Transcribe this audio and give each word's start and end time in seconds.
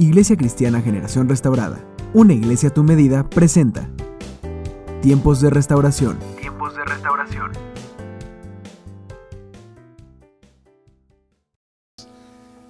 Iglesia 0.00 0.36
Cristiana 0.36 0.80
Generación 0.80 1.28
Restaurada, 1.28 1.84
una 2.14 2.32
iglesia 2.32 2.68
a 2.68 2.72
tu 2.72 2.84
medida, 2.84 3.28
presenta 3.28 3.90
Tiempos 5.02 5.40
de 5.40 5.50
Restauración. 5.50 6.20
Tiempos 6.40 6.76
de 6.76 6.84
restauración. 6.84 7.50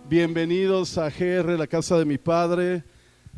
Bienvenidos 0.08 0.96
a 0.96 1.10
GR, 1.10 1.58
la 1.58 1.66
casa 1.66 1.98
de 1.98 2.06
mi 2.06 2.16
padre. 2.16 2.84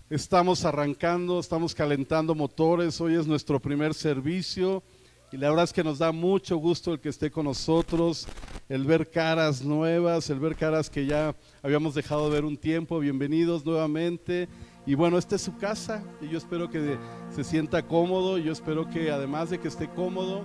Estamos 0.08 0.64
arrancando, 0.64 1.40
estamos 1.40 1.74
calentando 1.74 2.36
motores. 2.36 3.00
Hoy 3.00 3.16
es 3.16 3.26
nuestro 3.26 3.58
primer 3.58 3.94
servicio 3.94 4.84
y 5.32 5.36
la 5.36 5.48
verdad 5.48 5.64
es 5.64 5.72
que 5.72 5.84
nos 5.84 5.98
da 5.98 6.10
mucho 6.10 6.56
gusto 6.56 6.92
el 6.92 7.00
que 7.00 7.08
esté 7.08 7.30
con 7.30 7.44
nosotros, 7.44 8.26
el 8.68 8.84
ver 8.84 9.08
caras 9.10 9.62
nuevas, 9.62 10.28
el 10.28 10.40
ver 10.40 10.56
caras 10.56 10.90
que 10.90 11.06
ya 11.06 11.36
habíamos 11.62 11.94
dejado 11.94 12.28
de 12.28 12.34
ver 12.34 12.44
un 12.44 12.56
tiempo. 12.56 12.98
Bienvenidos 12.98 13.64
nuevamente. 13.64 14.48
Y 14.86 14.94
bueno, 14.94 15.18
esta 15.18 15.36
es 15.36 15.42
su 15.42 15.56
casa 15.56 16.02
y 16.20 16.28
yo 16.28 16.38
espero 16.38 16.68
que 16.68 16.98
se 17.34 17.44
sienta 17.44 17.86
cómodo. 17.86 18.38
Yo 18.38 18.52
espero 18.52 18.88
que 18.88 19.10
además 19.12 19.50
de 19.50 19.60
que 19.60 19.68
esté 19.68 19.88
cómodo, 19.88 20.44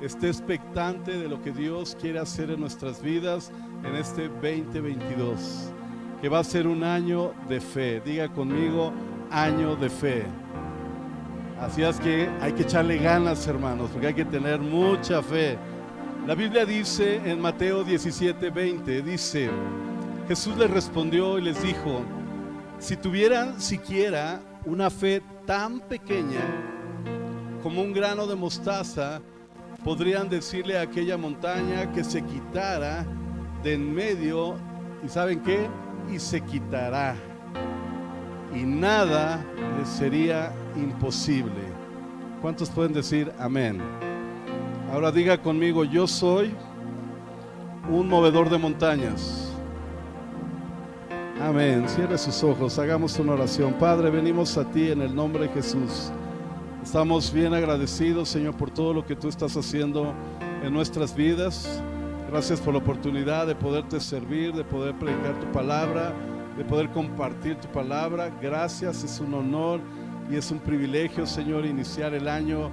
esté 0.00 0.28
expectante 0.28 1.18
de 1.18 1.28
lo 1.28 1.42
que 1.42 1.50
Dios 1.50 1.96
quiere 2.00 2.20
hacer 2.20 2.50
en 2.50 2.60
nuestras 2.60 3.02
vidas 3.02 3.50
en 3.84 3.96
este 3.96 4.28
2022, 4.28 5.72
que 6.20 6.28
va 6.28 6.38
a 6.38 6.44
ser 6.44 6.68
un 6.68 6.84
año 6.84 7.32
de 7.48 7.60
fe. 7.60 8.00
Diga 8.00 8.28
conmigo, 8.28 8.92
año 9.30 9.74
de 9.74 9.90
fe. 9.90 10.24
Así 11.60 11.82
es 11.82 12.00
que 12.00 12.30
hay 12.40 12.52
que 12.54 12.62
echarle 12.62 12.96
ganas, 12.96 13.46
hermanos, 13.46 13.90
porque 13.92 14.06
hay 14.06 14.14
que 14.14 14.24
tener 14.24 14.60
mucha 14.60 15.22
fe. 15.22 15.58
La 16.26 16.34
Biblia 16.34 16.64
dice 16.64 17.20
en 17.24 17.38
Mateo 17.38 17.84
17, 17.84 18.48
20, 18.48 19.02
dice, 19.02 19.50
Jesús 20.26 20.56
les 20.56 20.70
respondió 20.70 21.38
y 21.38 21.42
les 21.42 21.62
dijo, 21.62 22.02
si 22.78 22.96
tuvieran 22.96 23.60
siquiera 23.60 24.40
una 24.64 24.88
fe 24.88 25.22
tan 25.44 25.80
pequeña 25.80 26.40
como 27.62 27.82
un 27.82 27.92
grano 27.92 28.26
de 28.26 28.36
mostaza, 28.36 29.20
podrían 29.84 30.30
decirle 30.30 30.78
a 30.78 30.82
aquella 30.82 31.18
montaña 31.18 31.92
que 31.92 32.04
se 32.04 32.22
quitara 32.22 33.04
de 33.62 33.74
en 33.74 33.94
medio, 33.94 34.56
y 35.04 35.08
¿saben 35.08 35.40
qué? 35.40 35.68
Y 36.10 36.18
se 36.18 36.40
quitará. 36.40 37.16
Y 38.54 38.62
nada 38.62 39.44
les 39.78 39.88
sería 39.88 40.52
imposible. 40.76 41.62
¿Cuántos 42.40 42.70
pueden 42.70 42.92
decir 42.92 43.32
amén? 43.38 43.80
Ahora 44.92 45.12
diga 45.12 45.40
conmigo, 45.40 45.84
yo 45.84 46.06
soy 46.06 46.54
un 47.88 48.08
movedor 48.08 48.50
de 48.50 48.58
montañas. 48.58 49.52
Amén. 51.40 51.88
Cierre 51.88 52.18
sus 52.18 52.42
ojos, 52.42 52.78
hagamos 52.78 53.18
una 53.18 53.32
oración. 53.32 53.72
Padre, 53.74 54.10
venimos 54.10 54.58
a 54.58 54.64
ti 54.64 54.90
en 54.90 55.00
el 55.00 55.14
nombre 55.14 55.44
de 55.44 55.48
Jesús. 55.48 56.10
Estamos 56.82 57.32
bien 57.32 57.54
agradecidos, 57.54 58.28
Señor, 58.28 58.56
por 58.56 58.70
todo 58.70 58.92
lo 58.92 59.06
que 59.06 59.16
tú 59.16 59.28
estás 59.28 59.56
haciendo 59.56 60.12
en 60.62 60.72
nuestras 60.72 61.14
vidas. 61.14 61.82
Gracias 62.30 62.60
por 62.60 62.74
la 62.74 62.80
oportunidad 62.80 63.46
de 63.46 63.54
poderte 63.54 64.00
servir, 64.00 64.52
de 64.52 64.64
poder 64.64 64.94
predicar 64.98 65.38
tu 65.40 65.46
palabra, 65.52 66.12
de 66.56 66.64
poder 66.64 66.90
compartir 66.90 67.56
tu 67.56 67.68
palabra. 67.68 68.30
Gracias, 68.40 69.02
es 69.02 69.20
un 69.20 69.34
honor 69.34 69.80
y 70.30 70.36
es 70.36 70.50
un 70.50 70.60
privilegio, 70.60 71.26
Señor, 71.26 71.66
iniciar 71.66 72.14
el 72.14 72.28
año 72.28 72.70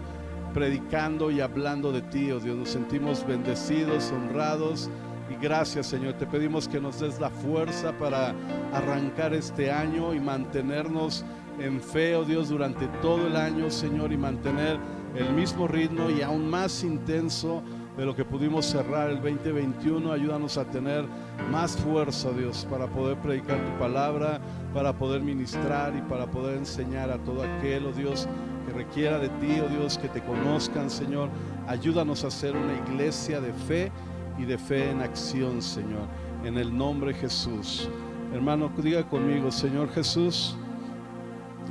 predicando 0.53 1.31
y 1.31 1.41
hablando 1.41 1.91
de 1.91 2.01
ti, 2.03 2.31
oh 2.31 2.39
Dios. 2.39 2.55
Nos 2.55 2.69
sentimos 2.69 3.25
bendecidos, 3.25 4.11
honrados 4.11 4.89
y 5.29 5.41
gracias, 5.41 5.87
Señor. 5.87 6.13
Te 6.13 6.27
pedimos 6.27 6.67
que 6.67 6.79
nos 6.79 6.99
des 6.99 7.19
la 7.19 7.29
fuerza 7.29 7.97
para 7.97 8.35
arrancar 8.73 9.33
este 9.33 9.71
año 9.71 10.13
y 10.13 10.19
mantenernos 10.19 11.25
en 11.59 11.81
fe, 11.81 12.15
oh 12.15 12.23
Dios, 12.23 12.49
durante 12.49 12.87
todo 13.01 13.25
el 13.25 13.35
año, 13.35 13.71
Señor, 13.71 14.11
y 14.11 14.17
mantener 14.17 14.77
el 15.15 15.33
mismo 15.33 15.67
ritmo 15.67 16.09
y 16.11 16.21
aún 16.21 16.47
más 16.47 16.83
intenso 16.83 17.63
de 17.97 18.05
lo 18.05 18.15
que 18.15 18.23
pudimos 18.23 18.65
cerrar 18.65 19.09
el 19.09 19.15
2021. 19.15 20.11
Ayúdanos 20.11 20.57
a 20.57 20.65
tener 20.65 21.03
más 21.51 21.75
fuerza, 21.75 22.31
Dios, 22.31 22.67
para 22.69 22.87
poder 22.87 23.17
predicar 23.17 23.57
tu 23.65 23.79
palabra, 23.79 24.39
para 24.73 24.93
poder 24.93 25.21
ministrar 25.21 25.95
y 25.95 26.01
para 26.01 26.27
poder 26.27 26.57
enseñar 26.57 27.09
a 27.09 27.17
todo 27.17 27.43
aquel, 27.43 27.87
oh 27.87 27.91
Dios, 27.91 28.27
que 28.65 28.73
requiera 28.73 29.17
de 29.17 29.29
ti, 29.29 29.59
oh 29.59 29.67
Dios, 29.67 29.97
que 29.97 30.07
te 30.09 30.21
conozcan, 30.21 30.89
Señor. 30.91 31.29
Ayúdanos 31.67 32.23
a 32.23 32.29
ser 32.29 32.55
una 32.55 32.75
iglesia 32.87 33.41
de 33.41 33.51
fe 33.51 33.91
y 34.37 34.45
de 34.45 34.59
fe 34.59 34.91
en 34.91 35.01
acción, 35.01 35.61
Señor. 35.61 36.07
En 36.43 36.57
el 36.57 36.77
nombre 36.77 37.13
de 37.13 37.19
Jesús. 37.19 37.89
Hermano, 38.31 38.71
diga 38.77 39.03
conmigo, 39.03 39.51
Señor 39.51 39.89
Jesús, 39.89 40.55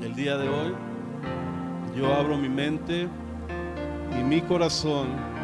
el 0.02 0.14
día 0.16 0.36
de 0.36 0.48
hoy 0.48 0.74
yo 1.96 2.12
abro 2.14 2.36
mi 2.36 2.48
mente 2.48 3.08
y 4.18 4.22
mi 4.22 4.40
corazón 4.42 5.35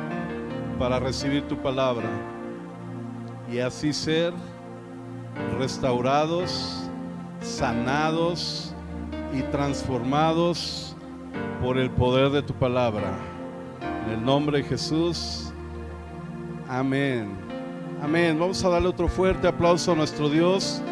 para 0.83 0.99
recibir 0.99 1.47
tu 1.47 1.57
palabra 1.57 2.11
y 3.49 3.61
así 3.61 3.93
ser 3.93 4.33
restaurados, 5.57 6.91
sanados 7.41 8.75
y 9.33 9.43
transformados 9.43 10.97
por 11.63 11.79
el 11.79 11.89
poder 11.89 12.31
de 12.31 12.43
tu 12.43 12.53
palabra. 12.53 13.17
En 14.05 14.15
el 14.15 14.25
nombre 14.25 14.59
de 14.59 14.65
Jesús, 14.65 15.53
amén. 16.69 17.31
Amén. 18.03 18.37
Vamos 18.37 18.65
a 18.65 18.69
darle 18.69 18.89
otro 18.89 19.07
fuerte 19.07 19.47
aplauso 19.47 19.93
a 19.93 19.95
nuestro 19.95 20.29
Dios. 20.29 20.83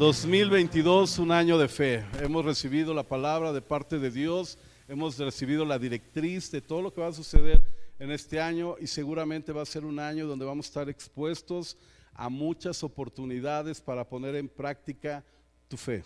2022, 0.00 1.20
un 1.20 1.30
año 1.30 1.58
de 1.58 1.68
fe. 1.68 2.04
Hemos 2.20 2.44
recibido 2.44 2.92
la 2.92 3.04
palabra 3.04 3.52
de 3.52 3.62
parte 3.62 4.00
de 4.00 4.10
Dios 4.10 4.58
hemos 4.90 5.16
recibido 5.18 5.64
la 5.64 5.78
directriz 5.78 6.50
de 6.50 6.60
todo 6.60 6.82
lo 6.82 6.92
que 6.92 7.00
va 7.00 7.06
a 7.06 7.12
suceder 7.12 7.62
en 8.00 8.10
este 8.10 8.40
año 8.40 8.74
y 8.80 8.88
seguramente 8.88 9.52
va 9.52 9.62
a 9.62 9.66
ser 9.66 9.84
un 9.84 10.00
año 10.00 10.26
donde 10.26 10.44
vamos 10.44 10.66
a 10.66 10.68
estar 10.68 10.88
expuestos 10.88 11.76
a 12.12 12.28
muchas 12.28 12.82
oportunidades 12.82 13.80
para 13.80 14.02
poner 14.04 14.34
en 14.34 14.48
práctica 14.48 15.24
tu 15.68 15.76
fe, 15.76 16.02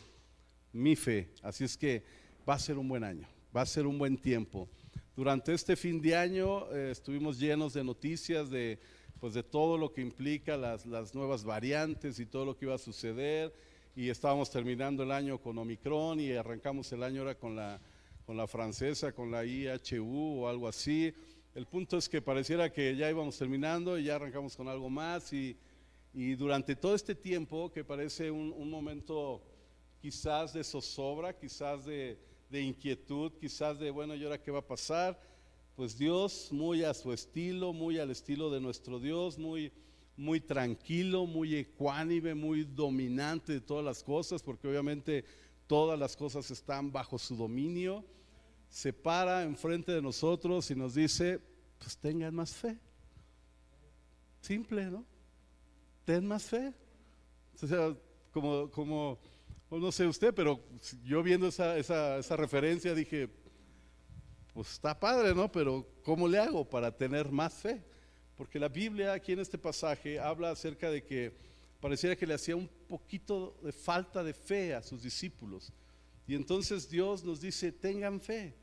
mi 0.71 0.97
fe. 0.97 1.31
Así 1.43 1.65
es 1.65 1.79
que 1.79 2.05
va 2.47 2.55
a 2.55 2.59
ser 2.59 2.77
un 2.77 2.87
buen 2.87 3.05
año, 3.05 3.27
va 3.57 3.63
a 3.63 3.67
ser 3.67 3.87
un 3.87 3.97
buen 3.97 4.19
tiempo. 4.19 4.69
Durante 5.17 5.55
este 5.55 5.77
fin 5.77 6.03
de 6.03 6.15
año 6.15 6.71
eh, 6.71 6.91
estuvimos 6.91 7.39
llenos 7.39 7.73
de 7.73 7.85
noticias 7.85 8.51
de, 8.51 8.79
pues 9.19 9.33
de 9.33 9.43
todo 9.43 9.79
lo 9.79 9.95
que 9.95 10.03
implica 10.03 10.59
las, 10.59 10.85
las 10.85 11.15
nuevas 11.15 11.43
variantes 11.43 12.19
y 12.19 12.27
todo 12.27 12.45
lo 12.45 12.55
que 12.55 12.67
iba 12.67 12.75
a 12.75 12.79
suceder. 12.79 13.51
Y 13.97 14.11
estábamos 14.11 14.51
terminando 14.51 15.05
el 15.05 15.11
año 15.11 15.39
con 15.39 15.57
Omicron 15.57 16.21
y 16.21 16.33
arrancamos 16.33 16.93
el 16.93 17.03
año 17.03 17.23
ahora 17.23 17.35
con 17.37 17.57
la 17.57 17.81
con 18.25 18.37
la 18.37 18.47
francesa, 18.47 19.13
con 19.13 19.31
la 19.31 19.45
IHU 19.45 20.41
o 20.41 20.49
algo 20.49 20.67
así. 20.69 21.13
El 21.55 21.67
punto 21.67 21.99
es 21.99 22.09
que 22.09 22.23
pareciera 22.23 22.73
que 22.73 22.97
ya 22.97 23.11
íbamos 23.11 23.39
terminando 23.39 23.99
y 23.99 24.05
ya 24.05 24.17
arrancamos 24.17 24.57
con 24.57 24.69
algo 24.69 24.91
más 24.91 25.33
y, 25.33 25.57
durante 26.37 26.77
todo 26.77 26.95
este 26.95 27.15
tiempo, 27.15 27.73
que 27.73 27.85
parece 27.85 28.31
un, 28.31 28.71
momento 28.71 29.43
quizás 30.01 30.53
de 30.53 30.63
zozobra, 30.63 31.37
quizás 31.37 31.85
de, 31.85 32.19
inquietud, 32.51 33.33
quizás 33.41 33.79
de, 33.79 33.91
bueno, 33.91 34.15
¿y 34.15 34.23
ahora 34.23 34.41
qué 34.41 34.51
va 34.51 34.61
a 34.61 34.67
pasar? 34.67 35.21
Pues 35.75 35.99
Dios, 35.99 36.49
muy 36.53 36.85
a 36.85 36.95
su 36.95 37.13
estilo, 37.13 37.73
muy 37.73 37.99
al 37.99 38.11
estilo 38.11 38.49
de 38.49 38.61
nuestro 38.61 39.01
Dios, 39.01 39.39
muy, 39.39 39.73
muy 40.17 40.41
tranquilo, 40.41 41.27
muy 41.27 41.57
ecuánime, 41.57 42.35
muy 42.35 42.63
dominante 42.63 43.55
de 43.55 43.61
todas 43.61 43.85
las 43.85 44.05
cosas, 44.05 44.41
porque 44.41 44.69
obviamente 44.69 45.25
todas 45.67 45.99
las 45.99 46.17
cosas 46.17 46.51
están 46.51 46.93
bajo 46.93 47.19
su 47.19 47.37
dominio, 47.37 48.05
se 48.69 48.93
para 48.93 49.43
enfrente 49.43 49.93
de 49.93 50.03
nosotros 50.03 50.71
y 50.71 50.75
nos 50.75 50.95
dice, 50.95 51.41
pues 51.79 51.97
tengan 51.97 52.35
más 52.35 52.55
fe. 52.55 52.79
Simple, 54.41 54.87
¿no? 54.87 55.05
Ten 56.05 56.27
más 56.27 56.45
fe. 56.45 56.75
O 57.63 57.67
sea, 57.67 57.97
como, 58.33 58.71
como 58.71 59.19
no 59.71 59.93
sé 59.93 60.07
usted, 60.07 60.35
pero 60.35 60.61
yo 61.05 61.23
viendo 61.23 61.49
esa, 61.49 61.77
esa, 61.79 62.19
esa 62.19 62.37
referencia 62.37 62.95
dije, 62.95 63.29
pues 64.53 64.73
está 64.73 64.99
padre, 64.99 65.35
¿no? 65.35 65.51
Pero 65.51 65.87
¿cómo 66.03 66.29
le 66.29 66.39
hago 66.39 66.69
para 66.69 66.97
tener 66.97 67.31
más 67.31 67.55
fe? 67.55 67.85
Porque 68.37 68.59
la 68.59 68.69
Biblia 68.69 69.13
aquí 69.13 69.33
en 69.33 69.41
este 69.41 69.59
pasaje 69.59 70.19
habla 70.19 70.51
acerca 70.51 70.91
de 70.91 71.05
que 71.05 71.37
pareciera 71.85 72.17
que 72.17 72.27
le 72.27 72.33
hacía 72.33 72.57
un 72.57 72.67
poquito 72.89 73.59
de 73.63 73.71
falta 73.71 74.25
de 74.25 74.33
fe 74.33 74.73
a 74.75 74.81
sus 74.81 75.03
discípulos. 75.03 75.71
Y 76.27 76.35
entonces 76.35 76.89
Dios 76.89 77.23
nos 77.23 77.43
dice, 77.43 77.73
tengan 77.73 78.23
fe. 78.23 78.55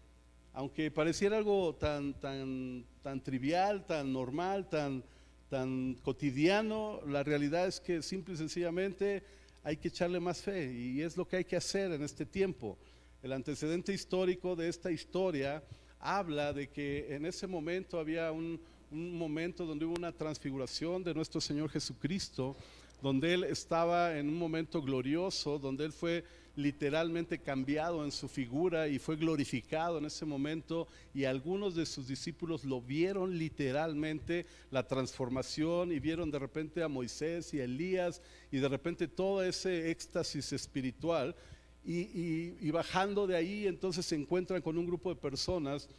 Aunque 0.54 0.90
pareciera 0.90 1.38
algo 1.38 1.76
tan, 1.76 2.20
tan, 2.20 2.84
tan 3.04 3.22
trivial, 3.22 3.86
tan 3.86 4.12
normal, 4.12 4.68
tan, 4.70 5.04
tan 5.52 5.94
cotidiano, 6.02 7.00
la 7.06 7.22
realidad 7.22 7.68
es 7.68 7.80
que 7.80 8.02
simple 8.02 8.34
y 8.34 8.38
sencillamente 8.38 9.22
hay 9.62 9.78
que 9.78 9.90
echarle 9.90 10.20
más 10.20 10.42
fe 10.42 10.74
y 10.74 11.04
es 11.04 11.16
lo 11.16 11.28
que 11.28 11.36
hay 11.36 11.46
que 11.46 11.58
hacer 11.58 11.92
en 11.92 12.02
este 12.02 12.26
tiempo. 12.26 12.76
El 13.22 13.34
antecedente 13.34 13.94
histórico 13.94 14.56
de 14.56 14.68
esta 14.68 14.90
historia 14.90 15.64
habla 16.00 16.54
de 16.54 16.70
que 16.70 17.14
en 17.14 17.28
ese 17.28 17.46
momento 17.46 18.00
había 18.00 18.32
un, 18.32 18.60
un 18.90 19.16
momento 19.16 19.64
donde 19.68 19.86
hubo 19.86 19.94
una 19.94 20.12
transfiguración 20.12 21.04
de 21.04 21.14
nuestro 21.14 21.40
Señor 21.40 21.70
Jesucristo 21.70 22.56
donde 23.02 23.34
él 23.34 23.44
estaba 23.44 24.18
en 24.18 24.30
un 24.30 24.38
momento 24.38 24.82
glorioso, 24.82 25.60
donde 25.60 25.86
él 25.86 25.92
fue 25.92 26.24
literalmente 26.56 27.40
cambiado 27.40 28.04
en 28.04 28.12
su 28.12 28.28
figura 28.28 28.88
y 28.88 29.00
fue 29.00 29.16
glorificado 29.16 29.98
en 29.98 30.06
ese 30.06 30.26
momento 30.26 30.88
y 31.14 31.24
algunos 31.24 31.76
de 31.76 31.86
sus 31.86 32.08
discípulos 32.08 32.66
lo 32.66 32.82
vieron 32.82 33.38
literalmente 33.38 34.46
la 34.70 34.86
transformación 34.86 35.92
y 35.92 36.00
vieron 36.00 36.30
de 36.30 36.40
repente 36.40 36.84
a 36.84 36.90
Moisés 36.90 37.54
y 37.54 37.62
a 37.62 37.64
Elías 37.64 38.22
y 38.52 38.58
de 38.58 38.68
repente 38.68 39.08
todo 39.08 39.44
ese 39.44 39.92
éxtasis 39.92 40.52
espiritual 40.52 41.36
y, 41.84 42.70
bajando 42.70 43.26
de 43.26 43.36
ahí 43.36 43.66
entonces 43.66 44.06
se 44.06 44.16
encuentran 44.16 44.62
con 44.62 44.78
un 44.78 44.86
grupo 44.86 45.10
de 45.10 45.20
personas 45.20 45.90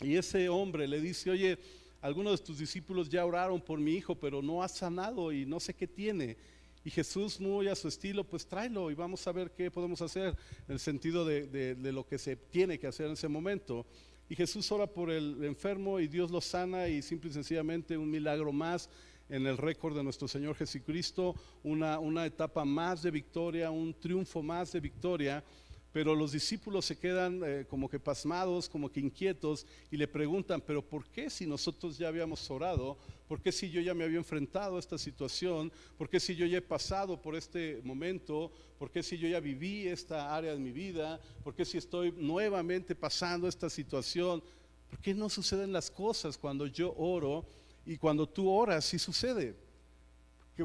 y 0.00 0.16
ese 0.16 0.48
hombre 0.48 0.86
le 0.86 1.00
dice, 1.00 1.30
oye, 1.30 1.58
algunos 2.02 2.40
de 2.40 2.44
tus 2.44 2.58
discípulos 2.58 3.08
ya 3.08 3.24
oraron 3.24 3.60
por 3.60 3.78
mi 3.78 3.92
hijo, 3.92 4.16
pero 4.16 4.42
no 4.42 4.62
ha 4.62 4.68
sanado 4.68 5.32
y 5.32 5.46
no 5.46 5.60
sé 5.60 5.72
qué 5.72 5.86
tiene. 5.86 6.36
Y 6.84 6.90
Jesús, 6.90 7.40
muy 7.40 7.68
a 7.68 7.76
su 7.76 7.86
estilo, 7.86 8.24
pues 8.24 8.44
tráelo 8.44 8.90
y 8.90 8.94
vamos 8.94 9.24
a 9.28 9.32
ver 9.32 9.52
qué 9.52 9.70
podemos 9.70 10.02
hacer 10.02 10.36
en 10.66 10.72
el 10.72 10.80
sentido 10.80 11.24
de, 11.24 11.76
lo 11.92 12.04
que 12.04 12.18
se 12.18 12.34
tiene 12.34 12.76
que 12.76 12.88
hacer 12.88 13.06
en 13.06 13.12
ese 13.12 13.28
momento. 13.28 13.86
Y 14.28 14.34
Jesús 14.34 14.70
ora 14.72 14.88
por 14.88 15.12
el 15.12 15.44
enfermo 15.44 16.00
y 16.00 16.08
Dios 16.08 16.32
lo 16.32 16.40
sana 16.40 16.88
y 16.88 17.02
simple 17.02 17.30
y 17.30 17.34
sencillamente 17.34 17.96
un 17.96 18.10
milagro 18.10 18.52
más 18.52 18.90
en 19.28 19.46
el 19.46 19.56
récord 19.56 19.96
de 19.96 20.02
nuestro 20.02 20.26
Señor 20.26 20.56
Jesucristo, 20.56 21.36
una, 21.62 22.00
una 22.00 22.26
etapa 22.26 22.64
más 22.64 23.02
de 23.02 23.12
victoria, 23.12 23.70
un 23.70 23.94
triunfo 23.94 24.42
más 24.42 24.72
de 24.72 24.80
victoria. 24.80 25.44
Pero 25.92 26.14
los 26.14 26.32
discípulos 26.32 26.86
se 26.86 26.98
quedan 26.98 27.42
eh, 27.44 27.66
como 27.68 27.88
que 27.88 28.00
pasmados, 28.00 28.68
como 28.68 28.90
que 28.90 29.00
inquietos 29.00 29.66
y 29.90 29.98
le 29.98 30.08
preguntan, 30.08 30.62
pero 30.62 30.80
¿por 30.82 31.06
qué 31.06 31.28
si 31.28 31.46
nosotros 31.46 31.98
ya 31.98 32.08
habíamos 32.08 32.50
orado? 32.50 32.96
¿Por 33.28 33.42
qué 33.42 33.52
si 33.52 33.70
yo 33.70 33.80
ya 33.80 33.92
me 33.92 34.04
había 34.04 34.16
enfrentado 34.16 34.76
a 34.76 34.80
esta 34.80 34.96
situación? 34.96 35.70
¿Por 35.98 36.08
qué 36.08 36.18
si 36.18 36.34
yo 36.34 36.46
ya 36.46 36.58
he 36.58 36.62
pasado 36.62 37.20
por 37.20 37.36
este 37.36 37.82
momento? 37.84 38.50
¿Por 38.78 38.90
qué 38.90 39.02
si 39.02 39.18
yo 39.18 39.28
ya 39.28 39.40
viví 39.40 39.86
esta 39.86 40.34
área 40.34 40.52
de 40.52 40.58
mi 40.58 40.72
vida? 40.72 41.20
¿Por 41.44 41.54
qué 41.54 41.64
si 41.64 41.76
estoy 41.76 42.10
nuevamente 42.12 42.94
pasando 42.94 43.46
esta 43.46 43.68
situación? 43.68 44.42
¿Por 44.88 44.98
qué 44.98 45.12
no 45.12 45.28
suceden 45.28 45.72
las 45.72 45.90
cosas 45.90 46.38
cuando 46.38 46.66
yo 46.66 46.94
oro 46.96 47.44
y 47.84 47.96
cuando 47.98 48.26
tú 48.26 48.50
oras 48.50 48.86
sí 48.86 48.98
sucede? 48.98 49.54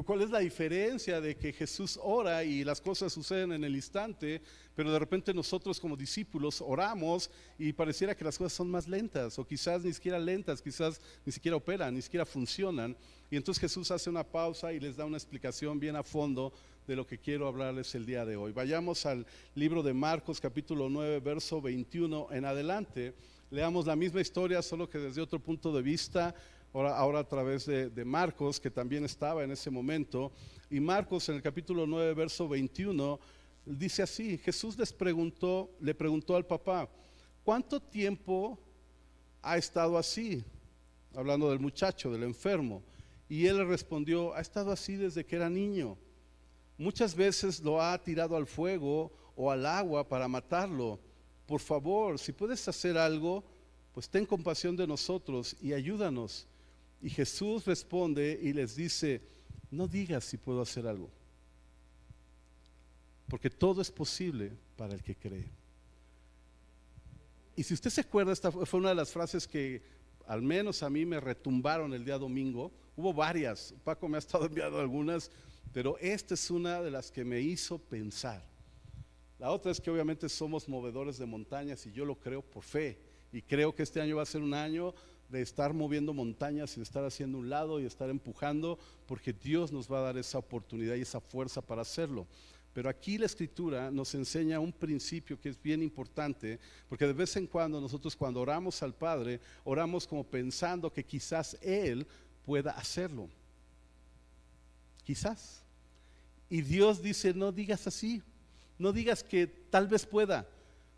¿Cuál 0.04 0.22
es 0.22 0.30
la 0.30 0.40
diferencia 0.40 1.20
de 1.20 1.36
que 1.36 1.52
Jesús 1.52 1.98
ora 2.02 2.44
y 2.44 2.64
las 2.64 2.80
cosas 2.80 3.12
suceden 3.12 3.52
en 3.52 3.64
el 3.64 3.74
instante, 3.74 4.40
pero 4.74 4.92
de 4.92 4.98
repente 4.98 5.32
nosotros 5.34 5.80
como 5.80 5.96
discípulos 5.96 6.60
oramos 6.60 7.30
y 7.58 7.72
pareciera 7.72 8.14
que 8.14 8.24
las 8.24 8.36
cosas 8.36 8.52
son 8.52 8.70
más 8.70 8.88
lentas 8.88 9.38
o 9.38 9.46
quizás 9.46 9.84
ni 9.84 9.92
siquiera 9.92 10.18
lentas, 10.18 10.62
quizás 10.62 11.00
ni 11.24 11.32
siquiera 11.32 11.56
operan, 11.56 11.94
ni 11.94 12.02
siquiera 12.02 12.26
funcionan? 12.26 12.96
Y 13.30 13.36
entonces 13.36 13.60
Jesús 13.60 13.90
hace 13.90 14.08
una 14.10 14.24
pausa 14.24 14.72
y 14.72 14.80
les 14.80 14.96
da 14.96 15.04
una 15.04 15.16
explicación 15.16 15.78
bien 15.78 15.96
a 15.96 16.02
fondo 16.02 16.52
de 16.86 16.96
lo 16.96 17.06
que 17.06 17.18
quiero 17.18 17.46
hablarles 17.46 17.94
el 17.94 18.06
día 18.06 18.24
de 18.24 18.36
hoy. 18.36 18.52
Vayamos 18.52 19.04
al 19.04 19.26
libro 19.54 19.82
de 19.82 19.92
Marcos 19.92 20.40
capítulo 20.40 20.88
9, 20.88 21.20
verso 21.20 21.60
21 21.60 22.28
en 22.32 22.44
adelante. 22.44 23.14
Leamos 23.50 23.86
la 23.86 23.96
misma 23.96 24.20
historia, 24.20 24.60
solo 24.62 24.88
que 24.88 24.98
desde 24.98 25.20
otro 25.20 25.38
punto 25.38 25.72
de 25.72 25.82
vista 25.82 26.34
ahora, 26.72 27.20
a 27.20 27.28
través 27.28 27.66
de, 27.66 28.04
Marcos, 28.04 28.60
que 28.60 28.70
también 28.70 29.04
estaba 29.04 29.44
en 29.44 29.50
ese 29.50 29.70
momento. 29.70 30.32
Y 30.70 30.80
Marcos 30.80 31.28
en 31.28 31.36
el 31.36 31.42
capítulo 31.42 31.86
9, 31.86 32.14
verso 32.14 32.48
21, 32.48 33.18
dice 33.64 34.02
así, 34.02 34.38
Jesús 34.38 34.78
les 34.78 34.92
preguntó, 34.92 35.70
le 35.80 35.94
preguntó 35.94 36.36
al 36.36 36.46
papá, 36.46 36.88
¿cuánto 37.42 37.80
tiempo 37.80 38.58
ha 39.42 39.56
estado 39.56 39.96
así? 39.96 40.44
Hablando 41.14 41.50
del 41.50 41.58
muchacho, 41.58 42.12
del 42.12 42.22
enfermo. 42.22 42.82
Y 43.28 43.46
él 43.46 43.58
le 43.58 43.64
respondió, 43.64 44.34
ha 44.34 44.40
estado 44.40 44.70
así 44.70 44.96
desde 44.96 45.24
que 45.24 45.36
era 45.36 45.50
niño. 45.50 45.96
Muchas 46.76 47.14
veces 47.14 47.60
lo 47.60 47.82
ha 47.82 47.98
tirado 48.02 48.36
al 48.36 48.46
fuego 48.46 49.12
o 49.34 49.50
al 49.50 49.66
agua 49.66 50.08
para 50.08 50.28
matarlo. 50.28 51.00
Por 51.46 51.60
favor, 51.60 52.18
si 52.18 52.32
puedes 52.32 52.66
hacer 52.68 52.96
algo, 52.96 53.42
pues 53.92 54.08
ten 54.08 54.24
compasión 54.24 54.76
de 54.76 54.86
nosotros 54.86 55.56
y 55.60 55.72
ayúdanos. 55.72 56.46
Y 57.00 57.10
Jesús 57.10 57.64
responde 57.64 58.38
y 58.42 58.52
les 58.52 58.74
dice, 58.74 59.20
no 59.70 59.86
digas 59.86 60.24
si 60.24 60.36
puedo 60.36 60.62
hacer 60.62 60.86
algo, 60.86 61.10
porque 63.28 63.50
todo 63.50 63.80
es 63.80 63.90
posible 63.90 64.52
para 64.76 64.94
el 64.94 65.02
que 65.02 65.14
cree. 65.14 65.48
Y 67.54 67.62
si 67.62 67.74
usted 67.74 67.90
se 67.90 68.00
acuerda, 68.00 68.32
esta 68.32 68.50
fue 68.52 68.80
una 68.80 68.90
de 68.90 68.94
las 68.94 69.10
frases 69.10 69.46
que 69.46 69.82
al 70.26 70.42
menos 70.42 70.82
a 70.82 70.90
mí 70.90 71.04
me 71.04 71.18
retumbaron 71.18 71.92
el 71.92 72.04
día 72.04 72.18
domingo. 72.18 72.70
Hubo 72.96 73.12
varias, 73.12 73.74
Paco 73.82 74.08
me 74.08 74.16
ha 74.16 74.20
estado 74.20 74.46
enviando 74.46 74.78
algunas, 74.78 75.30
pero 75.72 75.98
esta 75.98 76.34
es 76.34 76.50
una 76.50 76.80
de 76.82 76.90
las 76.90 77.10
que 77.10 77.24
me 77.24 77.40
hizo 77.40 77.78
pensar. 77.78 78.44
La 79.38 79.50
otra 79.50 79.70
es 79.72 79.80
que 79.80 79.90
obviamente 79.90 80.28
somos 80.28 80.68
movedores 80.68 81.16
de 81.18 81.26
montañas 81.26 81.86
y 81.86 81.92
yo 81.92 82.04
lo 82.04 82.16
creo 82.16 82.42
por 82.42 82.62
fe. 82.62 82.98
Y 83.32 83.42
creo 83.42 83.74
que 83.74 83.82
este 83.82 84.00
año 84.00 84.16
va 84.16 84.22
a 84.22 84.26
ser 84.26 84.42
un 84.42 84.54
año 84.54 84.94
de 85.28 85.42
estar 85.42 85.74
moviendo 85.74 86.14
montañas 86.14 86.72
y 86.72 86.76
de 86.76 86.84
estar 86.84 87.04
haciendo 87.04 87.38
un 87.38 87.50
lado 87.50 87.80
y 87.80 87.84
estar 87.84 88.08
empujando, 88.08 88.78
porque 89.06 89.32
Dios 89.32 89.72
nos 89.72 89.90
va 89.90 89.98
a 89.98 90.02
dar 90.02 90.18
esa 90.18 90.38
oportunidad 90.38 90.94
y 90.94 91.02
esa 91.02 91.20
fuerza 91.20 91.60
para 91.60 91.82
hacerlo. 91.82 92.26
Pero 92.72 92.88
aquí 92.88 93.18
la 93.18 93.26
escritura 93.26 93.90
nos 93.90 94.14
enseña 94.14 94.60
un 94.60 94.72
principio 94.72 95.40
que 95.40 95.48
es 95.48 95.60
bien 95.60 95.82
importante, 95.82 96.58
porque 96.88 97.06
de 97.06 97.12
vez 97.12 97.36
en 97.36 97.46
cuando 97.46 97.80
nosotros 97.80 98.14
cuando 98.14 98.40
oramos 98.40 98.82
al 98.82 98.94
Padre, 98.94 99.40
oramos 99.64 100.06
como 100.06 100.24
pensando 100.24 100.92
que 100.92 101.04
quizás 101.04 101.58
Él 101.60 102.06
pueda 102.46 102.70
hacerlo. 102.72 103.28
Quizás. 105.04 105.62
Y 106.48 106.62
Dios 106.62 107.02
dice, 107.02 107.34
no 107.34 107.52
digas 107.52 107.86
así, 107.86 108.22
no 108.78 108.92
digas 108.92 109.22
que 109.22 109.46
tal 109.46 109.88
vez 109.88 110.06
pueda, 110.06 110.46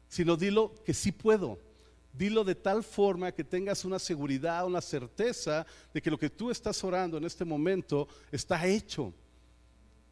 sino 0.08 0.36
dilo 0.36 0.74
que 0.84 0.94
sí 0.94 1.10
puedo 1.10 1.58
Dilo 2.12 2.44
de 2.44 2.54
tal 2.54 2.82
forma 2.82 3.32
que 3.32 3.44
tengas 3.44 3.84
una 3.84 3.98
seguridad, 3.98 4.66
una 4.66 4.80
certeza 4.80 5.66
de 5.94 6.02
que 6.02 6.10
lo 6.10 6.18
que 6.18 6.30
tú 6.30 6.50
estás 6.50 6.82
orando 6.82 7.18
en 7.18 7.24
este 7.24 7.44
momento 7.44 8.08
está 8.32 8.66
hecho. 8.66 9.14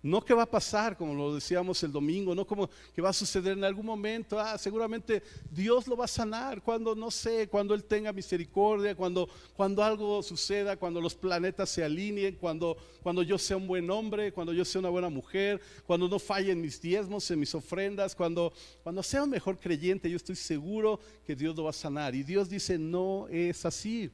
No 0.01 0.25
que 0.25 0.33
va 0.33 0.45
a 0.45 0.51
pasar, 0.51 0.97
como 0.97 1.13
lo 1.13 1.35
decíamos 1.35 1.83
el 1.83 1.91
domingo, 1.91 2.33
no 2.33 2.47
como 2.47 2.71
que 2.95 3.03
va 3.03 3.09
a 3.09 3.13
suceder 3.13 3.59
en 3.59 3.65
algún 3.65 3.85
momento. 3.85 4.39
Ah, 4.39 4.57
seguramente 4.57 5.25
Dios 5.51 5.89
lo 5.89 5.97
va 5.97 6.05
a 6.05 6.09
sanar 6.09 6.63
cuando, 6.63 6.95
no 6.95 7.11
sé, 7.11 7.49
cuando 7.49 7.75
Él 7.75 7.83
tenga 7.83 8.13
misericordia, 8.13 8.95
cuando, 8.95 9.29
cuando 9.57 9.83
algo 9.83 10.23
suceda, 10.23 10.77
cuando 10.77 11.01
los 11.01 11.17
planetas 11.17 11.71
se 11.71 11.83
alineen, 11.83 12.37
cuando, 12.37 12.77
cuando 13.03 13.25
yo 13.25 13.37
sea 13.39 13.57
un 13.57 13.67
buen 13.67 13.91
hombre, 13.91 14.33
cuando 14.33 14.53
yo 14.53 14.65
sea 14.65 14.79
una 14.79 14.91
buena 14.91 15.09
mujer, 15.09 15.61
cuando 15.85 16.09
no 16.09 16.21
fallen 16.21 16.61
mis 16.61 16.81
diezmos, 16.81 17.29
en 17.33 17.41
mis 17.41 17.55
ofrendas, 17.55 18.15
cuando, 18.15 18.53
cuando 18.85 19.03
sea 19.03 19.25
un 19.25 19.31
mejor 19.31 19.59
creyente, 19.59 20.09
yo 20.09 20.17
estoy 20.17 20.37
seguro 20.37 21.01
que 21.27 21.35
Dios 21.35 21.57
lo 21.57 21.65
va 21.65 21.71
a 21.71 21.73
sanar. 21.73 22.15
Y 22.15 22.23
Dios 22.23 22.49
dice, 22.49 22.79
no 22.79 23.27
es 23.29 23.67
así. 23.67 24.13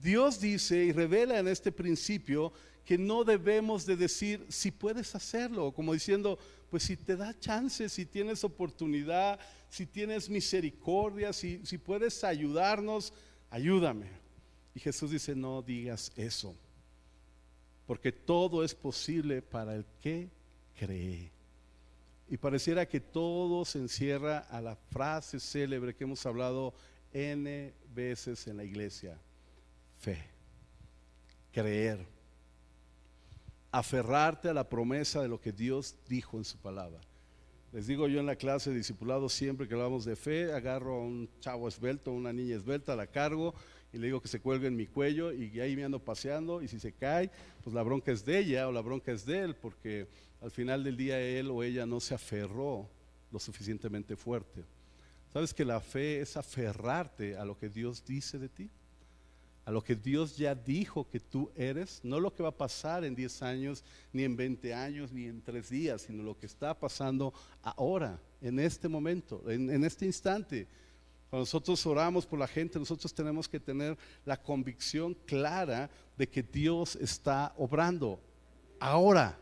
Dios 0.00 0.40
dice 0.40 0.84
y 0.84 0.92
revela 0.92 1.38
en 1.38 1.48
este 1.48 1.72
principio 1.72 2.52
que 2.88 2.96
no 2.96 3.22
debemos 3.22 3.84
de 3.84 3.96
decir 3.96 4.46
si 4.48 4.70
puedes 4.70 5.14
hacerlo, 5.14 5.72
como 5.72 5.92
diciendo, 5.92 6.38
pues 6.70 6.84
si 6.84 6.96
te 6.96 7.16
da 7.16 7.38
chance, 7.38 7.86
si 7.90 8.06
tienes 8.06 8.44
oportunidad, 8.44 9.38
si 9.68 9.84
tienes 9.84 10.30
misericordia, 10.30 11.34
si, 11.34 11.60
si 11.66 11.76
puedes 11.76 12.24
ayudarnos, 12.24 13.12
ayúdame. 13.50 14.08
Y 14.74 14.80
Jesús 14.80 15.10
dice, 15.10 15.36
no 15.36 15.60
digas 15.60 16.10
eso, 16.16 16.56
porque 17.86 18.10
todo 18.10 18.64
es 18.64 18.74
posible 18.74 19.42
para 19.42 19.74
el 19.74 19.84
que 20.00 20.30
cree. 20.74 21.30
Y 22.26 22.38
pareciera 22.38 22.88
que 22.88 23.00
todo 23.00 23.66
se 23.66 23.80
encierra 23.80 24.46
a 24.48 24.62
la 24.62 24.76
frase 24.76 25.40
célebre 25.40 25.94
que 25.94 26.04
hemos 26.04 26.24
hablado 26.24 26.72
N 27.12 27.74
veces 27.94 28.46
en 28.46 28.56
la 28.56 28.64
iglesia, 28.64 29.20
fe, 29.98 30.24
creer 31.52 32.16
aferrarte 33.70 34.48
a 34.48 34.54
la 34.54 34.68
promesa 34.68 35.20
de 35.20 35.28
lo 35.28 35.40
que 35.40 35.52
Dios 35.52 35.96
dijo 36.08 36.38
en 36.38 36.44
su 36.44 36.58
palabra. 36.58 37.00
Les 37.72 37.86
digo 37.86 38.08
yo 38.08 38.18
en 38.18 38.26
la 38.26 38.36
clase 38.36 38.70
de 38.70 38.76
discipulado 38.76 39.28
siempre 39.28 39.68
que 39.68 39.74
hablamos 39.74 40.06
de 40.06 40.16
fe, 40.16 40.52
agarro 40.52 40.94
a 40.96 41.00
un 41.00 41.28
chavo 41.40 41.68
esbelto, 41.68 42.12
una 42.12 42.32
niña 42.32 42.56
esbelta, 42.56 42.96
la 42.96 43.06
cargo 43.06 43.54
y 43.92 43.98
le 43.98 44.06
digo 44.06 44.22
que 44.22 44.28
se 44.28 44.40
cuelgue 44.40 44.68
en 44.68 44.76
mi 44.76 44.86
cuello 44.86 45.32
y 45.32 45.60
ahí 45.60 45.76
me 45.76 45.84
ando 45.84 46.02
paseando 46.02 46.62
y 46.62 46.68
si 46.68 46.80
se 46.80 46.92
cae, 46.92 47.30
pues 47.62 47.74
la 47.74 47.82
bronca 47.82 48.10
es 48.10 48.24
de 48.24 48.38
ella 48.38 48.68
o 48.68 48.72
la 48.72 48.80
bronca 48.80 49.12
es 49.12 49.26
de 49.26 49.40
él, 49.40 49.54
porque 49.54 50.08
al 50.40 50.50
final 50.50 50.82
del 50.82 50.96
día 50.96 51.20
él 51.20 51.50
o 51.50 51.62
ella 51.62 51.84
no 51.84 52.00
se 52.00 52.14
aferró 52.14 52.88
lo 53.30 53.38
suficientemente 53.38 54.16
fuerte. 54.16 54.64
¿Sabes 55.32 55.52
que 55.52 55.64
la 55.64 55.80
fe 55.80 56.20
es 56.20 56.38
aferrarte 56.38 57.36
a 57.36 57.44
lo 57.44 57.58
que 57.58 57.68
Dios 57.68 58.02
dice 58.04 58.38
de 58.38 58.48
ti? 58.48 58.70
A 59.68 59.70
lo 59.70 59.84
que 59.84 59.94
Dios 59.94 60.38
ya 60.38 60.54
dijo 60.54 61.06
que 61.10 61.20
tú 61.20 61.50
eres, 61.54 62.00
no 62.02 62.18
lo 62.18 62.32
que 62.32 62.42
va 62.42 62.48
a 62.48 62.56
pasar 62.56 63.04
en 63.04 63.14
10 63.14 63.42
años, 63.42 63.84
ni 64.14 64.24
en 64.24 64.34
20 64.34 64.72
años, 64.72 65.12
ni 65.12 65.26
en 65.26 65.42
3 65.42 65.68
días, 65.68 66.00
sino 66.00 66.22
lo 66.22 66.38
que 66.38 66.46
está 66.46 66.72
pasando 66.72 67.34
ahora, 67.60 68.18
en 68.40 68.60
este 68.60 68.88
momento, 68.88 69.42
en, 69.46 69.84
este 69.84 70.06
instante. 70.06 70.66
Cuando 71.28 71.42
nosotros 71.42 71.84
oramos 71.84 72.24
por 72.24 72.38
la 72.38 72.46
gente, 72.46 72.78
nosotros 72.78 73.12
tenemos 73.12 73.46
que 73.46 73.60
tener 73.60 73.98
la 74.24 74.42
convicción 74.42 75.12
clara 75.26 75.90
de 76.16 76.26
que 76.26 76.42
Dios 76.42 76.96
está 76.96 77.52
obrando 77.58 78.18
ahora, 78.80 79.38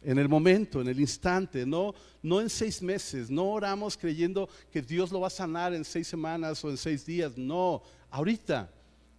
en 0.00 0.16
el 0.16 0.28
momento, 0.28 0.80
en 0.80 0.86
el 0.86 1.00
instante, 1.00 1.66
no, 1.66 1.92
no 2.22 2.40
en 2.40 2.48
seis 2.48 2.80
meses, 2.80 3.30
no 3.30 3.50
oramos 3.50 3.96
creyendo 3.96 4.48
que 4.70 4.80
Dios 4.80 5.10
lo 5.10 5.18
va 5.18 5.26
a 5.26 5.30
sanar 5.30 5.74
en 5.74 5.84
seis 5.84 6.06
semanas 6.06 6.64
o 6.64 6.70
en 6.70 6.76
seis 6.76 7.04
días, 7.04 7.36
no, 7.36 7.82
ahorita, 8.10 8.70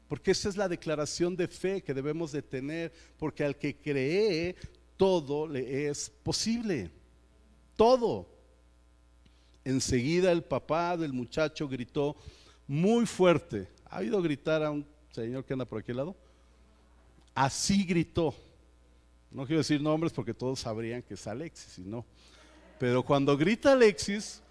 porque 0.07 0.31
esa 0.31 0.49
es 0.49 0.57
la 0.57 0.69
declaración 0.69 1.35
de 1.35 1.47
fe 1.47 1.81
que 1.81 1.93
debemos 1.93 2.31
de 2.31 2.41
tener, 2.41 2.93
porque 3.17 3.43
al 3.43 3.57
que 3.57 3.75
cree, 3.75 4.55
todo 4.95 5.47
le 5.47 5.89
es 5.89 6.09
posible, 6.23 6.89
todo. 7.75 8.27
Enseguida 9.63 10.31
el 10.31 10.43
papá 10.43 10.95
del 10.95 11.11
muchacho 11.11 11.67
gritó 11.67 12.15
muy 12.67 13.05
fuerte. 13.05 13.67
¿Ha 13.89 13.99
oído 13.99 14.21
gritar 14.21 14.63
a 14.63 14.71
un 14.71 14.85
señor 15.11 15.43
que 15.43 15.53
anda 15.53 15.65
por 15.65 15.79
aquel 15.79 15.97
lado? 15.97 16.15
Así 17.35 17.83
gritó. 17.83 18.33
No 19.29 19.45
quiero 19.45 19.59
decir 19.59 19.81
nombres 19.81 20.13
porque 20.13 20.33
todos 20.33 20.61
sabrían 20.61 21.01
que 21.01 21.15
es 21.15 21.27
Alexis 21.27 21.79
y 21.79 21.81
no. 21.81 22.05
Pero 22.79 23.03
cuando 23.03 23.35
grita 23.35 23.73
Alexis, 23.73 24.41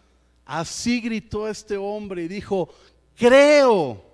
así 0.45 1.01
gritó 1.01 1.49
este 1.49 1.77
hombre 1.77 2.25
y 2.25 2.29
dijo, 2.29 2.69
creo, 3.17 4.06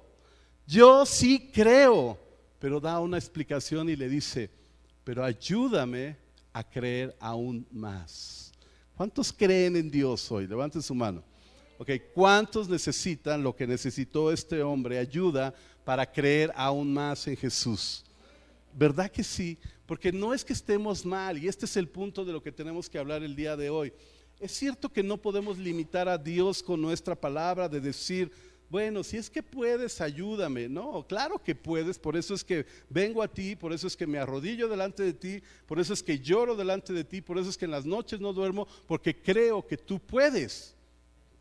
yo 0.73 1.05
sí 1.05 1.51
creo. 1.53 2.19
Pero 2.59 2.81
da 2.81 3.01
una 3.01 3.19
explicación 3.19 3.89
y 3.89 3.97
le 3.97 4.09
dice, 4.09 4.49
pero 5.05 5.25
ayúdame 5.25 6.17
a 6.53 6.63
creer 6.63 7.15
aún 7.19 7.67
más. 7.73 8.53
¿Cuántos 8.97 9.33
creen 9.33 9.77
en 9.77 9.91
Dios 9.91 10.31
hoy? 10.31 10.47
Levanten 10.47 10.81
su 10.81 10.95
mano. 10.95 11.25
Ok, 11.79 11.91
¿cuántos 12.15 12.69
necesitan 12.69 13.43
lo 13.43 13.57
que 13.57 13.67
necesitó 13.67 14.31
este 14.31 14.63
hombre? 14.63 14.99
Ayuda 14.99 15.53
para 15.85 16.11
creer 16.11 16.53
aún 16.55 16.93
más 16.95 17.27
en 17.27 17.37
Jesús. 17.37 18.05
¿Verdad 18.73 19.11
que 19.11 19.25
sí? 19.25 19.59
Porque 19.85 20.13
no 20.13 20.33
es 20.33 20.45
que 20.45 20.53
estemos 20.53 21.05
mal, 21.05 21.37
y 21.37 21.49
este 21.49 21.67
es 21.67 21.77
el 21.77 21.89
punto 21.89 22.25
de 22.25 22.33
lo 22.33 22.43
que 22.43 22.53
tenemos 22.53 22.89
que 22.89 22.99
hablar 22.99 23.23
el 23.25 23.35
día 23.35 23.57
de 23.57 23.69
hoy. 23.69 23.93
Es 24.39 24.53
cierto 24.53 24.89
que 24.89 25.03
no 25.03 25.17
podemos 25.17 25.59
limitar 25.59 26.09
a 26.09 26.17
Dios 26.17 26.63
con 26.63 26.81
nuestra 26.81 27.17
palabra 27.17 27.69
de 27.69 27.81
decir, 27.81 28.31
bueno, 28.73 29.05
si 29.05 29.19
es 29.19 29.29
que 29.29 29.43
puedes, 29.43 30.01
ayúdame. 30.01 30.67
No, 30.67 31.07
claro 31.07 31.39
que 31.39 31.55
puedes, 31.55 31.99
por 31.99 32.17
eso 32.17 32.33
es 32.33 32.43
que 32.43 32.65
vengo 32.89 33.23
a 33.23 33.29
ti, 33.29 33.55
por 33.55 33.71
eso 33.71 33.87
es 33.87 33.95
que 33.95 34.07
me 34.07 34.19
arrodillo 34.19 34.67
delante 34.67 35.03
de 35.03 35.13
ti, 35.13 35.43
por 35.67 35.79
eso 35.79 35.93
es 35.93 36.03
que 36.03 36.19
lloro 36.19 36.57
delante 36.57 36.95
de 36.95 37.05
ti, 37.05 37.21
por 37.21 37.37
eso 37.37 37.51
es 37.51 37.59
que 37.59 37.67
en 37.67 37.71
las 37.71 37.85
noches 37.85 38.19
no 38.19 38.33
duermo, 38.33 38.67
porque 38.87 39.15
creo 39.15 39.67
que 39.67 39.77
tú 39.77 40.01
puedes. 40.01 40.75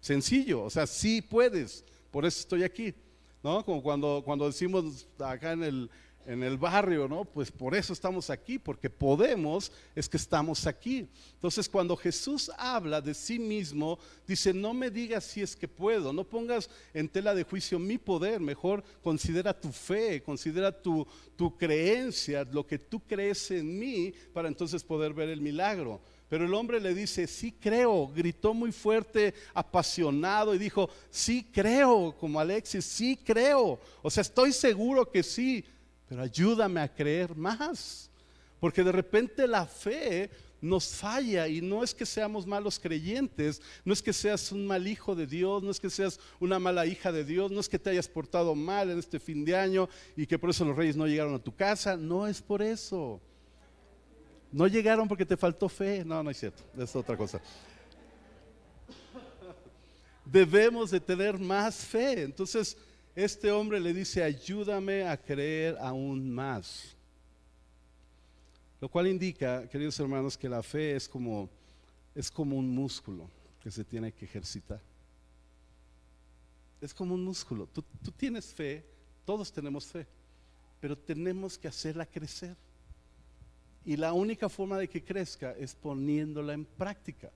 Sencillo, 0.02 0.64
o 0.64 0.70
sea, 0.70 0.86
sí 0.86 1.22
puedes, 1.22 1.86
por 2.12 2.26
eso 2.26 2.42
estoy 2.42 2.64
aquí. 2.64 2.94
¿No? 3.42 3.64
Como 3.64 3.82
cuando, 3.82 4.22
cuando 4.26 4.46
decimos 4.46 5.08
acá 5.18 5.54
en 5.54 5.64
el, 5.64 5.90
en 6.26 6.44
el 6.44 6.58
barrio, 6.58 7.08
¿no? 7.08 7.26
Pues 7.26 7.52
por 7.52 7.76
eso 7.76 7.94
estamos 7.94 8.30
aquí, 8.30 8.60
porque 8.60 8.90
podemos, 8.90 9.72
es 9.96 10.08
que 10.08 10.18
estamos 10.18 10.68
aquí. 10.68 11.08
Entonces, 11.34 11.68
cuando 11.68 11.96
Jesús 11.96 12.52
habla 12.58 13.02
de 13.02 13.14
sí 13.14 13.40
mismo, 13.40 14.00
dice, 14.28 14.54
no 14.54 14.74
me 14.74 14.90
digas 14.90 15.24
si 15.24 15.42
es 15.42 15.56
que 15.56 15.68
puedo, 15.68 16.14
no 16.14 16.24
pongas 16.24 16.70
en 16.94 17.10
tela 17.10 17.34
de 17.34 17.44
juicio 17.44 17.80
mi 17.80 17.98
poder, 17.98 18.40
mejor 18.40 18.84
considera 19.04 19.60
tu 19.60 19.72
fe, 19.72 20.22
considera 20.22 20.72
tu, 20.72 21.06
tu 21.36 21.58
creencia, 21.58 22.44
lo 22.52 22.66
que 22.66 22.80
tú 22.80 23.00
crees 23.00 23.52
en 23.52 23.80
mí, 23.80 24.14
para 24.34 24.48
entonces 24.48 24.84
poder 24.84 25.14
ver 25.14 25.30
el 25.30 25.42
milagro. 25.42 26.02
Pero 26.32 26.46
el 26.46 26.54
hombre 26.54 26.80
le 26.80 26.94
dice, 26.94 27.28
sí 27.28 27.52
creo, 27.52 28.08
gritó 28.08 28.54
muy 28.54 28.72
fuerte, 28.72 29.34
apasionado 29.54 30.56
y 30.56 30.58
dijo, 30.58 30.90
sí 31.10 31.46
creo, 31.52 32.16
como 32.18 32.40
Alexis, 32.40 32.86
sí 32.86 33.20
creo. 33.22 33.78
O 34.02 34.10
sea, 34.10 34.22
estoy 34.22 34.54
seguro 34.54 35.12
que 35.12 35.24
sí 35.24 35.66
pero 36.12 36.24
ayúdame 36.24 36.82
a 36.82 36.94
creer 36.94 37.38
más. 37.38 38.12
Porque 38.60 38.84
de 38.84 38.92
repente 38.92 39.48
la 39.48 39.66
fe 39.66 40.30
nos 40.60 40.90
falla 40.90 41.48
y 41.48 41.62
no 41.62 41.86
es 41.86 41.96
que 41.96 42.06
seamos 42.06 42.46
malos 42.46 42.78
creyentes, 42.78 43.62
no 43.86 43.94
es 43.94 44.02
que 44.02 44.12
seas 44.12 44.52
un 44.52 44.68
mal 44.68 44.86
hijo 44.88 45.16
de 45.16 45.26
Dios, 45.26 45.64
no 45.64 45.72
es 45.72 45.80
que 45.80 45.90
seas 45.90 46.20
una 46.42 46.60
mala 46.60 46.86
hija 46.86 47.14
de 47.14 47.24
Dios, 47.24 47.50
no 47.50 47.62
es 47.62 47.70
que 47.70 47.80
te 47.80 47.92
hayas 47.92 48.10
portado 48.10 48.54
mal 48.56 48.92
en 48.92 49.00
este 49.00 49.22
fin 49.22 49.46
de 49.46 49.56
año 49.56 49.88
y 50.18 50.28
que 50.28 50.38
por 50.38 50.50
eso 50.50 50.66
los 50.66 50.76
reyes 50.76 50.98
no 50.98 51.08
llegaron 51.08 51.34
a 51.34 51.40
tu 51.40 51.56
casa, 51.56 51.96
no 51.96 52.28
es 52.28 52.42
por 52.42 52.62
eso. 52.62 53.22
No 54.52 54.68
llegaron 54.68 55.08
porque 55.08 55.26
te 55.26 55.38
faltó 55.38 55.70
fe, 55.70 56.04
no, 56.04 56.22
no 56.22 56.30
es 56.30 56.38
cierto, 56.38 56.62
es 56.78 56.94
otra 56.94 57.16
cosa. 57.16 57.40
Debemos 60.26 60.92
de 60.92 61.00
tener 61.00 61.40
más 61.40 61.86
fe, 61.86 62.24
entonces 62.24 62.76
este 63.16 63.52
hombre 63.52 63.80
le 63.80 63.94
dice, 63.94 64.24
ayúdame 64.24 65.04
a 65.04 65.18
creer 65.18 65.78
aún 65.80 66.32
más. 66.32 66.96
Lo 68.80 68.90
cual 68.90 69.08
indica, 69.08 69.68
queridos 69.68 70.00
hermanos, 70.00 70.38
que 70.38 70.50
la 70.50 70.64
fe 70.64 70.96
es 70.96 71.08
como, 71.08 71.50
es 72.16 72.32
como 72.32 72.58
un 72.58 72.70
músculo 72.74 73.30
que 73.62 73.70
se 73.70 73.84
tiene 73.84 74.12
que 74.12 74.26
ejercitar. 74.26 74.82
Es 76.80 76.94
como 76.94 77.14
un 77.14 77.24
músculo. 77.24 77.68
Tú, 77.68 77.84
tienes 78.18 78.54
fe, 78.54 78.84
todos 79.24 79.52
tenemos 79.52 79.86
fe, 79.86 80.08
pero 80.80 80.98
tenemos 80.98 81.58
que 81.58 81.68
hacerla 81.68 82.06
crecer. 82.06 82.56
Y 83.86 83.98
la 83.98 84.14
única 84.14 84.50
forma 84.50 84.78
de 84.78 84.88
que 84.88 85.04
crezca 85.04 85.52
es 85.52 85.76
poniéndola 85.76 86.54
en 86.54 86.66
práctica. 86.66 87.32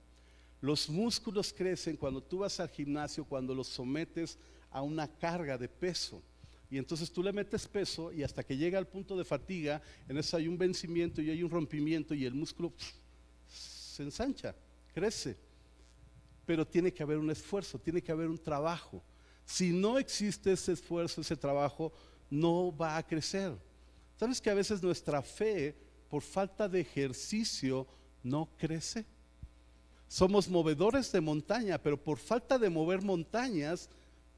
Los 0.60 0.88
músculos 0.88 1.52
crecen 1.52 1.96
cuando 1.96 2.20
tú 2.22 2.38
vas 2.38 2.58
al 2.58 2.70
gimnasio, 2.70 3.24
cuando 3.24 3.54
los 3.54 3.68
sometes 3.68 4.36
a 4.36 4.55
una 4.82 5.08
carga 5.08 5.56
de 5.58 5.68
peso. 5.68 6.22
Y 6.70 6.78
entonces 6.78 7.10
tú 7.12 7.22
le 7.22 7.32
metes 7.32 7.66
peso 7.68 8.12
y 8.12 8.22
hasta 8.22 8.42
que 8.42 8.56
llega 8.56 8.78
al 8.78 8.88
punto 8.88 9.16
de 9.16 9.24
fatiga, 9.24 9.80
en 10.08 10.18
eso 10.18 10.36
hay 10.36 10.48
un 10.48 10.58
vencimiento 10.58 11.22
y 11.22 11.30
hay 11.30 11.42
un 11.42 11.50
rompimiento 11.50 12.14
y 12.14 12.24
el 12.24 12.34
músculo 12.34 12.72
se 13.48 14.02
ensancha, 14.02 14.54
crece. 14.92 15.36
Pero 16.44 16.66
tiene 16.66 16.92
que 16.92 17.02
haber 17.02 17.18
un 17.18 17.30
esfuerzo, 17.30 17.78
tiene 17.78 18.02
que 18.02 18.12
haber 18.12 18.28
un 18.28 18.38
trabajo. 18.38 19.02
Si 19.44 19.72
no 19.72 19.98
existe 19.98 20.52
ese 20.52 20.72
esfuerzo, 20.72 21.20
ese 21.20 21.36
trabajo, 21.36 21.92
no 22.28 22.76
va 22.76 22.96
a 22.96 23.06
crecer. 23.06 23.52
¿Sabes 24.16 24.40
que 24.40 24.50
a 24.50 24.54
veces 24.54 24.82
nuestra 24.82 25.22
fe, 25.22 25.76
por 26.08 26.22
falta 26.22 26.68
de 26.68 26.80
ejercicio, 26.80 27.86
no 28.22 28.48
crece? 28.56 29.04
Somos 30.08 30.48
movedores 30.48 31.10
de 31.12 31.20
montaña, 31.20 31.78
pero 31.78 32.02
por 32.02 32.18
falta 32.18 32.58
de 32.58 32.70
mover 32.70 33.02
montañas, 33.02 33.88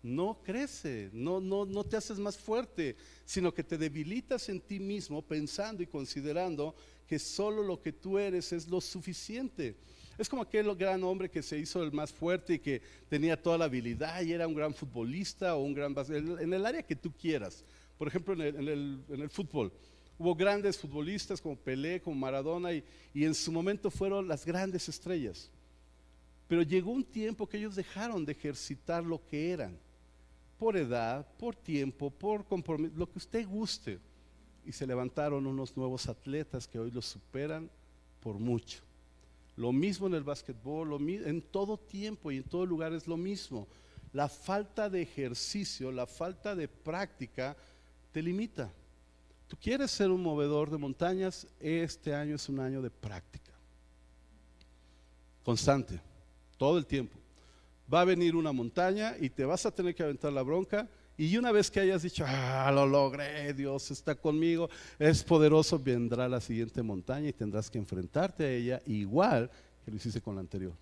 no 0.03 0.41
crece, 0.45 1.11
no, 1.13 1.41
no, 1.41 1.67
no 1.67 1.85
te 1.85 1.97
haces 1.97 2.19
más 2.19 2.37
fuerte, 2.37 2.97
sino 3.25 3.53
que 3.53 3.65
te 3.65 3.77
debilitas 3.77 4.49
en 4.49 4.61
ti 4.61 4.79
mismo 4.79 5.23
pensando 5.23 5.83
y 5.83 5.87
considerando 5.87 6.75
que 7.07 7.19
solo 7.19 7.63
lo 7.63 7.81
que 7.81 7.93
tú 7.93 8.19
eres 8.19 8.53
es 8.53 8.69
lo 8.69 8.81
suficiente. 8.81 9.77
Es 10.17 10.29
como 10.29 10.43
aquel 10.43 10.75
gran 10.75 11.03
hombre 11.05 11.31
que 11.31 11.43
se 11.43 11.59
hizo 11.59 11.83
el 11.83 11.93
más 11.93 12.13
fuerte 12.13 12.55
y 12.55 12.59
que 12.59 12.83
tenía 13.09 13.41
toda 13.41 13.59
la 13.59 13.65
habilidad 13.65 14.21
y 14.23 14.33
era 14.33 14.47
un 14.47 14.55
gran 14.55 14.75
futbolista 14.75 15.55
o 15.55 15.63
un 15.63 15.75
gran 15.75 15.95
en 16.41 16.53
el 16.53 16.67
área 16.67 16.83
que 16.83 16.97
tú 16.97 17.13
quieras. 17.13 17.65
Por 17.97 18.09
ejemplo, 18.09 18.35
en 18.35 18.41
el, 18.41 19.01
en 19.09 19.21
el, 19.21 19.31
fútbol. 19.31 19.73
Hubo 20.19 20.35
grandes 20.35 20.77
futbolistas 20.77 21.41
como 21.41 21.57
Pelé, 21.57 22.01
como 22.01 22.17
Maradona 22.17 22.73
y, 22.73 22.85
y 23.15 23.25
en 23.25 23.35
su 23.35 23.51
momento 23.53 23.91
fueron 23.91 24.27
las 24.27 24.45
grandes 24.45 24.89
estrellas. 24.89 25.51
Pero 26.49 26.63
llegó 26.63 26.91
un 26.91 27.05
tiempo 27.05 27.49
que 27.49 27.59
ellos 27.59 27.77
dejaron 27.77 28.25
de 28.25 28.33
ejercitar 28.33 29.05
lo 29.05 29.25
que 29.25 29.53
eran 29.53 29.79
por 30.59 30.77
edad, 30.77 31.27
por 31.39 31.55
tiempo, 31.55 32.11
por 32.11 32.45
compromiso, 32.45 32.95
lo 32.97 33.11
que 33.11 33.19
usted 33.19 33.47
guste. 33.47 33.99
Y 34.65 34.73
se 34.73 34.87
levantaron 34.87 35.47
unos 35.47 35.77
nuevos 35.77 36.09
atletas 36.09 36.67
que 36.67 36.79
hoy 36.79 36.91
los 36.91 37.07
superan 37.07 37.71
por 38.21 38.39
mucho. 38.39 38.81
Lo 39.57 39.73
mismo 39.73 40.07
en 40.07 40.15
el 40.15 40.25
básquetbol, 40.25 41.01
en 41.09 41.41
todo 41.43 41.79
tiempo 41.79 42.31
y 42.31 42.37
en 42.39 42.45
todo 42.45 42.67
lugar 42.67 42.93
es 42.93 43.07
lo 43.07 43.17
mismo. 43.17 43.67
La 44.13 44.29
falta 44.29 44.91
de 44.91 45.03
ejercicio, 45.03 45.91
la 45.91 46.07
falta 46.07 46.55
de 46.55 46.69
práctica 46.69 47.57
te 48.13 48.23
limita. 48.23 48.71
Tú 49.47 49.57
quieres 49.57 49.91
ser 49.91 50.11
un 50.11 50.23
movedor 50.23 50.71
de 50.71 50.77
montañas, 50.77 51.47
este 51.59 52.15
año 52.15 52.35
es 52.35 52.49
un 52.49 52.61
año 52.61 52.83
de 52.83 52.91
práctica. 52.91 53.53
Constante, 55.43 55.99
todo 56.59 56.77
el 56.77 56.85
tiempo 56.85 57.19
va 57.93 58.03
a 58.03 58.05
venir 58.05 58.37
una 58.37 58.53
montaña 58.53 59.15
y 59.19 59.31
te 59.31 59.45
vas 59.45 59.67
a 59.67 59.71
tener 59.71 59.95
que 59.95 60.03
aventar 60.03 60.33
la 60.33 60.43
bronca. 60.43 60.89
Y 61.17 61.37
una 61.37 61.51
vez 61.51 61.71
que 61.71 61.81
hayas 61.81 62.03
dicho, 62.03 62.25
ah, 62.27 62.71
lo 62.73 62.87
logré, 62.87 63.53
Dios 63.53 63.91
está 63.91 64.15
conmigo, 64.15 64.71
es 64.99 65.25
poderoso, 65.25 65.79
vendrá 65.79 66.29
la 66.29 66.41
siguiente 66.41 66.81
montaña 66.83 67.29
y 67.29 67.33
tendrás 67.33 67.69
que 67.69 67.79
enfrentarte 67.79 68.45
a 68.45 68.51
ella 68.51 68.83
igual 68.87 69.51
que 69.85 69.91
lo 69.91 69.97
hiciste 69.97 70.21
con 70.21 70.37
la 70.37 70.43
anterior. 70.43 70.75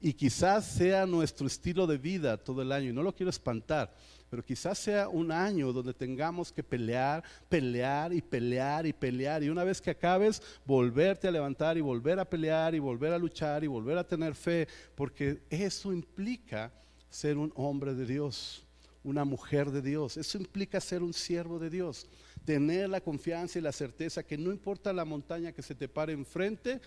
Y 0.00 0.12
quizás 0.12 0.64
sea 0.64 1.06
nuestro 1.06 1.46
estilo 1.46 1.86
de 1.86 1.98
vida 1.98 2.36
todo 2.36 2.62
el 2.62 2.70
año, 2.70 2.90
y 2.90 2.92
no 2.92 3.02
lo 3.02 3.14
quiero 3.14 3.30
espantar, 3.30 3.92
pero 4.30 4.44
quizás 4.44 4.78
sea 4.78 5.08
un 5.08 5.32
año 5.32 5.72
donde 5.72 5.92
tengamos 5.92 6.52
que 6.52 6.62
pelear, 6.62 7.24
pelear 7.48 8.12
y 8.12 8.20
pelear 8.20 8.86
y 8.86 8.92
pelear. 8.92 9.42
Y 9.42 9.48
una 9.48 9.64
vez 9.64 9.80
que 9.80 9.90
acabes, 9.90 10.40
volverte 10.64 11.26
a 11.26 11.32
levantar 11.32 11.76
y 11.78 11.80
volver 11.80 12.20
a 12.20 12.28
pelear 12.28 12.74
y 12.74 12.78
volver 12.78 13.12
a 13.12 13.18
luchar 13.18 13.64
y 13.64 13.66
volver 13.66 13.98
a 13.98 14.06
tener 14.06 14.34
fe, 14.34 14.68
porque 14.94 15.42
eso 15.50 15.92
implica 15.92 16.70
ser 17.10 17.36
un 17.38 17.52
hombre 17.56 17.94
de 17.94 18.06
Dios, 18.06 18.64
una 19.02 19.24
mujer 19.24 19.70
de 19.70 19.82
Dios. 19.82 20.16
Eso 20.16 20.38
implica 20.38 20.80
ser 20.80 21.02
un 21.02 21.14
siervo 21.14 21.58
de 21.58 21.70
Dios. 21.70 22.06
tener 22.44 22.88
la 22.88 23.00
confianza 23.00 23.58
y 23.58 23.62
la 23.62 23.72
certeza 23.72 24.22
que 24.22 24.38
no 24.38 24.50
importa 24.50 24.92
la 24.92 25.04
montaña 25.04 25.52
que 25.52 25.60
se 25.60 25.74
te 25.74 25.86
pare 25.86 26.14
enfrente, 26.14 26.80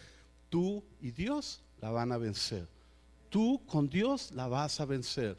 tú 0.49 0.83
y 0.99 1.11
Dios 1.11 1.61
la 1.79 1.91
van 1.91 2.11
a 2.11 2.17
vencer. 2.17 2.67
Tú 3.31 3.61
con 3.65 3.89
Dios 3.89 4.31
la 4.33 4.47
vas 4.47 4.79
a 4.79 4.85
vencer. 4.85 5.37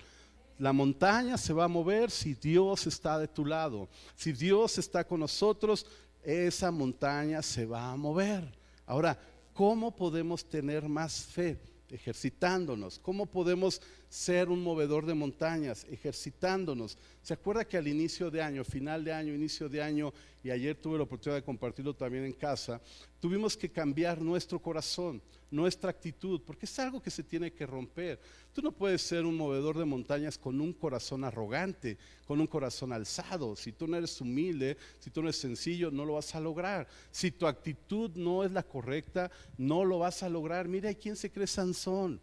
La 0.58 0.72
montaña 0.72 1.36
se 1.36 1.52
va 1.52 1.64
a 1.64 1.68
mover 1.68 2.10
si 2.10 2.34
Dios 2.34 2.86
está 2.88 3.18
de 3.18 3.28
tu 3.28 3.44
lado. 3.44 3.88
Si 4.16 4.32
Dios 4.32 4.78
está 4.78 5.04
con 5.04 5.20
nosotros, 5.20 5.86
esa 6.24 6.70
montaña 6.70 7.42
se 7.42 7.66
va 7.66 7.92
a 7.92 7.96
mover. 7.96 8.50
Ahora, 8.86 9.18
¿cómo 9.52 9.94
podemos 9.94 10.44
tener 10.44 10.88
más 10.88 11.20
fe? 11.20 11.58
ejercitándonos. 11.92 12.98
¿Cómo 12.98 13.26
podemos 13.26 13.80
ser 14.08 14.48
un 14.48 14.62
movedor 14.62 15.04
de 15.06 15.14
montañas? 15.14 15.86
Ejercitándonos. 15.90 16.96
¿Se 17.22 17.34
acuerda 17.34 17.66
que 17.66 17.76
al 17.76 17.86
inicio 17.86 18.30
de 18.30 18.42
año, 18.42 18.64
final 18.64 19.04
de 19.04 19.12
año, 19.12 19.34
inicio 19.34 19.68
de 19.68 19.82
año, 19.82 20.12
y 20.42 20.50
ayer 20.50 20.74
tuve 20.74 20.96
la 20.96 21.04
oportunidad 21.04 21.40
de 21.40 21.44
compartirlo 21.44 21.94
también 21.94 22.24
en 22.24 22.32
casa, 22.32 22.80
tuvimos 23.20 23.56
que 23.56 23.70
cambiar 23.70 24.20
nuestro 24.20 24.58
corazón, 24.58 25.20
nuestra 25.52 25.90
actitud, 25.90 26.40
porque 26.44 26.66
es 26.66 26.78
algo 26.78 27.00
que 27.00 27.10
se 27.10 27.22
tiene 27.22 27.52
que 27.52 27.66
romper. 27.66 28.18
Tú 28.52 28.62
no 28.62 28.72
puedes 28.72 29.02
ser 29.02 29.26
un 29.26 29.36
movedor 29.36 29.78
de 29.78 29.84
montañas 29.84 30.38
con 30.38 30.60
un 30.60 30.72
corazón 30.72 31.24
arrogante, 31.24 31.98
con 32.26 32.40
un 32.40 32.46
corazón 32.46 32.92
alzado. 32.92 33.54
Si 33.54 33.70
tú 33.72 33.86
no 33.86 33.96
eres 33.96 34.20
humilde, 34.20 34.78
si 34.98 35.10
tú 35.10 35.20
no 35.20 35.28
eres 35.28 35.38
sencillo, 35.40 35.90
no 35.90 36.04
lo 36.04 36.14
vas 36.14 36.34
a 36.34 36.40
lograr. 36.40 36.88
Si 37.10 37.30
tu 37.30 37.46
actitud 37.46 38.10
no 38.16 38.44
es 38.44 38.50
la 38.50 38.62
correcta, 38.62 39.30
no 39.58 39.84
lo 39.84 39.98
vas 39.98 40.22
a 40.22 40.28
lograr. 40.28 40.66
Mira, 40.68 40.92
¿quién 40.94 41.16
se 41.16 41.30
cree 41.30 41.46
Sansón? 41.46 42.20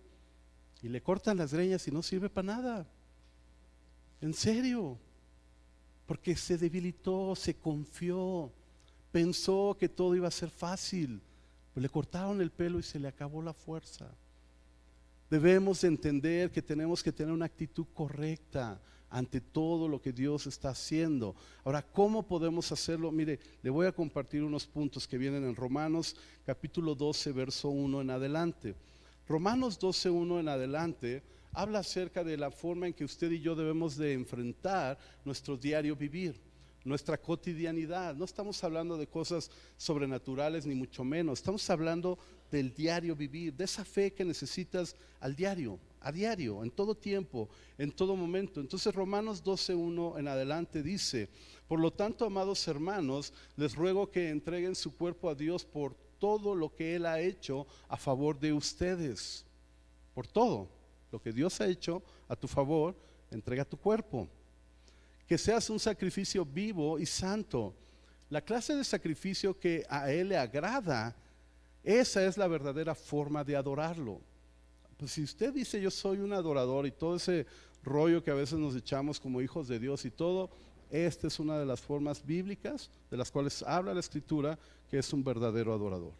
Y 0.82 0.90
le 0.90 1.02
cortan 1.02 1.38
las 1.38 1.54
greñas 1.54 1.88
y 1.88 1.92
no 1.92 2.02
sirve 2.02 2.30
para 2.30 2.48
nada. 2.48 2.88
En 4.22 4.34
serio. 4.34 4.98
Porque 6.08 6.36
se 6.36 6.58
debilitó, 6.58 7.36
se 7.36 7.54
confió, 7.54 8.52
pensó 9.12 9.78
que 9.80 9.88
todo 9.88 10.16
iba 10.16 10.28
a 10.28 10.32
ser 10.32 10.50
fácil. 10.50 11.22
Pues 11.80 11.84
le 11.84 11.94
cortaron 11.94 12.42
el 12.42 12.52
pelo 12.52 12.78
y 12.78 12.84
se 12.84 13.00
le 13.00 13.08
acabó 13.08 13.42
la 13.42 13.54
fuerza. 13.54 14.14
Debemos 15.30 15.86
entender 15.86 16.52
que 16.52 16.62
tenemos 16.62 17.02
que 17.02 17.14
tener 17.14 17.34
una 17.34 17.46
actitud 17.46 17.86
correcta 17.94 18.82
ante 19.10 19.40
todo 19.40 19.88
lo 19.88 20.02
que 20.02 20.12
Dios 20.12 20.46
está 20.46 20.72
haciendo. 20.72 21.38
Ahora, 21.64 21.82
¿cómo 21.82 22.28
podemos 22.28 22.70
hacerlo? 22.74 23.14
Mire, 23.14 23.40
le 23.64 23.70
voy 23.70 23.88
a 23.88 23.94
compartir 23.94 24.44
unos 24.44 24.68
puntos 24.68 25.08
que 25.08 25.18
vienen 25.18 25.46
en 25.46 25.56
Romanos 25.56 26.18
capítulo 26.46 26.96
12, 26.96 27.32
verso 27.32 27.70
1 27.70 28.02
en 28.02 28.10
adelante. 28.10 28.76
Romanos 29.26 29.80
12, 29.80 30.10
1 30.10 30.42
en 30.42 30.50
adelante 30.50 31.24
habla 31.54 31.80
acerca 31.80 32.26
de 32.26 32.36
la 32.36 32.52
forma 32.52 32.88
en 32.88 32.94
que 32.94 33.06
usted 33.06 33.32
y 33.32 33.40
yo 33.40 33.56
debemos 33.56 33.96
de 33.96 34.12
enfrentar 34.12 34.98
nuestro 35.24 35.56
diario 35.56 35.96
vivir, 35.96 36.42
nuestra 36.90 37.18
cotidianidad. 37.18 38.16
No 38.16 38.26
estamos 38.26 38.62
hablando 38.64 38.98
de 38.98 39.08
cosas 39.08 39.50
sobrenaturales 39.78 40.66
ni 40.66 40.76
mucho 40.76 41.04
menos, 41.04 41.40
estamos 41.40 41.70
hablando 41.70 42.18
del 42.52 42.74
diario 42.74 43.16
vivir, 43.16 43.54
de 43.54 43.64
esa 43.64 43.86
fe 43.86 44.12
que 44.12 44.26
necesitas 44.26 44.96
al 45.20 45.36
diario, 45.36 45.80
a 46.02 46.12
diario, 46.12 46.64
en 46.64 46.72
todo 46.72 46.96
tiempo, 46.96 47.48
en 47.78 47.92
todo 47.92 48.16
momento. 48.16 48.60
Entonces 48.60 48.94
Romanos 48.94 49.44
12.1 49.44 50.20
en 50.20 50.28
adelante 50.28 50.84
dice, 50.84 51.30
por 51.68 51.80
lo 51.80 51.92
tanto, 51.92 52.26
amados 52.26 52.68
hermanos, 52.68 53.32
les 53.56 53.76
ruego 53.76 54.10
que 54.10 54.30
entreguen 54.30 54.76
su 54.76 54.96
cuerpo 54.98 55.30
a 55.30 55.36
Dios 55.36 55.64
por 55.64 55.96
todo 56.18 56.56
lo 56.56 56.76
que 56.76 56.96
Él 56.96 57.06
ha 57.06 57.22
hecho 57.22 57.68
a 57.88 57.98
favor 57.98 58.40
de 58.40 58.52
ustedes, 58.52 59.46
por 60.14 60.28
todo 60.28 60.68
lo 61.12 61.22
que 61.22 61.32
Dios 61.32 61.62
ha 61.62 61.68
hecho 61.68 62.02
a 62.28 62.36
tu 62.36 62.48
favor, 62.48 62.96
entrega 63.32 63.64
tu 63.64 63.78
cuerpo. 63.78 64.28
Que 65.30 65.38
seas 65.38 65.70
un 65.70 65.80
sacrificio 65.80 66.44
vivo 66.44 66.98
y 66.98 67.06
santo. 67.06 67.76
La 68.32 68.42
clase 68.42 68.76
de 68.76 68.84
sacrificio 68.84 69.60
que 69.60 69.86
a 69.88 70.12
Él 70.12 70.30
le 70.30 70.38
agrada, 70.38 71.16
esa 71.84 72.26
es 72.26 72.36
la 72.36 72.48
verdadera 72.48 72.96
forma 72.96 73.44
de 73.44 73.56
adorarlo. 73.56 74.22
Pues 74.98 75.12
si 75.12 75.22
usted 75.22 75.54
dice 75.54 75.80
yo 75.80 75.92
soy 75.92 76.18
un 76.18 76.34
adorador 76.34 76.88
y 76.88 76.92
todo 76.92 77.16
ese 77.16 77.46
rollo 77.84 78.24
que 78.24 78.32
a 78.32 78.34
veces 78.34 78.58
nos 78.58 78.76
echamos 78.76 79.20
como 79.20 79.40
hijos 79.40 79.68
de 79.68 79.78
Dios 79.78 80.04
y 80.04 80.10
todo, 80.10 80.50
esta 80.90 81.28
es 81.28 81.40
una 81.40 81.60
de 81.60 81.66
las 81.68 81.80
formas 81.80 82.26
bíblicas 82.26 82.90
de 83.12 83.18
las 83.18 83.30
cuales 83.30 83.62
habla 83.62 83.94
la 83.94 84.00
escritura 84.00 84.58
que 84.90 84.98
es 84.98 85.14
un 85.14 85.24
verdadero 85.24 85.74
adorador. 85.74 86.14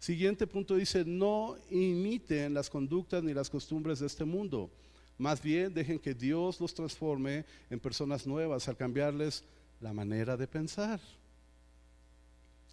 Siguiente 0.00 0.44
punto 0.48 0.74
dice, 0.74 1.04
no 1.04 1.56
imiten 1.70 2.52
las 2.52 2.68
conductas 2.68 3.22
ni 3.22 3.32
las 3.32 3.48
costumbres 3.48 4.00
de 4.00 4.06
este 4.06 4.24
mundo. 4.24 4.70
Más 5.18 5.42
bien 5.42 5.74
dejen 5.74 5.98
que 5.98 6.14
Dios 6.14 6.60
los 6.60 6.72
transforme 6.72 7.44
en 7.68 7.80
personas 7.80 8.26
nuevas 8.26 8.68
al 8.68 8.76
cambiarles 8.76 9.42
la 9.80 9.92
manera 9.92 10.36
de 10.36 10.46
pensar. 10.46 11.00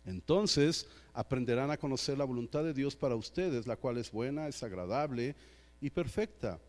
Entonces 0.05 0.87
aprenderán 1.13 1.71
a 1.71 1.77
conocer 1.77 2.17
la 2.17 2.25
voluntad 2.25 2.63
de 2.63 2.73
Dios 2.73 2.95
para 2.95 3.15
ustedes, 3.15 3.65
la 3.65 3.75
cual 3.75 3.97
es 3.97 4.11
buena, 4.11 4.47
es 4.47 4.61
agradable 4.61 5.35
y 5.81 5.89
perfecta. 5.89 6.59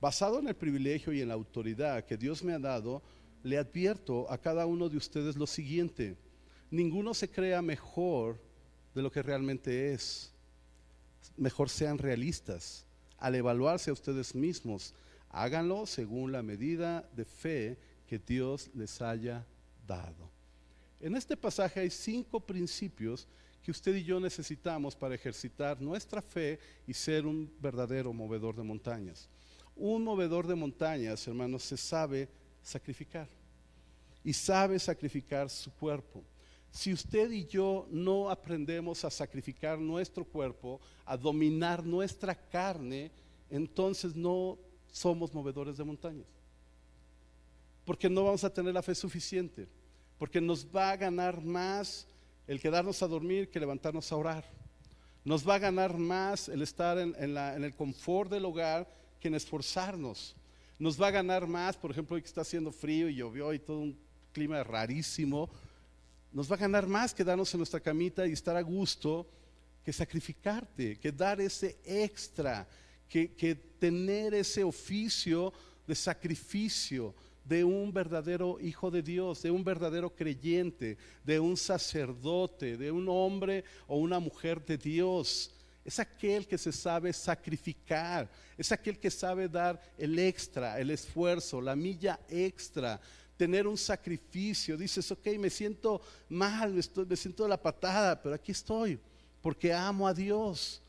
Basado 0.00 0.38
en 0.38 0.46
el 0.46 0.54
privilegio 0.54 1.12
y 1.12 1.20
en 1.20 1.28
la 1.28 1.34
autoridad 1.34 2.04
que 2.04 2.16
Dios 2.16 2.44
me 2.44 2.52
ha 2.52 2.58
dado, 2.60 3.02
le 3.42 3.58
advierto 3.58 4.30
a 4.30 4.38
cada 4.38 4.66
uno 4.66 4.88
de 4.88 4.96
ustedes 4.96 5.36
lo 5.36 5.46
siguiente. 5.46 6.16
Ninguno 6.70 7.14
se 7.14 7.28
crea 7.28 7.60
mejor 7.62 8.40
de 8.94 9.02
lo 9.02 9.10
que 9.10 9.22
realmente 9.22 9.92
es. 9.92 10.32
Mejor 11.36 11.68
sean 11.68 11.98
realistas. 11.98 12.84
Al 13.18 13.34
evaluarse 13.34 13.90
a 13.90 13.94
ustedes 13.94 14.34
mismos, 14.34 14.94
háganlo 15.30 15.86
según 15.86 16.32
la 16.32 16.42
medida 16.42 17.08
de 17.14 17.24
fe 17.24 17.78
que 18.06 18.18
Dios 18.18 18.70
les 18.74 19.00
haya 19.02 19.46
dado. 19.86 20.30
En 21.00 21.14
este 21.14 21.36
pasaje 21.36 21.80
hay 21.80 21.90
cinco 21.90 22.40
principios 22.40 23.28
que 23.62 23.70
usted 23.70 23.94
y 23.96 24.04
yo 24.04 24.18
necesitamos 24.18 24.96
para 24.96 25.14
ejercitar 25.14 25.80
nuestra 25.80 26.22
fe 26.22 26.58
y 26.86 26.94
ser 26.94 27.26
un 27.26 27.52
verdadero 27.60 28.12
movedor 28.12 28.56
de 28.56 28.62
montañas. 28.62 29.28
Un 29.76 30.02
movedor 30.02 30.46
de 30.46 30.54
montañas, 30.54 31.26
hermanos, 31.28 31.62
se 31.62 31.76
sabe 31.76 32.28
sacrificar 32.62 33.28
y 34.24 34.32
sabe 34.32 34.78
sacrificar 34.78 35.48
su 35.48 35.70
cuerpo. 35.72 36.24
Si 36.70 36.92
usted 36.92 37.30
y 37.30 37.46
yo 37.46 37.86
no 37.90 38.28
aprendemos 38.28 39.04
a 39.04 39.10
sacrificar 39.10 39.78
nuestro 39.78 40.24
cuerpo, 40.24 40.80
a 41.04 41.16
dominar 41.16 41.84
nuestra 41.84 42.34
carne, 42.34 43.10
entonces 43.48 44.14
no 44.14 44.58
somos 44.98 45.32
movedores 45.32 45.76
de 45.76 45.84
montañas. 45.84 46.26
Porque 47.84 48.08
no 48.08 48.24
vamos 48.24 48.44
a 48.44 48.52
tener 48.52 48.74
la 48.74 48.82
fe 48.82 48.94
suficiente. 48.94 49.68
Porque 50.18 50.40
nos 50.40 50.66
va 50.66 50.90
a 50.90 50.96
ganar 50.96 51.42
más 51.42 52.06
el 52.46 52.60
quedarnos 52.60 53.02
a 53.02 53.08
dormir 53.08 53.50
que 53.50 53.60
levantarnos 53.60 54.10
a 54.10 54.16
orar. 54.16 54.44
Nos 55.24 55.46
va 55.46 55.56
a 55.56 55.58
ganar 55.58 55.96
más 55.96 56.48
el 56.48 56.62
estar 56.62 56.98
en, 56.98 57.14
el 57.16 57.74
confort 57.74 58.30
del 58.30 58.44
hogar 58.44 58.88
que 59.20 59.28
en 59.28 59.34
esforzarnos. 59.34 60.34
Nos 60.78 61.00
va 61.00 61.08
a 61.08 61.12
ganar 61.12 61.46
más, 61.46 61.76
por 61.76 61.90
ejemplo, 61.90 62.16
hoy 62.16 62.22
que 62.22 62.28
está 62.28 62.42
haciendo 62.42 62.72
frío 62.72 63.08
y 63.08 63.16
llovió 63.16 63.52
y 63.52 63.58
todo 63.58 63.80
un 63.80 63.98
clima 64.32 64.62
rarísimo 64.62 65.50
nos 66.32 66.50
va 66.50 66.56
a 66.56 66.58
ganar 66.58 66.86
más 66.86 67.14
quedarnos 67.14 67.52
en 67.54 67.58
nuestra 67.58 67.80
camita 67.80 68.26
y 68.26 68.32
estar 68.32 68.56
a 68.56 68.62
gusto 68.62 69.26
que 69.84 69.92
sacrificarte, 69.92 70.98
que 70.98 71.10
dar 71.10 71.40
ese 71.40 71.78
extra, 71.84 72.68
que, 73.08 73.32
que 73.34 73.54
tener 73.54 74.34
ese 74.34 74.64
oficio 74.64 75.52
de 75.86 75.94
sacrificio 75.94 77.14
de 77.44 77.64
un 77.64 77.92
verdadero 77.92 78.58
hijo 78.60 78.90
de 78.90 79.02
Dios, 79.02 79.42
de 79.42 79.50
un 79.50 79.64
verdadero 79.64 80.14
creyente, 80.14 80.98
de 81.24 81.40
un 81.40 81.56
sacerdote, 81.56 82.76
de 82.76 82.92
un 82.92 83.08
hombre 83.08 83.64
o 83.86 83.96
una 83.96 84.18
mujer 84.18 84.62
de 84.64 84.76
Dios. 84.76 85.50
Es 85.82 85.98
aquel 85.98 86.46
que 86.46 86.58
se 86.58 86.70
sabe 86.70 87.10
sacrificar, 87.14 88.30
es 88.58 88.70
aquel 88.70 88.98
que 88.98 89.10
sabe 89.10 89.48
dar 89.48 89.80
el 89.96 90.18
extra, 90.18 90.78
el 90.78 90.90
esfuerzo, 90.90 91.62
la 91.62 91.74
milla 91.74 92.20
extra 92.28 93.00
tener 93.38 93.66
un 93.66 93.78
sacrificio. 93.78 94.76
Dices, 94.76 95.10
ok, 95.10 95.28
me 95.38 95.48
siento 95.48 96.02
mal, 96.28 96.74
me, 96.74 97.16
siento 97.16 97.44
de 97.44 97.48
la 97.48 97.62
patada, 97.62 98.20
pero 98.20 98.34
aquí 98.34 98.52
estoy, 98.52 98.98
porque 99.40 99.72
amo 99.72 100.06
a 100.06 100.12
Dios. 100.12 100.82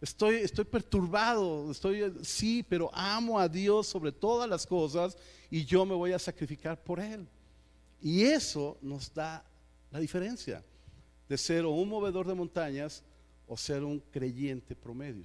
Estoy, 0.00 0.36
estoy 0.36 0.64
perturbado, 0.64 1.70
estoy, 1.70 2.10
sí, 2.22 2.64
pero 2.66 2.90
amo 2.94 3.38
a 3.38 3.48
Dios 3.48 3.86
sobre 3.86 4.12
todas 4.12 4.48
las 4.48 4.66
cosas 4.66 5.16
y 5.50 5.64
yo 5.64 5.84
me 5.84 5.94
voy 5.94 6.12
a 6.12 6.18
sacrificar 6.18 6.82
por 6.82 7.00
Él. 7.00 7.28
Y 8.00 8.22
eso 8.22 8.78
nos 8.80 9.12
da 9.12 9.44
la 9.90 9.98
diferencia 9.98 10.64
de 11.28 11.36
ser 11.36 11.66
un 11.66 11.88
movedor 11.88 12.26
de 12.26 12.34
montañas 12.34 13.02
o 13.46 13.56
ser 13.56 13.84
un 13.84 14.00
creyente 14.00 14.74
promedio, 14.74 15.24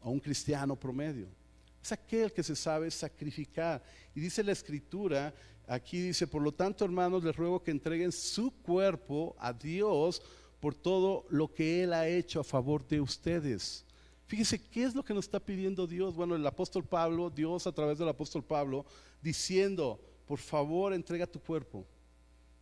o 0.00 0.10
un 0.10 0.20
cristiano 0.20 0.74
promedio. 0.74 1.28
Es 1.82 1.92
aquel 1.92 2.32
que 2.32 2.42
se 2.42 2.56
sabe 2.56 2.90
sacrificar. 2.90 3.82
Y 4.14 4.20
dice 4.20 4.42
la 4.42 4.52
escritura, 4.52 5.34
aquí 5.66 6.00
dice, 6.00 6.26
por 6.26 6.40
lo 6.40 6.52
tanto 6.52 6.84
hermanos, 6.84 7.22
les 7.22 7.36
ruego 7.36 7.62
que 7.62 7.70
entreguen 7.70 8.12
su 8.12 8.50
cuerpo 8.50 9.36
a 9.38 9.52
Dios 9.52 10.22
por 10.60 10.74
todo 10.74 11.24
lo 11.30 11.52
que 11.52 11.82
Él 11.82 11.92
ha 11.92 12.08
hecho 12.08 12.40
a 12.40 12.44
favor 12.44 12.86
de 12.86 13.00
ustedes. 13.00 13.84
Fíjese, 14.26 14.60
¿qué 14.60 14.84
es 14.84 14.94
lo 14.94 15.04
que 15.04 15.14
nos 15.14 15.24
está 15.24 15.40
pidiendo 15.40 15.86
Dios? 15.86 16.14
Bueno, 16.14 16.34
el 16.34 16.46
apóstol 16.46 16.84
Pablo, 16.84 17.30
Dios 17.30 17.66
a 17.66 17.72
través 17.72 17.98
del 17.98 18.08
apóstol 18.08 18.44
Pablo, 18.44 18.84
diciendo, 19.22 20.00
por 20.26 20.38
favor, 20.38 20.92
entrega 20.92 21.26
tu 21.26 21.40
cuerpo. 21.40 21.86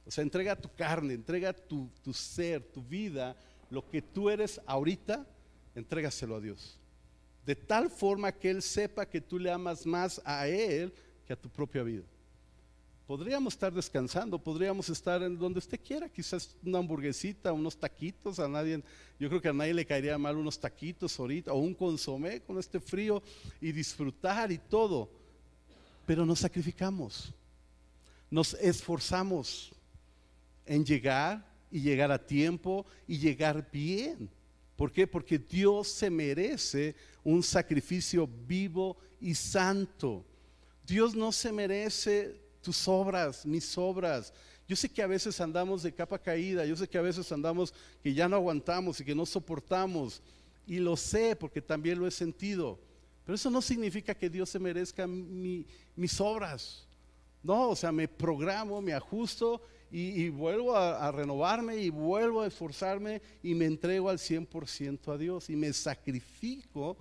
O 0.04 0.10
sea, 0.10 0.22
entrega 0.22 0.54
tu 0.54 0.72
carne, 0.72 1.14
entrega 1.14 1.52
tu, 1.52 1.90
tu 2.02 2.12
ser, 2.12 2.62
tu 2.62 2.82
vida, 2.82 3.36
lo 3.70 3.88
que 3.88 4.00
tú 4.00 4.30
eres 4.30 4.60
ahorita, 4.66 5.26
entrégaselo 5.74 6.36
a 6.36 6.40
Dios. 6.40 6.78
De 7.44 7.56
tal 7.56 7.90
forma 7.90 8.30
que 8.30 8.50
Él 8.50 8.62
sepa 8.62 9.06
que 9.06 9.20
tú 9.20 9.38
le 9.38 9.50
amas 9.50 9.84
más 9.84 10.20
a 10.24 10.46
Él 10.46 10.92
que 11.26 11.32
a 11.32 11.40
tu 11.40 11.48
propia 11.48 11.82
vida. 11.82 12.04
Podríamos 13.06 13.54
estar 13.54 13.72
descansando, 13.72 14.36
podríamos 14.36 14.88
estar 14.88 15.22
en 15.22 15.38
donde 15.38 15.60
usted 15.60 15.78
quiera, 15.80 16.08
quizás 16.08 16.56
una 16.64 16.78
hamburguesita, 16.78 17.52
unos 17.52 17.78
taquitos, 17.78 18.40
a 18.40 18.48
nadie, 18.48 18.82
yo 19.20 19.28
creo 19.28 19.40
que 19.40 19.48
a 19.48 19.52
nadie 19.52 19.74
le 19.74 19.86
caería 19.86 20.18
mal 20.18 20.36
unos 20.36 20.58
taquitos 20.58 21.16
ahorita, 21.16 21.52
o 21.52 21.58
un 21.58 21.72
consomé 21.72 22.40
con 22.40 22.58
este 22.58 22.80
frío 22.80 23.22
y 23.60 23.70
disfrutar 23.70 24.50
y 24.50 24.58
todo. 24.58 25.08
Pero 26.04 26.26
nos 26.26 26.40
sacrificamos, 26.40 27.32
nos 28.28 28.54
esforzamos 28.54 29.72
en 30.64 30.84
llegar 30.84 31.48
y 31.70 31.82
llegar 31.82 32.10
a 32.10 32.26
tiempo 32.26 32.84
y 33.06 33.18
llegar 33.18 33.70
bien. 33.70 34.28
¿Por 34.74 34.90
qué? 34.90 35.06
Porque 35.06 35.38
Dios 35.38 35.86
se 35.86 36.10
merece 36.10 36.96
un 37.22 37.44
sacrificio 37.44 38.28
vivo 38.48 38.96
y 39.20 39.32
santo. 39.32 40.24
Dios 40.84 41.14
no 41.14 41.30
se 41.30 41.52
merece 41.52 42.45
tus 42.66 42.88
obras, 42.88 43.46
mis 43.46 43.78
obras. 43.78 44.34
Yo 44.66 44.74
sé 44.74 44.88
que 44.88 45.00
a 45.00 45.06
veces 45.06 45.40
andamos 45.40 45.84
de 45.84 45.94
capa 45.94 46.18
caída, 46.18 46.66
yo 46.66 46.74
sé 46.74 46.88
que 46.88 46.98
a 46.98 47.02
veces 47.02 47.30
andamos 47.30 47.72
que 48.02 48.12
ya 48.12 48.28
no 48.28 48.34
aguantamos 48.34 49.00
y 49.00 49.04
que 49.04 49.14
no 49.14 49.24
soportamos. 49.24 50.20
Y 50.66 50.80
lo 50.80 50.96
sé 50.96 51.36
porque 51.36 51.62
también 51.62 51.96
lo 51.96 52.08
he 52.08 52.10
sentido. 52.10 52.80
Pero 53.24 53.36
eso 53.36 53.50
no 53.50 53.62
significa 53.62 54.16
que 54.16 54.28
Dios 54.28 54.50
se 54.50 54.58
merezca 54.58 55.06
mis 55.06 56.20
obras. 56.20 56.88
No, 57.40 57.68
o 57.68 57.76
sea, 57.76 57.92
me 57.92 58.08
programo, 58.08 58.82
me 58.82 58.94
ajusto 58.94 59.62
y, 59.92 60.28
vuelvo 60.30 60.74
a, 60.74 61.06
a, 61.06 61.12
renovarme 61.12 61.76
y 61.76 61.90
vuelvo 61.90 62.42
a 62.42 62.48
esforzarme 62.48 63.22
y 63.44 63.54
me 63.54 63.66
entrego 63.66 64.10
al 64.10 64.18
100% 64.18 65.14
a 65.14 65.16
Dios 65.16 65.48
y 65.50 65.54
me 65.54 65.72
sacrifico 65.72 66.96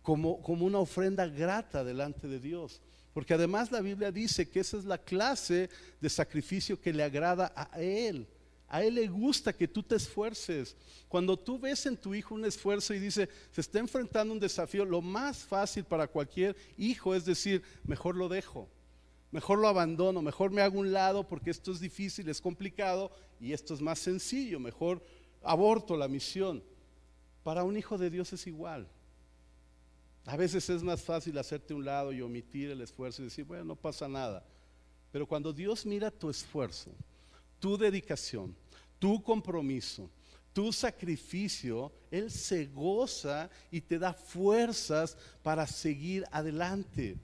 como, 0.00 0.40
como 0.40 0.64
una 0.64 0.78
ofrenda 0.78 1.26
grata 1.26 1.84
delante 1.84 2.26
de 2.26 2.40
Dios. 2.40 2.80
Porque 3.16 3.32
además 3.32 3.72
la 3.72 3.80
Biblia 3.80 4.12
dice 4.12 4.46
que 4.46 4.60
esa 4.60 4.76
es 4.76 4.84
la 4.84 4.98
clase 4.98 5.70
de 6.02 6.10
sacrificio 6.10 6.78
que 6.78 6.92
le 6.92 7.02
agrada 7.02 7.50
a 7.56 7.80
Él. 7.80 8.28
A 8.68 8.84
Él 8.84 8.96
le 8.96 9.08
gusta 9.08 9.54
que 9.54 9.66
tú 9.66 9.82
te 9.82 9.96
esfuerces. 9.96 10.76
Cuando 11.08 11.34
tú 11.38 11.58
ves 11.58 11.86
en 11.86 11.96
tu 11.96 12.14
hijo 12.14 12.34
un 12.34 12.44
esfuerzo 12.44 12.92
y 12.92 12.98
dice, 12.98 13.30
se 13.52 13.62
está 13.62 13.78
enfrentando 13.78 14.34
un 14.34 14.38
desafío, 14.38 14.84
lo 14.84 15.00
más 15.00 15.38
fácil 15.44 15.84
para 15.84 16.06
cualquier 16.06 16.54
hijo 16.76 17.14
es 17.14 17.24
decir, 17.24 17.62
mejor 17.84 18.16
lo 18.16 18.28
dejo, 18.28 18.68
mejor 19.30 19.60
lo 19.60 19.68
abandono, 19.68 20.20
mejor 20.20 20.50
me 20.50 20.60
hago 20.60 20.78
un 20.78 20.92
lado 20.92 21.26
porque 21.26 21.48
esto 21.48 21.72
es 21.72 21.80
difícil, 21.80 22.28
es 22.28 22.42
complicado 22.42 23.10
y 23.40 23.54
esto 23.54 23.72
es 23.72 23.80
más 23.80 23.98
sencillo, 23.98 24.60
mejor 24.60 25.02
aborto 25.42 25.96
la 25.96 26.06
misión. 26.06 26.62
Para 27.42 27.64
un 27.64 27.78
hijo 27.78 27.96
de 27.96 28.10
Dios 28.10 28.34
es 28.34 28.46
igual. 28.46 28.86
A 30.26 30.36
veces 30.36 30.68
es 30.68 30.82
más 30.82 31.00
fácil 31.00 31.38
hacerte 31.38 31.72
un 31.72 31.84
lado 31.84 32.12
y 32.12 32.20
omitir 32.20 32.70
el 32.70 32.80
esfuerzo 32.80 33.22
y 33.22 33.26
decir, 33.26 33.44
bueno, 33.44 33.64
no 33.64 33.76
pasa 33.76 34.08
nada. 34.08 34.44
Pero 35.12 35.24
cuando 35.24 35.52
Dios 35.52 35.86
mira 35.86 36.10
tu 36.10 36.28
esfuerzo, 36.28 36.90
tu 37.60 37.78
dedicación, 37.78 38.54
tu 38.98 39.22
compromiso, 39.22 40.10
tu 40.52 40.72
sacrificio, 40.72 41.92
Él 42.10 42.30
se 42.30 42.66
goza 42.66 43.48
y 43.70 43.80
te 43.80 44.00
da 44.00 44.12
fuerzas 44.12 45.16
para 45.44 45.64
seguir 45.64 46.24
adelante. 46.32 47.16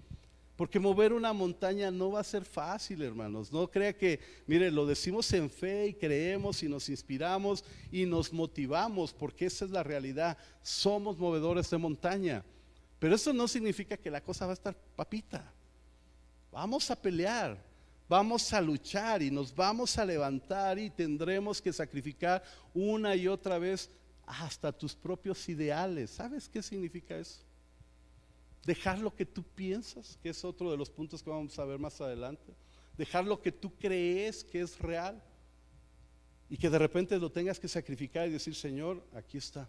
Porque 0.55 0.79
mover 0.79 1.13
una 1.13 1.33
montaña 1.33 1.91
no 1.91 2.13
va 2.13 2.21
a 2.21 2.25
ser 2.25 2.45
fácil, 2.45 3.03
hermanos. 3.03 3.51
No 3.51 3.69
crea 3.69 3.97
que, 3.97 4.21
mire, 4.47 4.71
lo 4.71 4.87
decimos 4.87 5.33
en 5.33 5.51
fe 5.51 5.89
y 5.89 5.95
creemos 5.95 6.63
y 6.63 6.69
nos 6.69 6.89
inspiramos 6.89 7.65
y 7.91 8.07
nos 8.07 8.33
motivamos, 8.33 9.13
porque 9.13 9.47
esa 9.47 9.65
es 9.65 9.73
la 9.73 9.83
realidad. 9.83 10.39
Somos 10.63 11.19
movedores 11.19 11.69
de 11.69 11.79
montaña. 11.79 12.45
Pero 13.03 13.17
eso 13.17 13.33
no 13.33 13.49
significa 13.49 13.97
que 13.97 14.13
la 14.13 14.21
cosa 14.21 14.47
va 14.47 14.53
a 14.53 14.55
estar 14.55 14.77
papita. 14.95 15.53
Vamos 16.53 16.89
a 16.89 16.95
pelear, 16.95 17.61
vamos 18.09 18.53
a 18.53 18.61
luchar 18.61 19.21
y 19.23 19.29
nos 19.29 19.53
vamos 19.53 19.99
a 19.99 20.05
levantar 20.05 20.79
y 20.79 20.89
tendremos 20.89 21.61
que 21.61 21.73
sacrificar 21.73 22.45
una 22.73 23.17
y 23.17 23.27
otra 23.27 23.59
vez 23.59 23.91
hasta 24.25 24.71
tus 24.71 24.95
propios 24.95 25.49
ideales. 25.49 26.11
¿Sabes 26.11 26.49
qué 26.49 26.63
significa 26.63 27.19
eso? 27.19 27.41
Dejar 28.65 29.01
lo 29.01 29.13
que 29.13 29.27
tú 29.27 29.43
piensas, 29.43 30.17
que 30.23 30.29
es 30.29 30.45
otro 30.45 30.71
de 30.71 30.77
los 30.77 30.89
puntos 30.89 31.25
que 31.25 31.31
vamos 31.31 31.59
a 31.59 31.65
ver 31.65 31.81
más 31.81 32.01
adelante. 32.01 32.55
Dejar 32.97 33.25
lo 33.25 33.43
que 33.43 33.51
tú 33.51 33.75
crees 33.81 34.45
que 34.45 34.61
es 34.61 34.79
real 34.79 35.21
y 36.49 36.57
que 36.57 36.71
de 36.71 36.79
repente 36.79 37.19
lo 37.19 37.33
tengas 37.33 37.59
que 37.59 37.67
sacrificar 37.67 38.29
y 38.29 38.33
decir, 38.35 38.55
Señor, 38.55 39.05
aquí 39.13 39.39
está. 39.39 39.69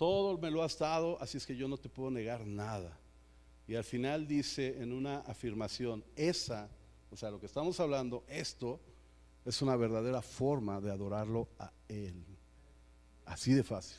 Todo 0.00 0.38
me 0.38 0.50
lo 0.50 0.62
has 0.62 0.78
dado, 0.78 1.20
así 1.20 1.36
es 1.36 1.44
que 1.44 1.54
yo 1.54 1.68
no 1.68 1.76
te 1.76 1.90
puedo 1.90 2.10
negar 2.10 2.46
nada. 2.46 2.98
Y 3.68 3.74
al 3.74 3.84
final 3.84 4.26
dice 4.26 4.80
en 4.80 4.94
una 4.94 5.18
afirmación, 5.18 6.02
esa, 6.16 6.70
o 7.10 7.18
sea, 7.18 7.30
lo 7.30 7.38
que 7.38 7.44
estamos 7.44 7.78
hablando, 7.80 8.24
esto 8.26 8.80
es 9.44 9.60
una 9.60 9.76
verdadera 9.76 10.22
forma 10.22 10.80
de 10.80 10.90
adorarlo 10.90 11.48
a 11.58 11.70
Él. 11.86 12.14
Así 13.26 13.52
de 13.52 13.62
fácil. 13.62 13.98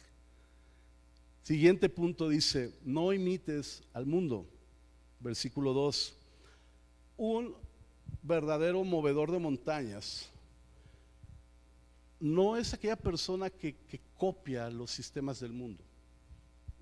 Siguiente 1.44 1.88
punto 1.88 2.30
dice, 2.30 2.74
no 2.84 3.14
imites 3.14 3.84
al 3.94 4.08
mundo. 4.08 4.48
Versículo 5.20 5.72
2. 5.72 6.18
Un 7.18 7.56
verdadero 8.24 8.84
movedor 8.84 9.32
de 9.32 9.38
montañas 9.38 10.32
no 12.20 12.58
es 12.58 12.74
aquella 12.74 12.96
persona 12.96 13.52
que, 13.52 13.76
que 13.88 14.02
copia 14.18 14.68
los 14.72 14.90
sistemas 14.90 15.40
del 15.40 15.54
mundo 15.54 15.91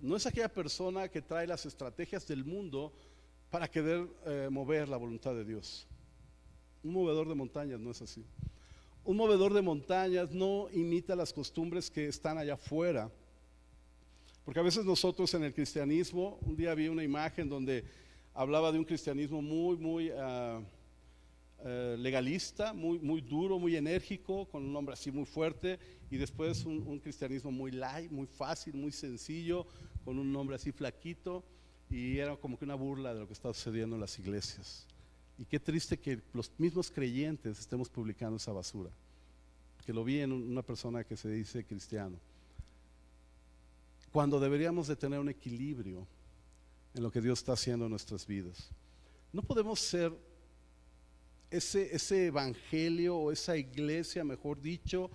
no 0.01 0.15
es 0.15 0.25
aquella 0.25 0.51
persona 0.51 1.09
que 1.09 1.21
trae 1.21 1.47
las 1.47 1.65
estrategias 1.65 2.27
del 2.27 2.45
mundo 2.45 2.93
para 3.49 3.67
querer 3.67 4.07
eh, 4.25 4.47
mover 4.49 4.87
la 4.87 4.97
voluntad 4.97 5.33
de 5.33 5.43
Dios. 5.43 5.87
Un 6.83 6.93
movedor 6.93 7.27
de 7.27 7.35
montañas 7.35 7.79
no 7.79 7.91
es 7.91 8.01
así. 8.01 8.25
Un 9.03 9.17
movedor 9.17 9.53
de 9.53 9.61
montañas 9.61 10.31
no 10.31 10.67
imita 10.71 11.15
las 11.15 11.33
costumbres 11.33 11.89
que 11.89 12.07
están 12.07 12.37
allá 12.37 12.53
afuera. 12.53 13.11
Porque 14.45 14.59
a 14.59 14.63
veces 14.63 14.85
nosotros 14.85 15.33
en 15.33 15.43
el 15.43 15.53
cristianismo, 15.53 16.39
un 16.41 16.55
día 16.55 16.73
vi 16.73 16.87
una 16.87 17.03
imagen 17.03 17.49
donde 17.49 17.83
hablaba 18.33 18.71
de 18.71 18.79
un 18.79 18.85
cristianismo 18.85 19.41
muy, 19.41 19.77
muy... 19.77 20.11
Ah, 20.11 20.61
eh, 21.65 21.97
legalista, 21.99 22.71
muy, 22.71 22.99
muy 22.99 23.19
duro, 23.19 23.59
muy 23.59 23.75
enérgico, 23.75 24.45
con 24.45 24.63
un 24.63 24.71
nombre 24.71 24.93
así 24.93 25.11
muy 25.11 25.25
fuerte, 25.25 25.77
y 26.09 26.15
después 26.15 26.63
un, 26.63 26.99
cristianismo 26.99 27.51
muy 27.51 27.71
light, 27.71 28.09
muy 28.09 28.27
fácil, 28.27 28.75
muy 28.75 28.93
sencillo, 28.93 29.67
con 30.09 30.17
un 30.17 30.33
nombre 30.33 30.55
así 30.55 30.71
flaquito, 30.71 31.43
y 31.87 32.17
era 32.17 32.35
como 32.35 32.57
que 32.57 32.65
una 32.65 32.73
burla 32.73 33.13
de 33.13 33.19
lo 33.19 33.27
que 33.27 33.33
está 33.33 33.53
sucediendo 33.53 33.95
en 33.95 34.01
las 34.01 34.17
iglesias. 34.17 34.87
Y 35.37 35.45
qué 35.45 35.59
triste 35.59 35.99
que 35.99 36.19
los 36.33 36.51
mismos 36.57 36.89
creyentes 36.89 37.59
estemos 37.59 37.89
publicando 37.89 38.37
esa 38.37 38.51
basura, 38.51 38.89
que 39.85 39.93
lo 39.93 40.03
vi 40.03 40.21
en 40.21 40.31
una 40.31 40.63
persona 40.63 41.03
que 41.03 41.15
se 41.15 41.29
dice 41.29 41.63
cristiano. 41.63 42.17
Cuando 44.11 44.39
deberíamos 44.39 44.87
de 44.87 44.95
tener 44.95 45.19
un 45.19 45.29
equilibrio 45.29 46.07
en 46.95 47.03
lo 47.03 47.11
que 47.11 47.21
Dios 47.21 47.37
está 47.37 47.53
haciendo 47.53 47.85
en 47.85 47.91
nuestras 47.91 48.25
vidas. 48.25 48.71
No 49.31 49.43
podemos 49.43 49.79
ser 49.79 50.11
ese, 51.51 51.95
ese 51.95 52.25
evangelio 52.25 53.15
o 53.15 53.31
esa 53.31 53.55
iglesia, 53.55 54.23
mejor 54.23 54.59
dicho, 54.59 55.11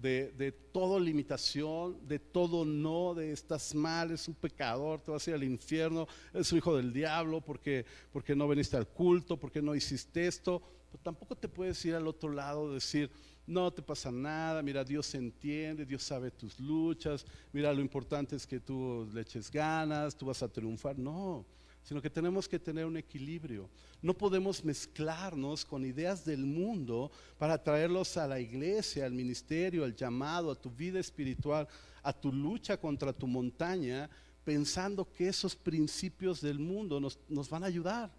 de, 0.00 0.32
de 0.32 0.52
toda 0.52 1.00
limitación, 1.00 2.06
de 2.06 2.18
todo 2.18 2.64
no, 2.64 3.14
de 3.14 3.32
estás 3.32 3.74
mal, 3.74 4.10
es 4.10 4.28
un 4.28 4.34
pecador, 4.34 5.00
te 5.00 5.10
vas 5.10 5.26
a 5.26 5.30
ir 5.30 5.36
al 5.36 5.44
infierno, 5.44 6.06
es 6.34 6.52
un 6.52 6.58
hijo 6.58 6.76
del 6.76 6.92
diablo 6.92 7.40
porque, 7.40 7.84
porque 8.12 8.36
no 8.36 8.48
viniste 8.48 8.76
al 8.76 8.86
culto, 8.86 9.38
porque 9.38 9.62
no 9.62 9.74
hiciste 9.74 10.26
esto. 10.26 10.62
Pero 10.90 11.02
tampoco 11.02 11.34
te 11.34 11.48
puedes 11.48 11.82
ir 11.84 11.94
al 11.94 12.06
otro 12.06 12.30
lado, 12.30 12.72
decir, 12.72 13.10
no 13.46 13.72
te 13.72 13.82
pasa 13.82 14.10
nada, 14.10 14.62
mira, 14.62 14.84
Dios 14.84 15.14
entiende, 15.14 15.86
Dios 15.86 16.02
sabe 16.02 16.30
tus 16.30 16.58
luchas, 16.60 17.24
mira, 17.52 17.72
lo 17.72 17.80
importante 17.80 18.36
es 18.36 18.46
que 18.46 18.60
tú 18.60 19.08
le 19.12 19.22
eches 19.22 19.50
ganas, 19.50 20.16
tú 20.16 20.26
vas 20.26 20.42
a 20.42 20.48
triunfar. 20.48 20.98
No, 20.98 21.44
sino 21.86 22.02
que 22.02 22.10
tenemos 22.10 22.48
que 22.48 22.58
tener 22.58 22.84
un 22.84 22.96
equilibrio. 22.96 23.70
No 24.02 24.12
podemos 24.12 24.64
mezclarnos 24.64 25.64
con 25.64 25.84
ideas 25.84 26.24
del 26.24 26.44
mundo 26.44 27.12
para 27.38 27.62
traerlos 27.62 28.16
a 28.16 28.26
la 28.26 28.40
iglesia, 28.40 29.06
al 29.06 29.12
ministerio, 29.12 29.84
al 29.84 29.94
llamado, 29.94 30.50
a 30.50 30.60
tu 30.60 30.68
vida 30.68 30.98
espiritual, 30.98 31.68
a 32.02 32.12
tu 32.12 32.32
lucha 32.32 32.76
contra 32.76 33.12
tu 33.12 33.28
montaña, 33.28 34.10
pensando 34.42 35.08
que 35.12 35.28
esos 35.28 35.54
principios 35.54 36.40
del 36.40 36.58
mundo 36.58 36.98
nos, 36.98 37.20
nos 37.28 37.48
van 37.48 37.62
a 37.62 37.68
ayudar. 37.68 38.10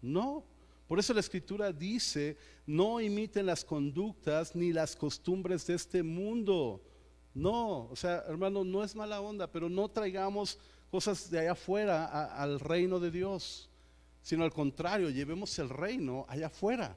No. 0.00 0.44
Por 0.86 1.00
eso 1.00 1.12
la 1.12 1.18
escritura 1.18 1.72
dice, 1.72 2.36
no 2.66 3.00
imiten 3.00 3.46
las 3.46 3.64
conductas 3.64 4.54
ni 4.54 4.72
las 4.72 4.94
costumbres 4.94 5.66
de 5.66 5.74
este 5.74 6.04
mundo. 6.04 6.84
No, 7.34 7.88
o 7.90 7.96
sea, 7.96 8.22
hermano, 8.28 8.62
no 8.62 8.84
es 8.84 8.94
mala 8.94 9.20
onda, 9.20 9.50
pero 9.50 9.68
no 9.68 9.88
traigamos 9.88 10.56
cosas 10.90 11.30
de 11.30 11.40
allá 11.40 11.52
afuera 11.52 12.26
al 12.34 12.60
reino 12.60 12.98
de 13.00 13.10
Dios, 13.10 13.68
sino 14.22 14.44
al 14.44 14.52
contrario, 14.52 15.10
llevemos 15.10 15.58
el 15.58 15.68
reino 15.68 16.24
allá 16.28 16.46
afuera. 16.46 16.96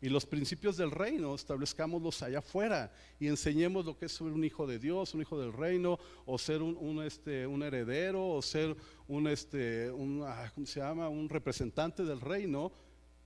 Y 0.00 0.08
los 0.08 0.26
principios 0.26 0.76
del 0.76 0.90
reino 0.90 1.32
establezcámoslos 1.32 2.22
allá 2.22 2.40
afuera 2.40 2.92
y 3.20 3.28
enseñemos 3.28 3.84
lo 3.84 3.96
que 3.96 4.06
es 4.06 4.12
ser 4.12 4.26
un 4.26 4.44
hijo 4.44 4.66
de 4.66 4.80
Dios, 4.80 5.14
un 5.14 5.20
hijo 5.20 5.38
del 5.38 5.52
reino, 5.52 5.96
o 6.26 6.38
ser 6.38 6.60
un, 6.60 7.02
este, 7.04 7.46
un 7.46 7.62
heredero, 7.62 8.28
o 8.28 8.42
ser 8.42 8.76
un, 9.06 9.28
este, 9.28 9.92
un, 9.92 10.24
ah, 10.26 10.50
¿cómo 10.52 10.66
se 10.66 10.80
llama? 10.80 11.08
un 11.08 11.28
representante 11.28 12.04
del 12.04 12.20
reino 12.20 12.72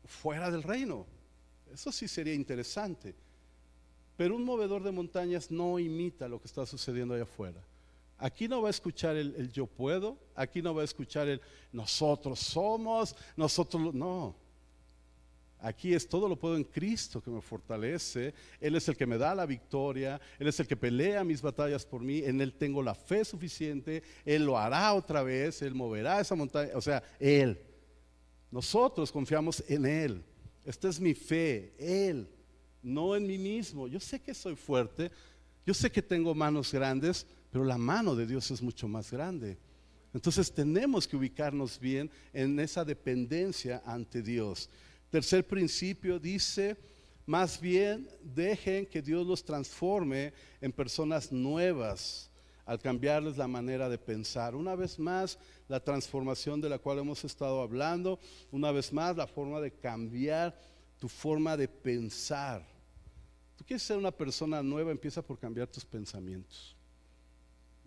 fuera 0.05 0.51
del 0.51 0.63
reino. 0.63 1.07
Eso 1.73 1.91
sí 1.91 2.09
sería 2.09 2.35
interesante. 2.35 3.15
Pero 4.17 4.37
un 4.37 4.45
movedor 4.45 4.83
de 4.83 4.93
montañas 4.93 5.51
no 5.51 5.79
imita 5.79 6.29
lo 6.29 6.41
que 6.41 6.47
está 6.47 6.67
sucediendo 6.67 7.15
allá 7.15 7.23
afuera. 7.23 7.63
Aquí 8.19 8.49
no 8.49 8.63
va 8.63 8.69
a 8.69 8.71
escuchar 8.71 9.17
el, 9.17 9.53
yo 9.53 9.67
puedo, 9.67 10.19
aquí 10.35 10.63
no 10.63 10.75
va 10.75 10.83
a 10.83 10.85
escuchar 10.87 11.29
el 11.29 11.41
nosotros 11.71 12.39
somos, 12.39 13.15
nosotros 13.37 13.95
no. 13.95 14.35
Aquí 15.59 15.95
es 15.95 16.09
todo 16.09 16.29
lo 16.29 16.39
puedo 16.39 16.57
en 16.57 16.65
Cristo 16.65 17.21
que 17.21 17.31
me 17.31 17.41
fortalece. 17.41 18.35
Él 18.61 18.77
es 18.77 18.89
el 18.89 18.97
que 18.97 19.07
me 19.07 19.19
da 19.19 19.35
la 19.35 19.47
victoria. 19.47 20.21
Él 20.39 20.49
es 20.49 20.61
el 20.61 20.67
que 20.67 20.77
pelea 20.77 21.25
mis 21.25 21.41
batallas 21.43 21.85
por 21.85 22.03
mí. 22.03 22.19
En 22.19 22.41
Él 22.41 22.53
tengo 22.53 22.83
la 22.83 22.95
fe 22.95 23.25
suficiente. 23.25 24.03
Él 24.25 24.45
lo 24.45 24.59
hará 24.59 24.93
otra 24.95 25.23
vez. 25.23 25.63
Él 25.63 25.75
moverá 25.75 26.21
esa 26.21 26.35
montaña. 26.35 26.71
O 26.75 26.81
sea, 26.81 27.03
Él. 27.19 27.59
Nosotros 28.51 29.11
confiamos 29.11 29.65
en 29.67 29.87
Él. 29.87 30.25
Esta 30.65 30.89
es 30.89 31.01
mi 31.01 31.15
fe. 31.15 31.75
Él. 31.79 32.29
No 32.83 33.17
en 33.17 33.27
mí 33.27 33.39
mismo. 33.39 33.89
Yo 33.89 33.99
sé 33.99 34.21
que 34.21 34.35
soy 34.35 34.57
fuerte. 34.57 35.11
Yo 35.65 35.75
sé 35.75 35.91
que 35.91 36.03
tengo 36.03 36.35
manos 36.35 36.73
grandes. 36.73 37.27
Pero 37.57 37.65
la 37.65 37.79
mano 37.79 38.15
de 38.15 38.27
Dios 38.27 38.51
es 38.51 38.61
mucho 38.61 38.87
más 38.87 39.11
grande. 39.11 39.57
Entonces 40.13 40.53
tenemos 40.53 41.09
que 41.09 41.17
ubicarnos 41.17 41.81
bien 41.81 42.11
en 42.35 42.61
esa 42.61 42.85
dependencia 42.85 43.83
ante 43.87 44.21
Dios. 44.21 44.69
Tercer 45.09 45.47
principio 45.47 46.19
dice, 46.19 46.77
más 47.25 47.59
bien 47.59 48.11
dejen 48.23 48.85
que 48.85 49.01
Dios 49.01 49.27
los 49.27 49.43
transforme 49.43 50.35
en 50.61 50.71
personas 50.71 51.33
nuevas 51.33 52.31
al 52.67 52.79
cambiarles 52.79 53.39
la 53.39 53.49
manera 53.49 53.89
de 53.89 53.97
pensar. 53.97 54.55
Una 54.55 54.75
vez 54.75 54.99
más, 54.99 55.39
la 55.67 55.81
transformación 55.81 56.61
de 56.61 56.69
la 56.69 56.79
cual 56.79 56.99
hemos 56.99 57.25
estado 57.25 57.63
hablando, 57.63 58.21
una 58.51 58.71
vez 58.71 58.93
más, 58.93 59.17
la 59.17 59.27
forma 59.27 59.63
de 59.63 59.73
cambiar 59.73 60.61
tu 60.99 61.09
forma 61.09 61.57
de 61.57 61.69
pensar. 61.69 62.63
Tú 63.57 63.65
quieres 63.65 63.83
ser 63.83 63.97
una 63.97 64.13
persona 64.13 64.63
nueva, 64.63 64.91
empieza 64.91 65.23
por 65.23 65.39
cambiar 65.39 65.69
tus 65.69 65.87
pensamientos. 65.87 66.76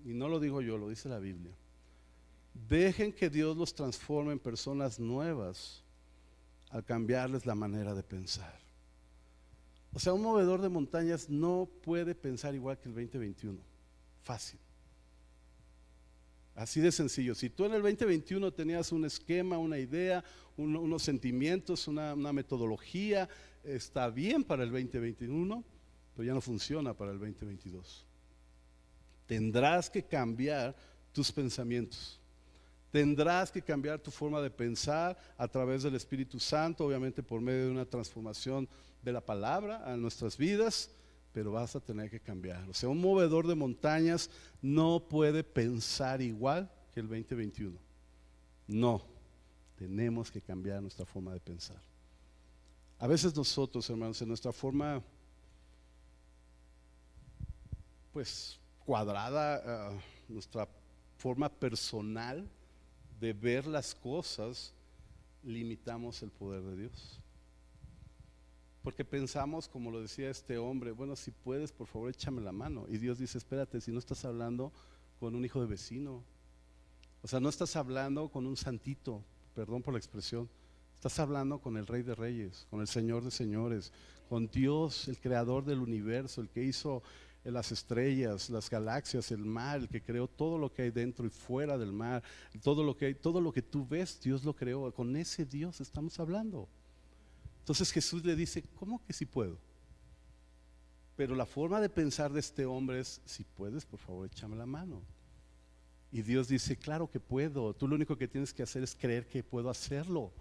Y 0.05 0.13
no 0.13 0.27
lo 0.27 0.39
digo 0.39 0.61
yo, 0.61 0.77
lo 0.77 0.89
dice 0.89 1.09
la 1.09 1.19
Biblia. 1.19 1.53
Dejen 2.67 3.13
que 3.13 3.29
Dios 3.29 3.55
los 3.55 3.73
transforme 3.73 4.33
en 4.33 4.39
personas 4.39 4.99
nuevas 4.99 5.83
al 6.69 6.83
cambiarles 6.83 7.45
la 7.45 7.55
manera 7.55 7.93
de 7.93 8.03
pensar. 8.03 8.59
O 9.93 9.99
sea, 9.99 10.13
un 10.13 10.21
movedor 10.21 10.61
de 10.61 10.69
montañas 10.69 11.29
no 11.29 11.67
puede 11.81 12.13
pensar 12.13 12.53
igual 12.53 12.77
que 12.77 12.89
el 12.89 12.95
2021. 12.95 13.59
Fácil. 14.21 14.59
Así 16.55 16.81
de 16.81 16.91
sencillo. 16.91 17.33
Si 17.35 17.49
tú 17.49 17.65
en 17.65 17.73
el 17.73 17.81
2021 17.81 18.51
tenías 18.51 18.91
un 18.91 19.05
esquema, 19.05 19.57
una 19.57 19.79
idea, 19.79 20.23
unos 20.57 21.01
sentimientos, 21.01 21.87
una, 21.87 22.15
metodología, 22.33 23.29
está 23.63 24.09
bien 24.09 24.43
para 24.43 24.63
el 24.63 24.69
2021, 24.69 25.63
pero 26.13 26.25
ya 26.25 26.33
no 26.33 26.41
funciona 26.41 26.93
para 26.93 27.11
el 27.11 27.19
2022. 27.19 28.05
Tendrás 29.29 29.91
que 29.91 30.01
cambiar 30.01 30.75
tus 31.13 31.31
pensamientos. 31.31 32.19
Tendrás 32.89 33.51
que 33.51 33.61
cambiar 33.61 33.99
tu 33.99 34.09
forma 34.09 34.41
de 34.41 34.49
pensar 34.49 35.15
a 35.37 35.47
través 35.47 35.83
del 35.83 35.93
Espíritu 35.93 36.39
Santo, 36.39 36.83
obviamente 36.83 37.21
por 37.21 37.39
medio 37.39 37.65
de 37.65 37.71
una 37.71 37.85
transformación 37.85 38.67
de 39.03 39.13
la 39.13 39.21
palabra 39.21 39.83
a 39.85 39.95
nuestras 39.95 40.35
vidas, 40.35 40.89
pero 41.31 41.51
vas 41.51 41.75
a 41.75 41.79
tener 41.79 42.09
que 42.09 42.19
cambiar. 42.19 42.67
O 42.71 42.73
sea, 42.73 42.89
un 42.89 42.99
movedor 42.99 43.45
de 43.45 43.53
montañas 43.53 44.31
no 44.63 45.07
puede 45.07 45.43
pensar 45.43 46.23
igual 46.23 46.71
que 46.91 47.01
el 47.01 47.07
2021. 47.07 47.77
No, 48.65 49.05
tenemos 49.75 50.31
que 50.31 50.41
cambiar 50.41 50.81
nuestra 50.81 51.05
forma 51.05 51.33
de 51.33 51.39
pensar. 51.39 51.79
A 52.97 53.05
veces 53.05 53.35
nosotros, 53.35 53.87
hermanos, 53.91 54.19
en 54.23 54.27
nuestra 54.27 54.51
forma, 54.51 55.03
pues 58.11 58.59
cuadrada, 58.89 59.91
uh, 59.91 60.33
nuestra 60.33 60.67
forma 61.15 61.47
personal, 61.47 62.49
de 63.19 63.33
ver 63.33 63.67
las 63.67 63.93
cosas, 63.93 64.73
limitamos 65.43 66.23
el 66.23 66.31
poder 66.31 66.63
de 66.63 66.75
Dios. 66.75 67.21
Porque 68.81 69.05
pensamos, 69.05 69.69
como 69.69 69.91
lo 69.91 70.01
decía 70.01 70.31
este 70.31 70.57
hombre, 70.57 70.89
bueno, 70.89 71.15
si 71.15 71.29
puedes, 71.29 71.71
por 71.71 71.85
favor, 71.85 72.09
échame 72.09 72.41
la 72.41 72.51
mano. 72.51 72.87
Y 72.89 72.97
Dios 72.97 73.19
dice, 73.19 73.37
espérate, 73.37 73.79
si 73.79 73.91
no 73.91 73.99
estás 73.99 74.25
hablando 74.25 74.73
con 75.19 75.35
un 75.35 75.45
hijo 75.45 75.61
de 75.61 75.67
vecino, 75.67 76.23
o 77.21 77.27
sea, 77.27 77.39
no 77.39 77.49
estás 77.49 77.75
hablando 77.75 78.29
con 78.29 78.47
un 78.47 78.57
santito, 78.57 79.23
perdón 79.53 79.83
por 79.83 79.93
la 79.93 79.99
expresión, 79.99 80.49
estás 80.95 81.19
hablando 81.19 81.59
con 81.59 81.77
el 81.77 81.85
Rey 81.85 82.01
de 82.01 82.15
Reyes, 82.15 82.65
con 82.71 82.81
el 82.81 82.87
Señor 82.87 83.23
de 83.23 83.29
Señores, 83.29 83.93
con 84.27 84.47
Dios, 84.47 85.07
el 85.07 85.19
Creador 85.19 85.63
del 85.63 85.77
universo, 85.77 86.41
el 86.41 86.49
que 86.49 86.63
hizo 86.63 87.03
las 87.51 87.71
estrellas, 87.71 88.49
las 88.49 88.69
galaxias, 88.69 89.31
el 89.31 89.45
mar, 89.45 89.79
el 89.79 89.89
que 89.89 90.01
creó 90.01 90.27
todo 90.27 90.57
lo 90.57 90.71
que 90.71 90.83
hay 90.83 90.91
dentro 90.91 91.25
y 91.25 91.29
fuera 91.29 91.77
del 91.77 91.91
mar, 91.91 92.23
todo 92.61 92.83
lo 92.83 92.95
que 92.95 93.13
todo 93.15 93.41
lo 93.41 93.51
que 93.51 93.61
tú 93.61 93.87
ves, 93.87 94.19
Dios 94.21 94.43
lo 94.43 94.55
creó. 94.55 94.91
Con 94.93 95.15
ese 95.15 95.45
Dios 95.45 95.81
estamos 95.81 96.19
hablando. 96.19 96.67
Entonces 97.59 97.91
Jesús 97.91 98.25
le 98.25 98.35
dice, 98.35 98.63
¿cómo 98.79 99.01
que 99.05 99.13
si 99.13 99.25
puedo? 99.25 99.57
Pero 101.15 101.35
la 101.35 101.45
forma 101.45 101.81
de 101.81 101.89
pensar 101.89 102.31
de 102.31 102.39
este 102.39 102.65
hombre 102.65 103.01
es, 103.01 103.21
si 103.25 103.43
puedes, 103.43 103.85
por 103.85 103.99
favor, 103.99 104.25
échame 104.25 104.55
la 104.55 104.65
mano. 104.65 105.01
Y 106.11 106.21
Dios 106.21 106.47
dice, 106.47 106.77
claro 106.77 107.09
que 107.09 107.19
puedo. 107.19 107.73
Tú 107.73 107.87
lo 107.87 107.95
único 107.95 108.17
que 108.17 108.27
tienes 108.27 108.53
que 108.53 108.63
hacer 108.63 108.83
es 108.83 108.95
creer 108.95 109.27
que 109.27 109.43
puedo 109.43 109.69
hacerlo. 109.69 110.31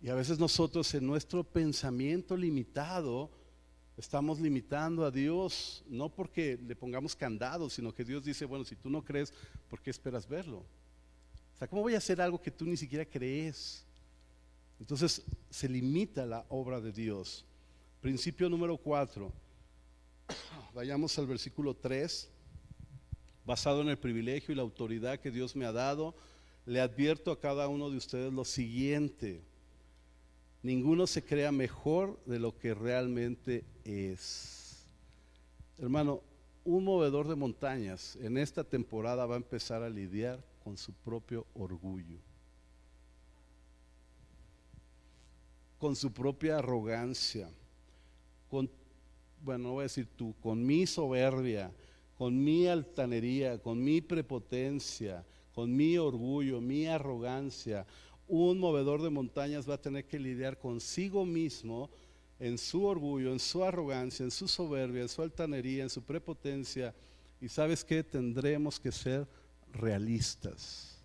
Y 0.00 0.08
a 0.08 0.14
veces 0.14 0.38
nosotros 0.38 0.94
en 0.94 1.06
nuestro 1.06 1.44
pensamiento 1.44 2.36
limitado, 2.36 3.30
Estamos 4.00 4.40
limitando 4.40 5.04
a 5.04 5.10
Dios 5.10 5.84
no 5.86 6.08
porque 6.08 6.58
le 6.66 6.74
pongamos 6.74 7.14
candados, 7.14 7.74
sino 7.74 7.92
que 7.92 8.02
Dios 8.02 8.24
dice, 8.24 8.46
bueno, 8.46 8.64
si 8.64 8.74
tú 8.74 8.88
no 8.88 9.04
crees, 9.04 9.30
¿por 9.68 9.78
qué 9.78 9.90
esperas 9.90 10.26
verlo? 10.26 10.60
O 11.54 11.58
sea, 11.58 11.68
¿cómo 11.68 11.82
voy 11.82 11.92
a 11.94 11.98
hacer 11.98 12.18
algo 12.18 12.40
que 12.40 12.50
tú 12.50 12.64
ni 12.64 12.78
siquiera 12.78 13.04
crees? 13.04 13.84
Entonces 14.78 15.22
se 15.50 15.68
limita 15.68 16.24
la 16.24 16.46
obra 16.48 16.80
de 16.80 16.92
Dios. 16.92 17.44
Principio 18.00 18.48
número 18.48 18.78
cuatro. 18.78 19.34
Vayamos 20.74 21.18
al 21.18 21.26
versículo 21.26 21.74
3. 21.74 22.30
Basado 23.44 23.82
en 23.82 23.90
el 23.90 23.98
privilegio 23.98 24.52
y 24.52 24.56
la 24.56 24.62
autoridad 24.62 25.20
que 25.20 25.30
Dios 25.30 25.54
me 25.54 25.66
ha 25.66 25.72
dado, 25.72 26.14
le 26.64 26.80
advierto 26.80 27.32
a 27.32 27.38
cada 27.38 27.68
uno 27.68 27.90
de 27.90 27.98
ustedes 27.98 28.32
lo 28.32 28.46
siguiente. 28.46 29.42
Ninguno 30.62 31.06
se 31.06 31.22
crea 31.22 31.52
mejor 31.52 32.18
de 32.24 32.38
lo 32.38 32.56
que 32.56 32.72
realmente 32.72 33.62
es. 33.84 34.86
Hermano, 35.78 36.22
un 36.64 36.84
movedor 36.84 37.26
de 37.28 37.36
montañas 37.36 38.16
en 38.16 38.36
esta 38.36 38.64
temporada 38.64 39.26
va 39.26 39.34
a 39.34 39.38
empezar 39.38 39.82
a 39.82 39.90
lidiar 39.90 40.44
con 40.62 40.76
su 40.76 40.92
propio 40.92 41.46
orgullo, 41.54 42.18
con 45.78 45.96
su 45.96 46.12
propia 46.12 46.58
arrogancia, 46.58 47.50
con, 48.48 48.70
bueno, 49.42 49.68
no 49.68 49.72
voy 49.74 49.80
a 49.80 49.82
decir 49.84 50.06
tú, 50.16 50.34
con 50.42 50.64
mi 50.64 50.86
soberbia, 50.86 51.72
con 52.18 52.42
mi 52.44 52.66
altanería, 52.66 53.58
con 53.58 53.82
mi 53.82 54.02
prepotencia, 54.02 55.24
con 55.54 55.74
mi 55.74 55.96
orgullo, 55.96 56.60
mi 56.60 56.86
arrogancia, 56.86 57.86
un 58.28 58.58
movedor 58.58 59.02
de 59.02 59.10
montañas 59.10 59.68
va 59.68 59.74
a 59.74 59.82
tener 59.82 60.06
que 60.06 60.20
lidiar 60.20 60.58
consigo 60.58 61.24
mismo 61.24 61.90
en 62.40 62.56
su 62.56 62.84
orgullo, 62.86 63.32
en 63.32 63.38
su 63.38 63.62
arrogancia, 63.62 64.24
en 64.24 64.30
su 64.30 64.48
soberbia, 64.48 65.02
en 65.02 65.08
su 65.08 65.22
altanería, 65.22 65.82
en 65.82 65.90
su 65.90 66.02
prepotencia. 66.02 66.94
Y 67.40 67.48
sabes 67.48 67.84
que 67.84 68.02
tendremos 68.02 68.80
que 68.80 68.90
ser 68.90 69.26
realistas. 69.72 70.98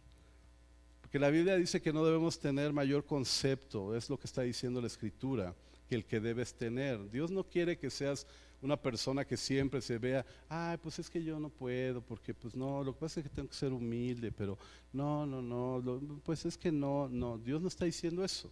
Porque 1.01 1.19
la 1.19 1.29
Biblia 1.29 1.57
dice 1.57 1.81
que 1.81 1.93
no 1.93 2.05
debemos 2.05 2.39
tener 2.39 2.73
mayor 2.73 3.05
concepto, 3.05 3.95
es 3.95 4.09
lo 4.09 4.17
que 4.17 4.27
está 4.27 4.41
diciendo 4.41 4.81
la 4.81 4.87
Escritura, 4.87 5.53
que 5.87 5.95
el 5.95 6.05
que 6.05 6.19
debes 6.19 6.53
tener. 6.53 7.11
Dios 7.11 7.29
no 7.29 7.43
quiere 7.43 7.77
que 7.77 7.89
seas 7.89 8.25
una 8.61 8.77
persona 8.77 9.25
que 9.25 9.37
siempre 9.37 9.81
se 9.81 9.97
vea, 9.97 10.25
ay, 10.49 10.77
pues 10.77 10.97
es 10.99 11.09
que 11.09 11.23
yo 11.23 11.39
no 11.39 11.49
puedo, 11.49 12.01
porque 12.01 12.33
pues 12.33 12.55
no, 12.55 12.83
lo 12.83 12.93
que 12.93 12.99
pasa 12.99 13.19
es 13.19 13.25
que 13.25 13.35
tengo 13.35 13.49
que 13.49 13.55
ser 13.55 13.71
humilde, 13.71 14.31
pero 14.31 14.57
no, 14.91 15.25
no, 15.25 15.41
no, 15.41 16.21
pues 16.23 16.45
es 16.45 16.57
que 16.57 16.71
no, 16.71 17.07
no, 17.09 17.37
Dios 17.37 17.61
no 17.61 17.67
está 17.67 17.85
diciendo 17.85 18.23
eso. 18.23 18.51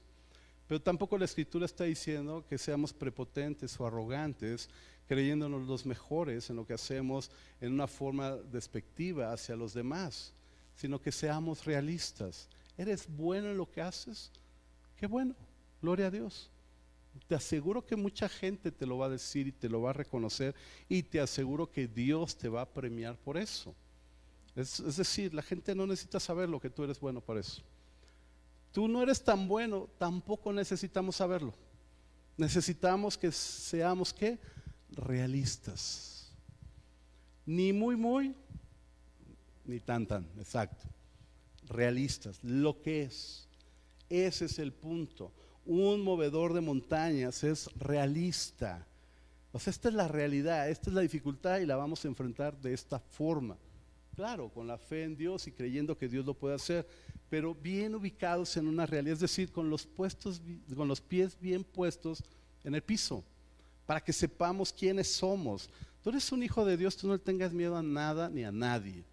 Pero 0.74 0.82
tampoco 0.82 1.20
la 1.20 1.26
escritura 1.26 1.68
está 1.68 1.84
diciendo 1.84 2.44
que 2.50 2.58
seamos 2.58 2.94
prepotentes 2.94 3.80
o 3.80 3.86
arrogantes, 3.86 4.72
creyéndonos 5.08 5.68
los 5.68 5.86
mejores 5.86 6.50
en 6.50 6.56
lo 6.56 6.66
que 6.66 6.74
hacemos 6.74 7.30
en 7.62 7.74
una 7.74 7.86
forma 7.86 8.32
despectiva 8.32 9.32
hacia 9.32 9.56
los 9.56 9.76
demás, 9.76 10.34
sino 10.76 11.00
que 11.00 11.12
seamos 11.12 11.64
realistas. 11.66 12.50
¿Eres 12.76 13.06
bueno 13.08 13.52
en 13.52 13.58
lo 13.58 13.70
que 13.70 13.82
haces? 13.82 14.32
Qué 14.96 15.06
bueno, 15.06 15.36
gloria 15.80 16.08
a 16.08 16.10
Dios. 16.10 16.50
Te 17.28 17.36
aseguro 17.36 17.86
que 17.86 17.96
mucha 17.96 18.28
gente 18.28 18.72
te 18.72 18.88
lo 18.88 18.98
va 18.98 19.06
a 19.06 19.10
decir 19.10 19.46
y 19.46 19.52
te 19.52 19.70
lo 19.70 19.80
va 19.80 19.92
a 19.92 19.94
reconocer 19.94 20.56
y 20.90 21.04
te 21.04 21.20
aseguro 21.20 21.70
que 21.70 21.88
Dios 21.88 22.36
te 22.36 22.50
va 22.50 22.64
a 22.64 22.74
premiar 22.74 23.16
por 23.16 23.38
eso. 23.38 23.76
Es, 24.56 24.98
decir, 24.98 25.36
la 25.36 25.44
gente 25.44 25.76
no 25.76 25.86
necesita 25.86 26.20
saber 26.20 26.50
lo 26.50 26.60
que 26.60 26.72
tú 26.72 26.84
eres 26.84 27.00
bueno 27.00 27.22
para 27.22 27.42
eso. 27.42 27.62
Tú 28.74 28.88
no 28.88 29.04
eres 29.04 29.24
tan 29.24 29.48
bueno, 29.48 29.88
tampoco 30.00 30.52
necesitamos 30.52 31.16
saberlo. 31.16 31.54
Necesitamos 32.36 33.18
que 33.18 33.32
seamos 33.32 34.12
qué? 34.12 34.40
Realistas. 34.90 36.32
Ni 37.46 37.72
muy 37.72 37.96
muy, 37.96 38.36
ni 39.64 39.80
tan 39.80 40.08
tan, 40.08 40.28
exacto. 40.40 40.84
Realistas, 41.68 42.44
lo 42.44 42.82
que 42.82 43.04
es. 43.04 43.48
Ese 44.10 44.46
es 44.46 44.58
el 44.58 44.74
punto. 44.74 45.32
Un 45.66 46.02
movedor 46.02 46.54
de 46.54 46.62
montañas 46.62 47.44
es 47.44 47.70
realista. 47.76 48.88
O 49.52 49.60
sea, 49.60 49.70
esta 49.70 49.90
es 49.90 49.94
la 49.94 50.08
realidad, 50.08 50.68
esta 50.68 50.90
es 50.90 50.96
la 50.96 51.02
dificultad 51.02 51.60
y 51.60 51.68
la 51.68 51.76
vamos 51.76 52.04
a 52.04 52.08
enfrentar 52.08 52.60
de 52.60 52.74
esta 52.74 53.00
forma. 53.00 53.56
Claro, 54.16 54.50
con 54.50 54.68
la 54.68 54.78
fe 54.78 55.04
en 55.04 55.16
Dios 55.16 55.48
y 55.48 55.52
creyendo 55.52 55.98
que 55.98 56.08
Dios 56.08 56.26
lo 56.26 56.36
puede 56.36 56.56
hacer, 56.56 56.88
pero 57.30 57.56
bien 57.56 57.96
ubicados 57.96 58.56
en 58.58 58.68
una 58.68 58.86
realidad, 58.86 59.14
es 59.14 59.22
decir, 59.22 59.52
con 59.52 59.70
los, 59.70 59.88
puestos, 59.88 60.40
con 60.76 60.88
los 60.88 61.02
pies 61.02 61.38
bien 61.40 61.64
puestos 61.64 62.24
en 62.64 62.76
el 62.76 62.84
piso, 62.84 63.24
para 63.88 64.00
que 64.00 64.14
sepamos 64.14 64.72
quiénes 64.72 65.12
somos. 65.12 65.68
Tú 66.04 66.12
eres 66.12 66.32
un 66.32 66.44
hijo 66.44 66.64
de 66.64 66.78
Dios, 66.78 66.96
tú 66.96 67.08
no 67.08 67.14
le 67.14 67.20
tengas 67.20 67.54
miedo 67.54 67.76
a 67.76 67.82
nada 67.82 68.30
ni 68.30 68.44
a 68.44 68.52
nadie. 68.52 69.04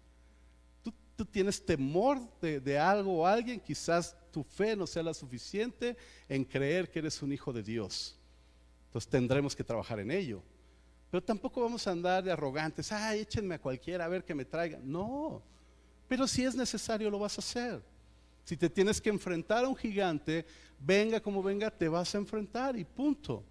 Tú, 0.83 0.93
tú 1.15 1.25
tienes 1.25 1.65
temor 1.65 2.19
de, 2.39 2.59
de 2.59 2.77
algo 2.77 3.19
o 3.21 3.25
alguien, 3.25 3.59
quizás 3.59 4.15
tu 4.31 4.43
fe 4.43 4.75
no 4.75 4.85
sea 4.85 5.01
la 5.01 5.15
suficiente 5.15 5.97
en 6.29 6.45
creer 6.45 6.91
que 6.91 6.99
eres 6.99 7.19
un 7.23 7.33
hijo 7.33 7.51
de 7.51 7.63
Dios. 7.63 8.15
Entonces 8.85 9.09
tendremos 9.09 9.55
que 9.55 9.63
trabajar 9.63 9.99
en 9.99 10.11
ello. 10.11 10.43
Pero 11.11 11.21
tampoco 11.21 11.61
vamos 11.61 11.85
a 11.85 11.91
andar 11.91 12.23
de 12.23 12.31
arrogantes, 12.31 12.89
ay, 12.91 13.19
échenme 13.19 13.55
a 13.55 13.59
cualquiera 13.59 14.05
a 14.05 14.07
ver 14.07 14.23
que 14.23 14.33
me 14.33 14.45
traiga. 14.45 14.79
No, 14.81 15.43
pero 16.07 16.25
si 16.25 16.45
es 16.45 16.55
necesario 16.55 17.09
lo 17.09 17.19
vas 17.19 17.37
a 17.37 17.41
hacer. 17.41 17.81
Si 18.45 18.55
te 18.55 18.69
tienes 18.69 18.99
que 19.01 19.09
enfrentar 19.09 19.65
a 19.65 19.67
un 19.67 19.75
gigante, 19.75 20.45
venga 20.79 21.19
como 21.19 21.43
venga, 21.43 21.69
te 21.69 21.89
vas 21.89 22.15
a 22.15 22.17
enfrentar 22.17 22.77
y 22.77 22.85
punto. 22.85 23.43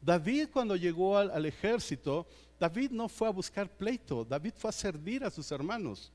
David 0.00 0.48
cuando 0.52 0.76
llegó 0.76 1.16
al, 1.16 1.30
al, 1.30 1.46
ejército, 1.46 2.26
David 2.60 2.90
no 2.90 3.08
fue 3.08 3.28
a 3.28 3.32
buscar 3.32 3.68
pleito, 3.68 4.24
David 4.24 4.52
fue 4.56 4.68
a 4.68 4.72
servir 4.72 5.24
a 5.24 5.30
sus 5.30 5.50
hermanos. 5.50 6.12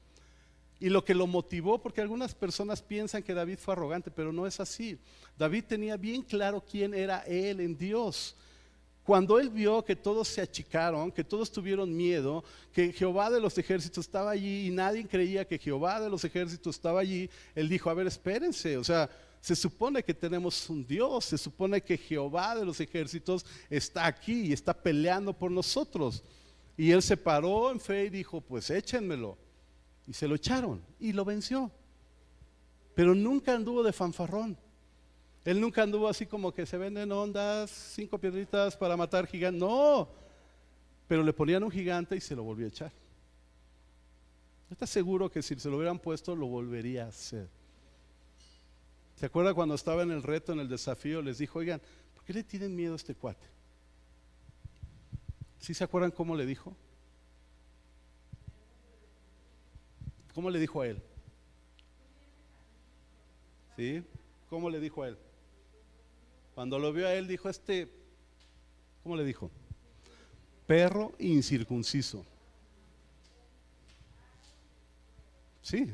Y 0.80 0.90
lo 0.90 1.04
que 1.04 1.14
lo 1.14 1.28
motivó, 1.28 1.80
porque 1.80 2.02
algunas 2.02 2.34
personas 2.34 2.82
piensan 2.82 3.22
que 3.22 3.34
David 3.34 3.58
fue 3.58 3.74
arrogante, 3.74 4.10
pero 4.10 4.32
no 4.32 4.48
es 4.48 4.60
así. 4.60 4.98
David 5.38 5.66
tenía 5.68 5.98
bien 5.98 6.22
claro 6.22 6.64
quién 6.64 6.94
era 6.94 7.20
él 7.22 7.60
en 7.60 7.78
Dios. 7.78 8.36
Cuando 9.04 9.40
él 9.40 9.50
vio 9.50 9.84
que 9.84 9.96
todos 9.96 10.28
se 10.28 10.42
achicaron, 10.42 11.12
que 11.12 11.24
todos 11.24 11.52
tuvieron 11.52 11.96
miedo, 11.96 12.44
que 12.72 12.94
Jehová 12.94 13.32
de 13.32 13.40
los 13.40 13.58
ejércitos 13.58 14.06
estaba 14.06 14.32
allí 14.32 14.68
y 14.68 14.72
nadie 14.72 15.08
creía 15.08 15.48
que 15.48 15.58
Jehová 15.58 16.00
de 16.00 16.10
los 16.10 16.24
ejércitos 16.24 16.76
estaba 16.76 17.00
allí, 17.00 17.30
él 17.56 17.68
dijo, 17.68 17.90
a 17.90 17.96
ver, 17.96 18.06
espérense, 18.06 18.78
o 18.78 18.84
sea, 18.84 19.10
se 19.42 19.56
supone 19.56 20.04
que 20.04 20.14
tenemos 20.14 20.70
un 20.70 20.86
Dios, 20.86 21.26
se 21.26 21.38
supone 21.38 21.82
que 21.82 21.98
Jehová 21.98 22.56
de 22.56 22.64
los 22.64 22.80
ejércitos 22.80 23.44
está 23.72 24.06
aquí 24.06 24.42
y 24.42 24.54
está 24.54 24.72
peleando 24.72 25.34
por 25.34 25.50
nosotros. 25.50 26.24
Y 26.78 26.92
él 26.92 27.02
se 27.02 27.18
paró 27.18 27.72
en 27.72 27.80
fe 27.80 28.06
y 28.06 28.10
dijo, 28.12 28.40
pues 28.40 28.70
échenmelo. 28.70 29.38
Y 30.06 30.14
se 30.14 30.28
lo 30.28 30.36
echaron 30.36 30.84
y 31.00 31.12
lo 31.12 31.26
venció. 31.26 31.72
Pero 32.94 33.16
nunca 33.16 33.56
anduvo 33.56 33.82
de 33.82 33.94
fanfarrón. 33.94 34.58
Él 35.44 35.60
nunca 35.60 35.82
anduvo 35.82 36.08
así 36.08 36.26
como 36.26 36.54
que 36.54 36.66
se 36.66 36.78
venden 36.78 37.12
ondas, 37.12 37.72
cinco 37.72 38.18
piedritas 38.20 38.78
para 38.78 38.96
matar 38.96 39.26
gigantes. 39.26 39.60
No, 39.60 40.08
pero 41.08 41.24
le 41.24 41.34
ponían 41.34 41.64
un 41.64 41.72
gigante 41.72 42.16
y 42.16 42.22
se 42.22 42.36
lo 42.36 42.44
volvió 42.44 42.66
a 42.66 42.70
echar. 42.70 42.92
Yo 44.70 44.76
te 44.76 44.86
aseguro 44.86 45.30
que 45.30 45.42
si 45.42 45.60
se 45.60 45.70
lo 45.70 45.78
hubieran 45.78 46.00
puesto, 46.00 46.36
lo 46.36 46.48
volvería 46.48 47.06
a 47.06 47.10
hacer. 47.10 47.50
¿Se 49.16 49.26
acuerda 49.26 49.54
cuando 49.54 49.76
estaba 49.76 50.04
en 50.04 50.12
el 50.12 50.24
reto, 50.24 50.54
en 50.54 50.60
el 50.60 50.70
desafío? 50.70 51.22
Les 51.22 51.40
dijo, 51.40 51.60
oigan, 51.60 51.82
¿por 52.16 52.24
qué 52.24 52.34
le 52.34 52.44
tienen 52.44 52.76
miedo 52.76 52.94
a 52.94 52.96
este 52.96 53.16
cuate? 53.16 53.46
¿Sí 55.60 55.74
se 55.74 55.84
acuerdan 55.84 56.12
cómo 56.12 56.36
le 56.36 56.46
dijo? 56.46 56.76
¿Cómo 60.34 60.50
le 60.50 60.60
dijo 60.60 60.82
a 60.82 60.88
él? 60.88 61.02
¿Sí? 63.76 64.04
¿Cómo 64.50 64.70
le 64.70 64.80
dijo 64.80 65.04
a 65.04 65.10
él? 65.10 65.18
Cuando 66.56 66.80
lo 66.80 66.92
vio 66.92 67.08
a 67.08 67.14
él, 67.14 67.28
dijo, 67.28 67.50
este, 67.50 67.90
¿cómo 69.04 69.16
le 69.16 69.24
dijo? 69.24 69.50
Perro 70.68 71.14
incircunciso. 71.20 72.26
Sí, 75.62 75.88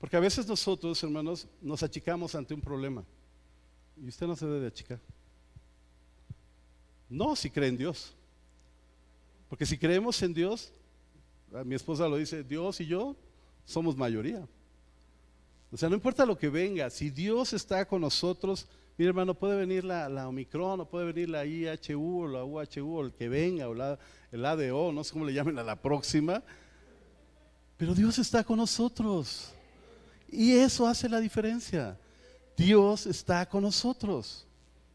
porque 0.00 0.16
a 0.16 0.20
veces 0.20 0.46
nosotros, 0.46 1.02
hermanos, 1.02 1.46
nos 1.60 1.82
achicamos 1.82 2.34
ante 2.34 2.54
un 2.54 2.60
problema. 2.60 3.04
Y 3.96 4.08
usted 4.08 4.26
no 4.26 4.34
se 4.34 4.46
debe 4.46 4.66
achicar. 4.66 4.98
No, 7.08 7.36
si 7.36 7.50
cree 7.50 7.68
en 7.68 7.76
Dios. 7.76 8.14
Porque 9.48 9.66
si 9.66 9.76
creemos 9.76 10.22
en 10.22 10.32
Dios, 10.32 10.72
mi 11.64 11.74
esposa 11.74 12.08
lo 12.08 12.16
dice, 12.16 12.42
Dios 12.42 12.80
y 12.80 12.86
yo 12.86 13.16
somos 13.64 13.96
mayoría. 13.96 14.46
O 15.72 15.76
sea, 15.76 15.88
no 15.88 15.96
importa 15.96 16.24
lo 16.24 16.38
que 16.38 16.48
venga, 16.48 16.88
si 16.88 17.10
Dios 17.10 17.52
está 17.52 17.84
con 17.84 18.00
nosotros, 18.00 18.66
mi 19.00 19.06
hermano, 19.06 19.32
puede 19.32 19.56
venir 19.56 19.82
la, 19.82 20.10
la, 20.10 20.28
Omicron, 20.28 20.80
o 20.80 20.84
puede 20.84 21.10
venir 21.10 21.30
la 21.30 21.46
IHU, 21.46 22.24
o 22.24 22.28
la 22.28 22.44
UHU, 22.44 22.98
o 22.98 23.02
el 23.06 23.14
que 23.14 23.30
venga, 23.30 23.66
o 23.66 23.72
la, 23.72 23.98
el 24.30 24.44
ADO, 24.44 24.92
no 24.92 25.02
sé 25.02 25.14
cómo 25.14 25.24
le 25.24 25.32
llamen 25.32 25.58
a 25.58 25.62
la 25.62 25.74
próxima, 25.74 26.42
pero 27.78 27.94
Dios 27.94 28.18
está 28.18 28.44
con 28.44 28.58
nosotros. 28.58 29.54
Y 30.28 30.52
eso 30.52 30.86
hace 30.86 31.08
la 31.08 31.18
diferencia. 31.18 31.98
Dios 32.54 33.06
está 33.06 33.48
con 33.48 33.62
nosotros. 33.62 34.46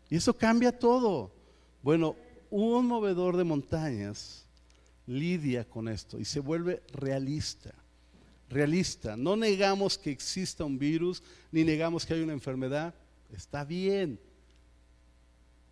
Y 0.07 0.17
eso 0.17 0.37
cambia 0.37 0.71
todo. 0.71 1.31
Bueno, 1.81 2.15
un 2.51 2.85
movedor 2.85 3.35
de 3.35 3.43
montañas 3.43 4.45
lidia 5.07 5.67
con 5.67 5.87
esto 5.87 6.19
y 6.19 6.25
se 6.25 6.39
vuelve 6.39 6.83
realista. 6.93 7.73
Realista. 8.49 9.17
No 9.17 9.35
negamos 9.35 9.97
que 9.97 10.11
exista 10.11 10.63
un 10.63 10.77
virus, 10.77 11.23
ni 11.51 11.63
negamos 11.63 12.05
que 12.05 12.13
hay 12.13 12.21
una 12.21 12.33
enfermedad. 12.33 12.93
Está 13.31 13.63
bien. 13.63 14.19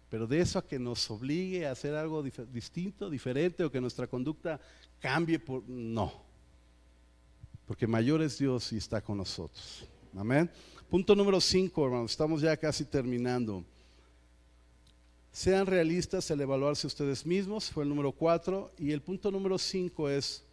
Pero 0.10 0.28
de 0.28 0.40
eso 0.40 0.60
a 0.60 0.68
que 0.68 0.78
nos 0.78 1.10
obligue 1.10 1.66
a 1.66 1.72
hacer 1.72 1.96
algo 1.96 2.22
distinto, 2.22 3.10
diferente, 3.10 3.64
o 3.64 3.72
que 3.72 3.82
nuestra 3.82 4.06
conducta 4.06 4.60
cambie. 5.00 5.42
No. 5.68 6.14
Porque 7.66 7.88
mayor 7.88 8.22
es 8.22 8.38
Dios 8.38 8.72
y 8.74 8.78
está 8.78 9.02
con 9.02 9.18
nosotros. 9.18 9.88
Amén. 10.16 10.52
Punto 10.90 11.16
número 11.16 11.42
5, 11.42 11.86
hermanos. 11.86 12.12
Estamos 12.12 12.42
ya 12.42 12.56
casi 12.56 12.86
terminando. 12.86 13.66
Sean 15.32 15.66
realistas 15.66 16.30
al 16.30 16.42
evaluarse 16.42 16.86
ustedes 16.86 17.26
mismos, 17.26 17.72
fue 17.72 17.84
el 17.84 17.90
número 17.90 18.12
4. 18.12 18.74
Y 18.78 18.92
el 18.92 19.02
punto 19.02 19.32
número 19.32 19.58
5 19.58 20.10
es, 20.10 20.46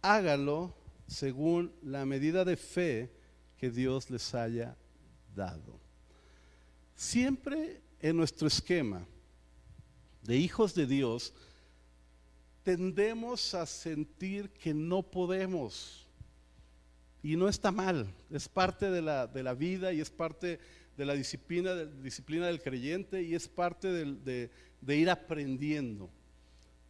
hágalo 0.00 0.74
según 1.06 1.70
la 1.82 2.06
medida 2.06 2.42
de 2.46 2.56
fe 2.56 3.10
que 3.58 3.70
Dios 3.70 4.08
les 4.08 4.34
haya 4.34 4.78
dado. 5.36 5.83
Siempre 6.94 7.80
en 8.00 8.16
nuestro 8.16 8.46
esquema 8.48 9.06
de 10.22 10.36
hijos 10.36 10.74
de 10.74 10.86
Dios, 10.86 11.34
tendemos 12.62 13.54
a 13.54 13.66
sentir 13.66 14.50
que 14.50 14.74
no 14.74 15.02
podemos. 15.02 16.06
Y 17.22 17.36
no 17.36 17.48
está 17.48 17.70
mal, 17.70 18.12
es 18.30 18.48
parte 18.48 18.90
de 18.90 19.00
la, 19.00 19.26
de 19.26 19.42
la 19.42 19.54
vida 19.54 19.92
y 19.92 20.00
es 20.00 20.10
parte 20.10 20.58
de 20.96 21.06
la 21.06 21.14
disciplina, 21.14 21.74
de, 21.74 22.02
disciplina 22.02 22.46
del 22.46 22.60
creyente 22.60 23.22
y 23.22 23.34
es 23.34 23.48
parte 23.48 23.88
de, 23.88 24.50
de, 24.80 24.96
ir 24.96 25.08
aprendiendo. 25.08 26.10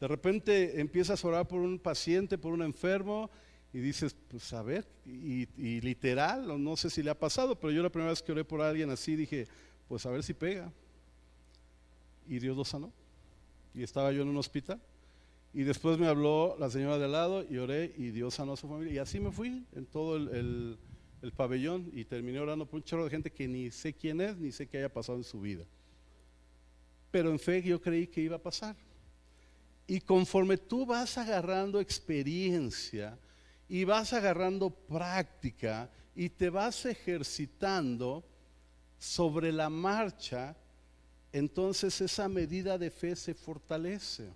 De 0.01 0.09
repente 0.09 0.81
empiezas 0.81 1.25
a 1.25 1.29
orar 1.29 1.49
por 1.49 1.61
un 1.61 1.79
paciente, 1.79 2.37
por 2.37 2.53
un 2.53 2.63
enfermo, 2.63 3.31
y 3.73 3.79
dices, 3.79 4.15
pues 4.29 4.53
a 4.53 4.63
ver, 4.63 4.87
y, 5.05 5.49
y, 5.57 5.81
literal, 5.81 6.63
no 6.63 6.77
sé 6.77 6.91
si 6.91 7.03
le 7.03 7.11
ha 7.11 7.19
pasado, 7.19 7.59
pero 7.59 7.73
yo 7.73 7.83
la 7.83 7.91
primera 7.91 8.11
vez 8.11 8.23
que 8.23 8.31
oré 8.31 8.45
por 8.45 8.61
alguien 8.61 8.91
así 8.91 9.17
dije, 9.17 9.49
pues 9.89 10.05
a 10.07 10.11
ver 10.11 10.23
si 10.23 10.35
pega. 10.35 10.73
Y 12.27 12.39
Dios 12.39 12.57
lo 12.57 12.65
sanó. 12.65 12.93
Y 13.75 13.83
estaba 13.83 14.13
yo 14.13 14.23
en 14.23 14.29
un 14.29 14.37
hospital. 14.37 14.81
Y 15.53 15.63
después 15.63 15.99
me 15.99 16.09
habló 16.09 16.57
la 16.59 16.69
señora 16.69 16.99
de 16.99 17.09
lado 17.09 17.45
y 17.49 17.59
oré 17.59 17.95
y 17.97 18.11
Dios 18.11 18.35
sanó 18.35 18.55
a 18.55 18.57
su 18.57 18.69
familia. 18.69 18.93
Y 18.95 18.99
así 18.99 19.21
me 19.21 19.31
fui 19.31 19.65
en 19.73 19.87
todo 19.87 20.17
el, 20.17 20.29
el, 20.29 20.79
el 21.23 21.33
pabellón 21.33 21.91
y 21.93 22.05
terminé 22.05 22.41
orando 22.41 22.67
por 22.67 22.79
un 22.79 22.83
chorro 22.85 23.05
de 23.05 23.11
gente 23.11 23.31
que 23.31 23.47
ni 23.47 23.71
sé 23.71 23.93
quién 23.93 24.21
es, 24.21 24.37
ni 24.37 24.51
sé 24.51 24.67
qué 24.67 24.79
haya 24.79 24.93
pasado 24.93 25.17
en 25.19 25.25
su 25.25 25.41
vida. 25.41 25.65
Pero 27.11 27.31
en 27.31 27.39
fe 27.39 27.63
yo 27.63 27.81
creí 27.81 28.09
que 28.09 28.21
iba 28.21 28.37
a 28.37 28.43
pasar. 28.43 28.77
Y 29.87 30.01
conforme 30.01 30.57
tú 30.57 30.87
vas 30.87 31.17
agarrando 31.19 31.79
experiencia 31.79 33.19
y 33.69 33.85
vas 33.85 34.13
agarrando 34.13 34.71
práctica 34.71 35.91
y 36.17 36.29
te 36.31 36.51
vas 36.51 36.85
ejercitando 36.87 38.25
sobre 39.05 39.53
la 39.53 39.69
marcha, 39.69 40.57
entonces 41.31 42.01
esa 42.01 42.27
medida 42.27 42.79
de 42.79 42.91
fe 42.91 43.15
se 43.15 43.35
fortalece. 43.35 44.31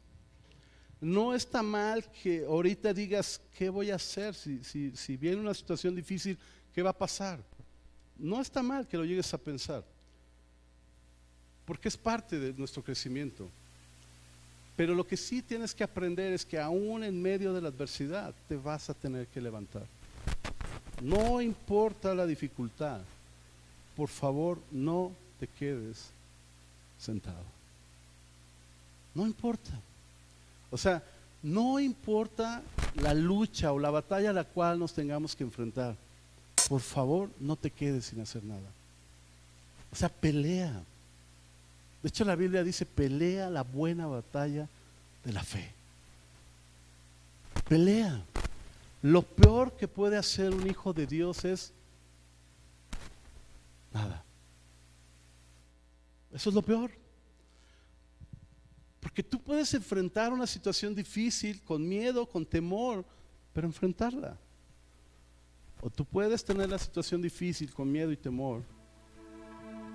No 1.00 1.34
está 1.34 1.62
mal 1.62 2.04
que 2.10 2.44
ahorita 2.44 2.92
digas, 2.92 3.40
¿qué 3.56 3.70
voy 3.70 3.90
a 3.90 3.94
hacer? 3.94 4.34
Si, 4.34 4.62
si, 4.62 4.94
si 4.94 5.16
viene 5.16 5.40
una 5.40 5.54
situación 5.54 5.94
difícil, 5.94 6.36
¿qué 6.74 6.82
va 6.82 6.90
a 6.90 6.98
pasar? 6.98 7.40
No 8.18 8.42
está 8.42 8.62
mal 8.62 8.86
que 8.86 8.98
lo 8.98 9.04
llegues 9.04 9.32
a 9.32 9.38
pensar, 9.38 9.82
porque 11.64 11.88
es 11.88 11.96
parte 11.96 12.38
de 12.38 12.52
nuestro 12.52 12.82
crecimiento. 12.82 13.48
Pero 14.76 14.94
lo 14.94 15.06
que 15.06 15.16
sí 15.16 15.40
tienes 15.40 15.74
que 15.74 15.84
aprender 15.84 16.32
es 16.32 16.44
que 16.44 16.58
aún 16.58 17.02
en 17.04 17.20
medio 17.22 17.54
de 17.54 17.62
la 17.62 17.68
adversidad 17.68 18.34
te 18.46 18.56
vas 18.56 18.90
a 18.90 18.94
tener 18.94 19.28
que 19.28 19.40
levantar. 19.40 19.86
No 21.00 21.40
importa 21.40 22.14
la 22.14 22.26
dificultad, 22.26 23.00
por 23.98 24.08
favor 24.08 24.60
no 24.70 25.10
te 25.40 25.48
quedes 25.48 26.10
sentado. 27.00 27.42
No 29.12 29.26
importa. 29.26 29.72
O 30.70 30.78
sea, 30.78 31.02
no 31.42 31.80
importa 31.80 32.62
la 33.02 33.12
lucha 33.12 33.72
o 33.72 33.78
la 33.80 33.90
batalla 33.90 34.30
a 34.30 34.32
la 34.32 34.44
cual 34.44 34.78
nos 34.78 34.94
tengamos 34.94 35.34
que 35.34 35.42
enfrentar. 35.42 35.96
Por 36.68 36.80
favor, 36.80 37.28
no 37.40 37.56
te 37.56 37.72
quedes 37.72 38.04
sin 38.04 38.20
hacer 38.20 38.44
nada. 38.44 38.70
O 39.90 39.96
sea, 39.96 40.08
pelea. 40.08 40.80
De 42.00 42.08
hecho, 42.08 42.24
la 42.24 42.36
Biblia 42.36 42.62
dice, 42.62 42.86
pelea 42.86 43.50
la 43.50 43.64
buena 43.64 44.06
batalla 44.06 44.68
de 45.24 45.32
la 45.32 45.42
fe. 45.42 45.72
Pelea. 47.68 48.22
Lo 49.02 49.22
peor 49.22 49.76
que 49.76 49.88
puede 49.88 50.16
hacer 50.16 50.54
un 50.54 50.68
hijo 50.68 50.92
de 50.92 51.08
Dios 51.08 51.44
es 51.44 51.72
Eso 56.32 56.50
es 56.50 56.54
lo 56.54 56.62
peor. 56.62 56.90
Porque 59.00 59.22
tú 59.22 59.40
puedes 59.40 59.72
enfrentar 59.74 60.32
una 60.32 60.46
situación 60.46 60.94
difícil 60.94 61.62
con 61.62 61.88
miedo, 61.88 62.28
con 62.28 62.44
temor, 62.44 63.04
pero 63.52 63.66
enfrentarla. 63.66 64.38
O 65.80 65.88
tú 65.88 66.04
puedes 66.04 66.44
tener 66.44 66.68
la 66.68 66.78
situación 66.78 67.22
difícil 67.22 67.72
con 67.72 67.90
miedo 67.90 68.10
y 68.10 68.16
temor 68.16 68.62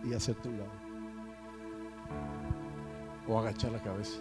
y 0.04 0.14
hacerte 0.14 0.48
un 0.48 0.60
lado. 0.60 0.72
O 3.28 3.38
agachar 3.38 3.72
la 3.72 3.82
cabeza. 3.82 4.20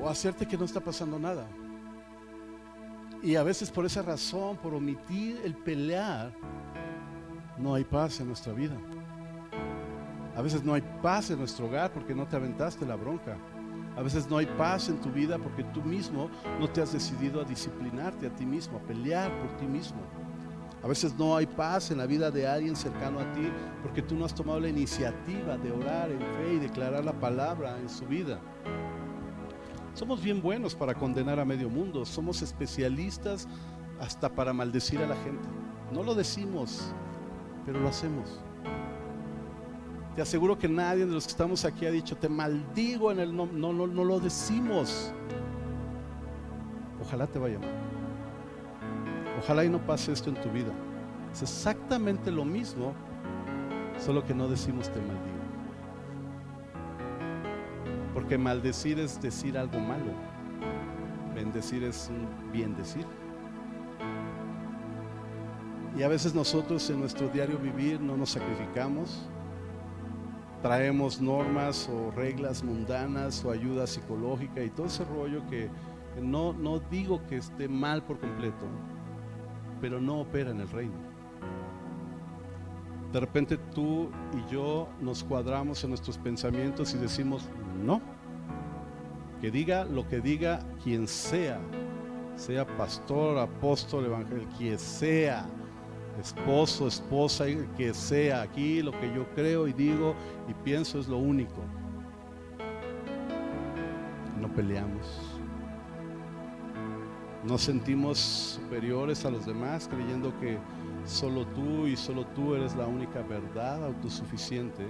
O 0.00 0.08
hacerte 0.08 0.46
que 0.46 0.56
no 0.56 0.64
está 0.64 0.80
pasando 0.80 1.18
nada. 1.18 1.46
Y 3.22 3.34
a 3.34 3.42
veces 3.42 3.70
por 3.70 3.84
esa 3.84 4.02
razón, 4.02 4.56
por 4.58 4.74
omitir 4.74 5.40
el 5.44 5.54
pelear, 5.54 6.32
no 7.60 7.74
hay 7.74 7.84
paz 7.84 8.20
en 8.20 8.28
nuestra 8.28 8.52
vida. 8.52 8.76
A 10.36 10.42
veces 10.42 10.62
no 10.62 10.74
hay 10.74 10.82
paz 11.02 11.30
en 11.30 11.38
nuestro 11.38 11.66
hogar 11.66 11.92
porque 11.92 12.14
no 12.14 12.26
te 12.26 12.36
aventaste 12.36 12.86
la 12.86 12.96
bronca. 12.96 13.36
A 13.96 14.02
veces 14.02 14.30
no 14.30 14.38
hay 14.38 14.46
paz 14.46 14.88
en 14.88 15.00
tu 15.00 15.10
vida 15.10 15.38
porque 15.38 15.64
tú 15.64 15.82
mismo 15.82 16.30
no 16.60 16.68
te 16.68 16.80
has 16.80 16.92
decidido 16.92 17.40
a 17.40 17.44
disciplinarte 17.44 18.28
a 18.28 18.30
ti 18.30 18.46
mismo, 18.46 18.78
a 18.78 18.80
pelear 18.82 19.36
por 19.40 19.56
ti 19.56 19.66
mismo. 19.66 19.98
A 20.82 20.86
veces 20.86 21.12
no 21.18 21.36
hay 21.36 21.46
paz 21.46 21.90
en 21.90 21.98
la 21.98 22.06
vida 22.06 22.30
de 22.30 22.46
alguien 22.46 22.76
cercano 22.76 23.18
a 23.18 23.32
ti 23.32 23.50
porque 23.82 24.00
tú 24.00 24.14
no 24.14 24.24
has 24.24 24.34
tomado 24.34 24.60
la 24.60 24.68
iniciativa 24.68 25.58
de 25.58 25.72
orar 25.72 26.12
en 26.12 26.20
fe 26.20 26.54
y 26.54 26.58
declarar 26.60 27.04
la 27.04 27.18
palabra 27.18 27.76
en 27.80 27.88
su 27.88 28.06
vida. 28.06 28.38
Somos 29.94 30.22
bien 30.22 30.40
buenos 30.40 30.76
para 30.76 30.94
condenar 30.94 31.40
a 31.40 31.44
medio 31.44 31.68
mundo, 31.68 32.04
somos 32.04 32.40
especialistas 32.42 33.48
hasta 33.98 34.28
para 34.28 34.52
maldecir 34.52 35.00
a 35.00 35.08
la 35.08 35.16
gente. 35.16 35.48
No 35.92 36.04
lo 36.04 36.14
decimos, 36.14 36.92
pero 37.68 37.80
lo 37.80 37.88
hacemos. 37.88 38.40
Te 40.16 40.22
aseguro 40.22 40.58
que 40.58 40.66
nadie 40.66 41.04
de 41.04 41.12
los 41.12 41.26
que 41.26 41.32
estamos 41.32 41.66
aquí 41.66 41.84
ha 41.84 41.90
dicho, 41.90 42.16
te 42.16 42.26
maldigo 42.26 43.12
en 43.12 43.20
el 43.20 43.36
nombre. 43.36 43.58
No, 43.58 43.74
no, 43.74 43.86
no 43.86 44.04
lo 44.04 44.18
decimos. 44.18 45.12
Ojalá 46.98 47.26
te 47.26 47.38
vaya 47.38 47.58
mal. 47.58 47.68
Ojalá 49.38 49.66
y 49.66 49.68
no 49.68 49.84
pase 49.84 50.12
esto 50.12 50.30
en 50.30 50.40
tu 50.40 50.48
vida. 50.48 50.72
Es 51.30 51.42
exactamente 51.42 52.30
lo 52.30 52.42
mismo, 52.46 52.94
solo 53.98 54.24
que 54.24 54.32
no 54.32 54.48
decimos 54.48 54.88
te 54.88 55.00
maldigo. 55.00 55.38
Porque 58.14 58.38
maldecir 58.38 58.98
es 58.98 59.20
decir 59.20 59.58
algo 59.58 59.78
malo. 59.78 60.14
Bendecir 61.34 61.84
es 61.84 62.10
un 62.10 62.50
bien 62.50 62.74
decir. 62.74 63.04
Y 65.98 66.04
a 66.04 66.08
veces 66.08 66.32
nosotros 66.32 66.88
en 66.90 67.00
nuestro 67.00 67.28
diario 67.28 67.58
vivir 67.58 68.00
no 68.00 68.16
nos 68.16 68.30
sacrificamos, 68.30 69.28
traemos 70.62 71.20
normas 71.20 71.88
o 71.88 72.12
reglas 72.12 72.62
mundanas 72.62 73.44
o 73.44 73.50
ayuda 73.50 73.84
psicológica 73.84 74.62
y 74.62 74.70
todo 74.70 74.86
ese 74.86 75.04
rollo 75.04 75.44
que 75.48 75.68
no, 76.22 76.52
no 76.52 76.78
digo 76.78 77.20
que 77.26 77.38
esté 77.38 77.66
mal 77.68 78.04
por 78.04 78.20
completo, 78.20 78.64
pero 79.80 80.00
no 80.00 80.20
opera 80.20 80.52
en 80.52 80.60
el 80.60 80.68
reino. 80.68 80.94
De 83.12 83.18
repente 83.18 83.56
tú 83.56 84.08
y 84.36 84.52
yo 84.52 84.88
nos 85.00 85.24
cuadramos 85.24 85.82
en 85.82 85.90
nuestros 85.90 86.16
pensamientos 86.16 86.94
y 86.94 86.98
decimos, 86.98 87.48
no, 87.84 88.00
que 89.40 89.50
diga 89.50 89.84
lo 89.84 90.06
que 90.06 90.20
diga 90.20 90.60
quien 90.84 91.08
sea, 91.08 91.58
sea 92.36 92.64
pastor, 92.76 93.38
apóstol, 93.38 94.04
evangelio, 94.04 94.46
quien 94.56 94.78
sea, 94.78 95.44
esposo, 96.20 96.86
esposa, 96.86 97.46
que 97.76 97.94
sea 97.94 98.42
aquí, 98.42 98.82
lo 98.82 98.92
que 98.92 99.12
yo 99.14 99.26
creo 99.34 99.68
y 99.68 99.72
digo 99.72 100.14
y 100.48 100.54
pienso 100.54 100.98
es 100.98 101.08
lo 101.08 101.18
único. 101.18 101.62
No 104.40 104.52
peleamos. 104.54 105.38
Nos 107.44 107.62
sentimos 107.62 108.18
superiores 108.18 109.24
a 109.24 109.30
los 109.30 109.46
demás 109.46 109.88
creyendo 109.88 110.38
que 110.40 110.58
solo 111.04 111.46
tú 111.46 111.86
y 111.86 111.96
solo 111.96 112.26
tú 112.26 112.54
eres 112.54 112.74
la 112.74 112.86
única 112.86 113.22
verdad 113.22 113.84
autosuficiente. 113.84 114.86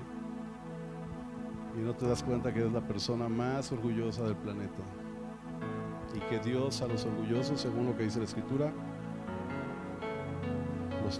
Y 1.76 1.80
no 1.80 1.94
te 1.94 2.06
das 2.08 2.22
cuenta 2.22 2.52
que 2.52 2.60
eres 2.60 2.72
la 2.72 2.80
persona 2.80 3.28
más 3.28 3.70
orgullosa 3.70 4.24
del 4.24 4.36
planeta. 4.36 4.82
Y 6.14 6.20
que 6.20 6.38
Dios 6.40 6.80
a 6.82 6.86
los 6.86 7.04
orgullosos, 7.04 7.60
según 7.60 7.86
lo 7.86 7.96
que 7.96 8.04
dice 8.04 8.18
la 8.18 8.24
escritura, 8.24 8.72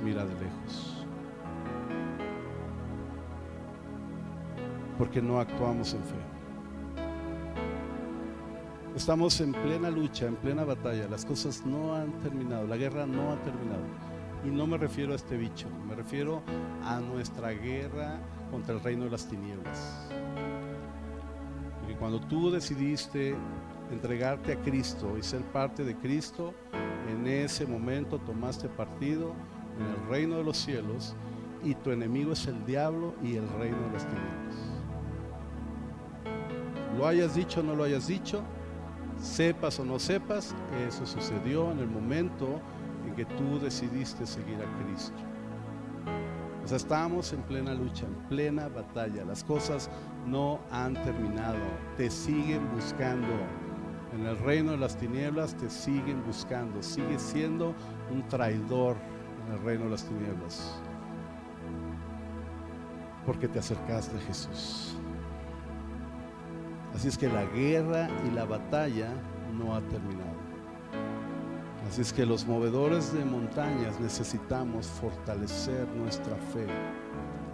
mira 0.03 0.25
de 0.25 0.35
lejos. 0.35 1.07
Porque 4.99 5.23
no 5.23 5.41
actuamos 5.41 5.95
en 5.95 6.03
fe. 6.03 6.17
Estamos 8.95 9.41
en 9.41 9.53
plena 9.53 9.91
lucha, 9.91 10.27
en 10.27 10.37
plena 10.37 10.65
batalla. 10.65 11.09
Las 11.09 11.25
cosas 11.25 11.65
no 11.65 11.95
han 11.95 12.13
terminado, 12.21 12.67
la 12.67 12.77
guerra 12.77 13.07
no 13.07 13.33
ha 13.33 13.37
terminado. 13.43 13.85
Y 14.45 14.49
no 14.49 14.67
me 14.67 14.77
refiero 14.77 15.13
a 15.13 15.17
este 15.17 15.37
bicho, 15.37 15.69
me 15.89 15.95
refiero 15.95 16.43
a 16.85 17.01
nuestra 17.01 17.51
guerra 17.51 18.21
contra 18.51 18.75
el 18.75 18.81
reino 18.81 19.05
de 19.05 19.11
las 19.11 19.27
tinieblas. 19.27 20.11
Porque 21.81 21.97
cuando 21.97 22.21
tú 22.21 22.51
decidiste 22.51 23.35
entregarte 23.91 24.53
a 24.53 24.61
Cristo 24.61 25.17
y 25.17 25.23
ser 25.23 25.43
parte 25.43 25.85
de 25.85 25.97
Cristo, 25.97 26.53
en 27.09 27.27
ese 27.27 27.67
momento 27.67 28.19
tomaste 28.19 28.69
partido 28.69 29.33
en 29.79 29.87
el 29.87 30.09
reino 30.09 30.37
de 30.37 30.45
los 30.45 30.57
cielos 30.57 31.15
y 31.63 31.75
tu 31.75 31.91
enemigo 31.91 32.33
es 32.33 32.47
el 32.47 32.65
diablo 32.65 33.15
y 33.23 33.37
el 33.37 33.49
reino 33.49 33.79
de 33.87 33.93
las 33.93 34.07
tinieblas. 34.07 34.57
Lo 36.97 37.07
hayas 37.07 37.35
dicho 37.35 37.61
o 37.61 37.63
no 37.63 37.75
lo 37.75 37.85
hayas 37.85 38.09
dicho, 38.09 38.43
sepas 39.21 39.79
o 39.79 39.85
no 39.85 39.99
sepas, 39.99 40.55
eso 40.87 41.07
sucedió 41.07 41.71
en 41.71 41.79
el 41.79 41.89
momento 41.89 42.61
en 43.07 43.15
que 43.15 43.25
tú 43.25 43.59
decidiste 43.61 44.27
seguir 44.27 44.57
a 44.57 44.85
Cristo. 44.85 45.19
O 46.65 46.69
sea, 46.69 46.77
estamos 46.77 47.33
en 47.33 47.41
plena 47.45 47.73
lucha, 47.73 48.05
en 48.05 48.15
plena 48.29 48.69
batalla. 48.69 49.25
Las 49.25 49.43
cosas 49.43 49.89
no 50.27 50.61
han 50.71 50.93
terminado. 51.03 51.57
Te 51.97 52.11
siguen 52.11 52.61
buscando. 52.75 53.27
En 54.13 54.27
el 54.27 54.37
reino 54.39 54.73
de 54.73 54.77
las 54.77 54.95
tinieblas 54.95 55.55
te 55.55 55.71
siguen 55.71 56.23
buscando. 56.27 56.83
Sigues 56.83 57.23
siendo 57.23 57.75
un 58.13 58.27
traidor 58.29 58.97
el 59.53 59.63
reino 59.63 59.85
de 59.85 59.91
las 59.91 60.05
tinieblas. 60.05 60.81
Porque 63.27 63.49
te 63.49 63.59
acercaste 63.59 64.17
a 64.17 64.21
Jesús. 64.21 64.97
Así 66.95 67.09
es 67.09 67.19
que 67.19 67.29
la 67.29 67.45
guerra 67.45 68.09
y 68.27 68.31
la 68.31 68.45
batalla 68.45 69.11
no 69.57 69.75
ha 69.75 69.81
terminado. 69.83 70.39
Así 71.89 72.03
es 72.03 72.13
que 72.13 72.27
los 72.27 72.47
movedores 72.47 73.13
de 73.13 73.25
montañas 73.25 73.99
necesitamos 74.01 74.87
fortalecer 74.87 75.87
nuestra 75.97 76.37
fe. 76.37 76.67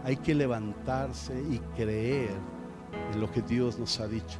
Hay 0.04 0.16
que 0.16 0.34
levantarse 0.34 1.40
y 1.50 1.58
creer 1.76 2.30
en 3.12 3.20
lo 3.20 3.30
que 3.30 3.42
Dios 3.42 3.78
nos 3.78 4.00
ha 4.00 4.08
dicho. 4.08 4.38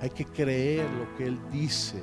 Hay 0.00 0.10
que 0.10 0.24
creer 0.24 0.88
lo 0.90 1.16
que 1.16 1.26
Él 1.26 1.38
dice. 1.50 2.02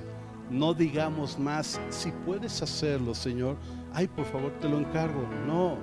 No 0.52 0.74
digamos 0.74 1.39
más, 1.39 1.80
si 1.89 2.12
puedes 2.26 2.62
hacerlo, 2.62 3.16
Señor, 3.16 3.56
ay, 3.93 4.06
por 4.06 4.26
favor, 4.26 4.52
te 4.60 4.68
lo 4.68 4.80
encargo. 4.80 5.26
No, 5.47 5.78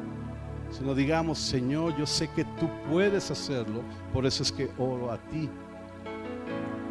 sino 0.70 0.94
digamos, 0.94 1.38
Señor, 1.38 1.96
yo 1.96 2.04
sé 2.04 2.28
que 2.28 2.44
tú 2.44 2.68
puedes 2.90 3.30
hacerlo, 3.30 3.80
por 4.12 4.26
eso 4.26 4.42
es 4.42 4.52
que 4.52 4.70
oro 4.76 5.10
a 5.10 5.16
ti. 5.16 5.48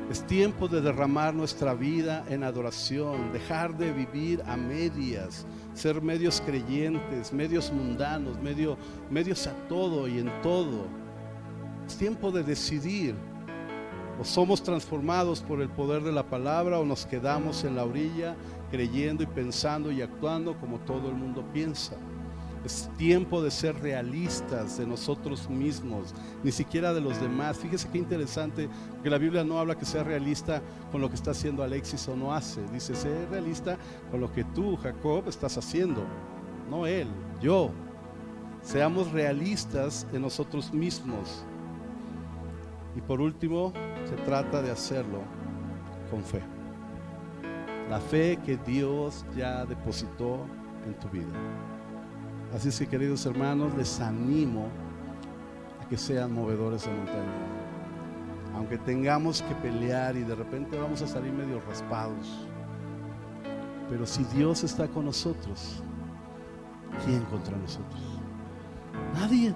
Es 0.09 0.25
tiempo 0.25 0.67
de 0.67 0.82
derramar 0.82 1.36
nuestra 1.36 1.75
vida 1.75 2.25
en 2.30 2.43
adoración, 2.43 3.32
dejar 3.32 3.78
de 3.78 3.91
vivir 3.91 4.41
a 4.47 4.57
medias, 4.57 5.45
ser 5.75 6.01
medios 6.01 6.41
creyentes, 6.41 7.32
medios 7.32 7.71
mundanos, 7.71 8.41
medio, 8.41 8.75
medios 9.11 9.45
a 9.45 9.53
todo 9.67 10.07
y 10.07 10.17
en 10.17 10.32
todo. 10.41 10.88
Es 11.86 11.95
tiempo 11.95 12.32
de 12.32 12.41
decidir. 12.41 13.13
O 14.20 14.24
somos 14.24 14.63
transformados 14.63 15.41
por 15.41 15.61
el 15.61 15.70
poder 15.70 16.03
de 16.03 16.11
la 16.11 16.24
palabra 16.24 16.80
o 16.80 16.86
nos 16.86 17.05
quedamos 17.05 17.63
en 17.63 17.76
la 17.76 17.86
orilla 17.86 18.36
creyendo 18.72 19.24
y 19.24 19.28
pensando 19.28 19.91
y 19.91 20.01
actuando 20.01 20.57
como 20.59 20.80
todo 20.80 21.09
el 21.09 21.15
mundo 21.15 21.45
piensa. 21.53 21.95
Es 22.65 22.89
tiempo 22.97 23.41
de 23.41 23.51
ser 23.51 23.80
realistas 23.80 24.78
de 24.78 24.86
nosotros 24.86 25.49
mismos, 25.49 26.13
ni 26.43 26.51
siquiera 26.51 26.93
de 26.93 26.99
los 26.99 27.22
demás. 27.22 27.57
Fíjese 27.57 27.88
qué 27.89 27.97
interesante, 27.97 28.68
que 29.03 29.09
la 29.09 29.18
Biblia 29.18 29.43
no 29.43 29.59
habla 29.59 29.78
que 29.78 29.86
sea 29.86 30.03
realista 30.03 30.61
con 30.91 30.99
lo 30.99 31.07
que 31.07 31.15
está 31.15 31.32
haciendo 31.32 31.63
Alexis 31.63 32.07
o 32.09 32.15
no 32.15 32.34
hace. 32.34 32.61
Dice, 32.74 32.95
ser 32.95 33.30
realista 33.30 33.78
con 34.11 34.20
lo 34.20 34.32
que 34.34 34.43
tú, 34.43 34.76
Jacob, 34.78 35.30
estás 35.30 35.57
haciendo. 35.57 36.03
No 36.70 36.86
él, 36.86 37.07
yo. 37.41 37.72
Seamos 38.63 39.11
realistas 39.11 40.05
en 40.11 40.24
nosotros 40.24 40.74
mismos. 40.74 41.45
Y 42.97 43.01
por 43.01 43.22
último, 43.22 43.72
se 44.08 44.16
trata 44.24 44.62
de 44.62 44.72
hacerlo 44.72 45.22
con 46.10 46.24
fe. 46.24 46.41
La 47.89 47.99
fe 47.99 48.39
que 48.45 48.58
Dios 48.58 49.26
ya 49.36 49.66
depositó 49.66 50.45
en 50.86 50.93
tu 50.95 51.10
vida. 51.10 51.28
Así 52.55 52.70
es 52.70 52.80
que 52.80 52.88
queridos 52.88 53.26
hermanos, 53.26 53.74
les 53.76 53.99
animo 53.99 54.68
a 55.84 55.88
que 55.89 55.97
sean 55.97 56.34
movedores 56.34 56.86
de 56.86 56.93
montaña. 56.93 57.47
Aunque 58.55 58.78
tengamos 58.78 59.41
que 59.41 59.53
pelear 59.55 60.16
y 60.16 60.24
de 60.24 60.36
repente 60.36 60.80
vamos 60.80 61.01
a 61.01 61.08
salir 61.08 61.34
medio 61.34 61.60
raspados. 61.68 62.47
Pero 63.89 64.05
si 64.05 64.24
Dios 64.26 64.64
está 64.64 64.88
con 64.88 65.05
nosotros, 65.05 65.84
¿quién 67.05 67.22
contra 67.26 67.58
nosotros? 67.58 68.01
Nadie. 69.14 69.53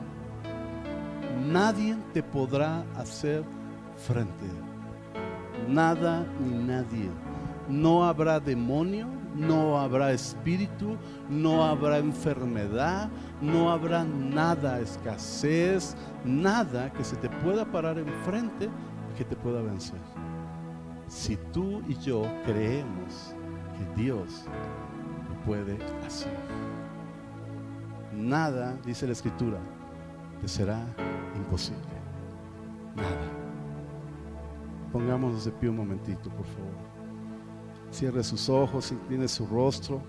Nadie 1.48 1.98
te 2.14 2.22
podrá 2.22 2.86
hacer 2.96 3.44
frente. 4.08 4.46
Nada 5.68 6.26
ni 6.40 6.64
nadie. 6.64 7.10
No 7.70 8.04
habrá 8.04 8.40
demonio, 8.40 9.08
no 9.36 9.80
habrá 9.80 10.12
espíritu, 10.12 10.98
no 11.30 11.64
habrá 11.64 12.00
enfermedad, 12.00 13.10
no 13.42 13.72
habrá 13.72 14.04
nada, 14.04 14.80
escasez, 14.80 15.96
nada 16.26 16.92
que 16.92 17.04
se 17.04 17.16
te 17.16 17.30
pueda 17.30 17.66
parar 17.66 17.98
enfrente 17.98 18.70
que 19.18 19.24
te 19.24 19.36
pueda 19.36 19.62
vencer. 19.62 20.00
Si 21.08 21.38
tú 21.52 21.82
y 21.88 21.96
yo 21.96 22.24
creemos 22.46 23.36
que 23.78 24.02
Dios 24.02 24.46
lo 25.30 25.46
puede 25.46 25.78
hacer. 26.06 26.32
Nada, 28.14 28.78
dice 28.86 29.06
la 29.06 29.14
escritura, 29.14 29.60
te 30.42 30.48
será 30.48 30.80
imposible. 31.36 31.82
Nada. 32.96 33.41
Pongámonos 34.92 35.46
de 35.46 35.52
pie 35.52 35.70
un 35.70 35.78
momentito, 35.78 36.30
por 36.30 36.46
favor. 36.46 36.76
Cierre 37.92 38.24
sus 38.24 38.50
ojos, 38.50 38.92
incline 38.92 39.28
su 39.28 39.46
rostro. 39.48 40.02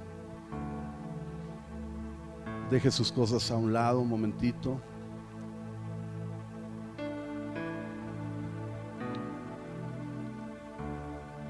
Deje 2.70 2.90
sus 2.90 3.12
cosas 3.12 3.50
a 3.50 3.56
un 3.56 3.72
lado 3.72 4.00
un 4.00 4.08
momentito. 4.08 4.80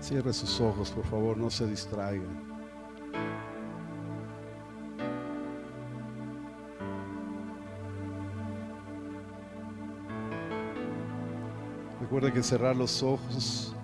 Cierre 0.00 0.32
sus 0.32 0.60
ojos, 0.60 0.90
por 0.90 1.04
favor, 1.04 1.36
no 1.36 1.48
se 1.48 1.66
distraiga. 1.66 2.51
Recuerde 12.12 12.34
que 12.34 12.42
cerrar 12.42 12.76
los 12.76 13.02
ojos 13.02 13.74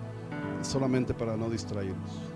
es 0.61 0.67
solamente 0.67 1.15
para 1.15 1.35
no 1.35 1.49
distraernos 1.49 2.29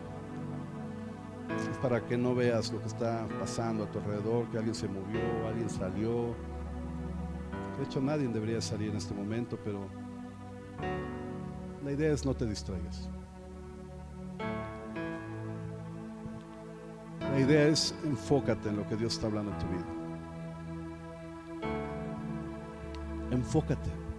para 1.83 2.03
que 2.03 2.17
no 2.17 2.33
veas 2.33 2.71
lo 2.71 2.79
que 2.79 2.87
está 2.87 3.27
pasando 3.39 3.83
a 3.83 3.91
tu 3.91 3.99
alrededor, 3.99 4.49
que 4.49 4.57
alguien 4.57 4.73
se 4.73 4.87
movió, 4.87 5.19
alguien 5.45 5.69
salió. 5.69 6.33
De 7.77 7.83
hecho, 7.83 8.01
nadie 8.01 8.27
debería 8.27 8.59
salir 8.59 8.89
en 8.89 8.95
este 8.95 9.13
momento, 9.13 9.59
pero 9.63 9.87
la 11.83 11.91
idea 11.91 12.11
es 12.11 12.25
no 12.25 12.33
te 12.33 12.47
distraigas. 12.47 13.07
La 17.19 17.39
idea 17.39 17.67
es 17.67 17.93
enfócate 18.03 18.69
en 18.69 18.77
lo 18.77 18.87
que 18.87 18.95
Dios 18.95 19.13
está 19.13 19.27
hablando 19.27 19.51
en 19.51 19.57
tu 19.59 19.67
vida. 19.67 19.85
Enfócate. 23.29 24.12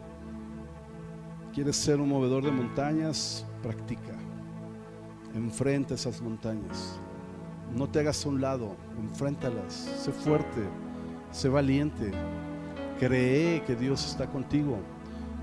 ¿Quieres 1.55 1.77
ser 1.77 2.01
un 2.01 2.09
movedor 2.09 2.43
de 2.43 2.51
montañas? 2.51 3.47
Practica. 3.63 4.13
Enfrenta 5.37 5.95
esas 5.95 6.21
montañas. 6.21 6.99
No 7.73 7.89
te 7.89 8.01
hagas 8.01 8.27
a 8.27 8.29
un 8.29 8.41
lado, 8.41 8.75
enfréntalas, 8.99 9.73
sé 9.73 10.11
fuerte, 10.11 10.65
sé 11.31 11.49
valiente, 11.49 12.11
cree 12.99 13.63
que 13.63 13.77
Dios 13.77 14.05
está 14.05 14.27
contigo, 14.27 14.79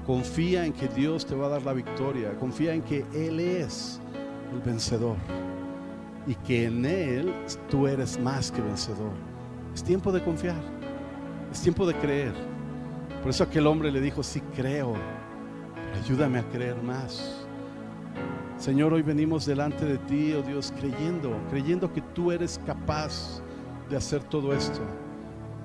confía 0.06 0.66
en 0.66 0.74
que 0.74 0.90
Dios 0.90 1.26
te 1.26 1.34
va 1.34 1.46
a 1.46 1.50
dar 1.52 1.64
la 1.64 1.72
victoria, 1.72 2.38
confía 2.38 2.74
en 2.74 2.82
que 2.82 3.06
Él 3.14 3.40
es 3.40 4.02
el 4.54 4.60
vencedor 4.60 5.16
y 6.28 6.36
que 6.36 6.66
en 6.66 6.86
Él 6.86 7.34
tú 7.70 7.88
eres 7.88 8.20
más 8.20 8.52
que 8.52 8.62
vencedor. 8.62 9.14
Es 9.74 9.82
tiempo 9.82 10.12
de 10.12 10.22
confiar, 10.22 10.62
es 11.54 11.62
tiempo 11.62 11.88
de 11.88 11.96
creer. 11.96 12.34
Por 13.22 13.30
eso 13.30 13.46
aquel 13.46 13.66
hombre 13.66 13.92
le 13.92 14.02
dijo, 14.02 14.24
sí 14.24 14.42
creo, 14.54 14.94
ayúdame 15.94 16.40
a 16.40 16.50
creer 16.50 16.82
más. 16.82 17.46
Señor, 18.58 18.94
hoy 18.94 19.02
venimos 19.02 19.46
delante 19.46 19.86
de 19.86 19.98
ti, 19.98 20.34
oh 20.34 20.44
Dios, 20.44 20.72
creyendo, 20.78 21.36
creyendo 21.50 21.92
que 21.92 22.02
tú 22.02 22.32
eres 22.32 22.60
capaz 22.66 23.42
de 23.90 23.98
hacer 23.98 24.24
todo 24.24 24.54
esto. 24.54 24.82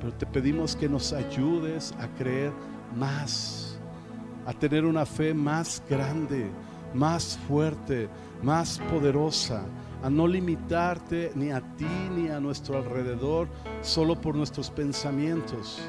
Pero 0.00 0.12
te 0.14 0.26
pedimos 0.26 0.74
que 0.74 0.88
nos 0.88 1.12
ayudes 1.12 1.92
a 1.98 2.08
creer 2.16 2.52
más, 2.96 3.78
a 4.46 4.52
tener 4.52 4.84
una 4.84 5.04
fe 5.04 5.34
más 5.34 5.82
grande, 5.88 6.50
más 6.94 7.38
fuerte, 7.46 8.08
más 8.42 8.78
poderosa, 8.90 9.62
a 10.02 10.10
no 10.10 10.26
limitarte 10.26 11.32
ni 11.34 11.50
a 11.50 11.60
ti 11.76 11.86
ni 12.14 12.28
a 12.28 12.40
nuestro 12.40 12.78
alrededor 12.78 13.48
solo 13.82 14.20
por 14.20 14.34
nuestros 14.34 14.70
pensamientos, 14.70 15.80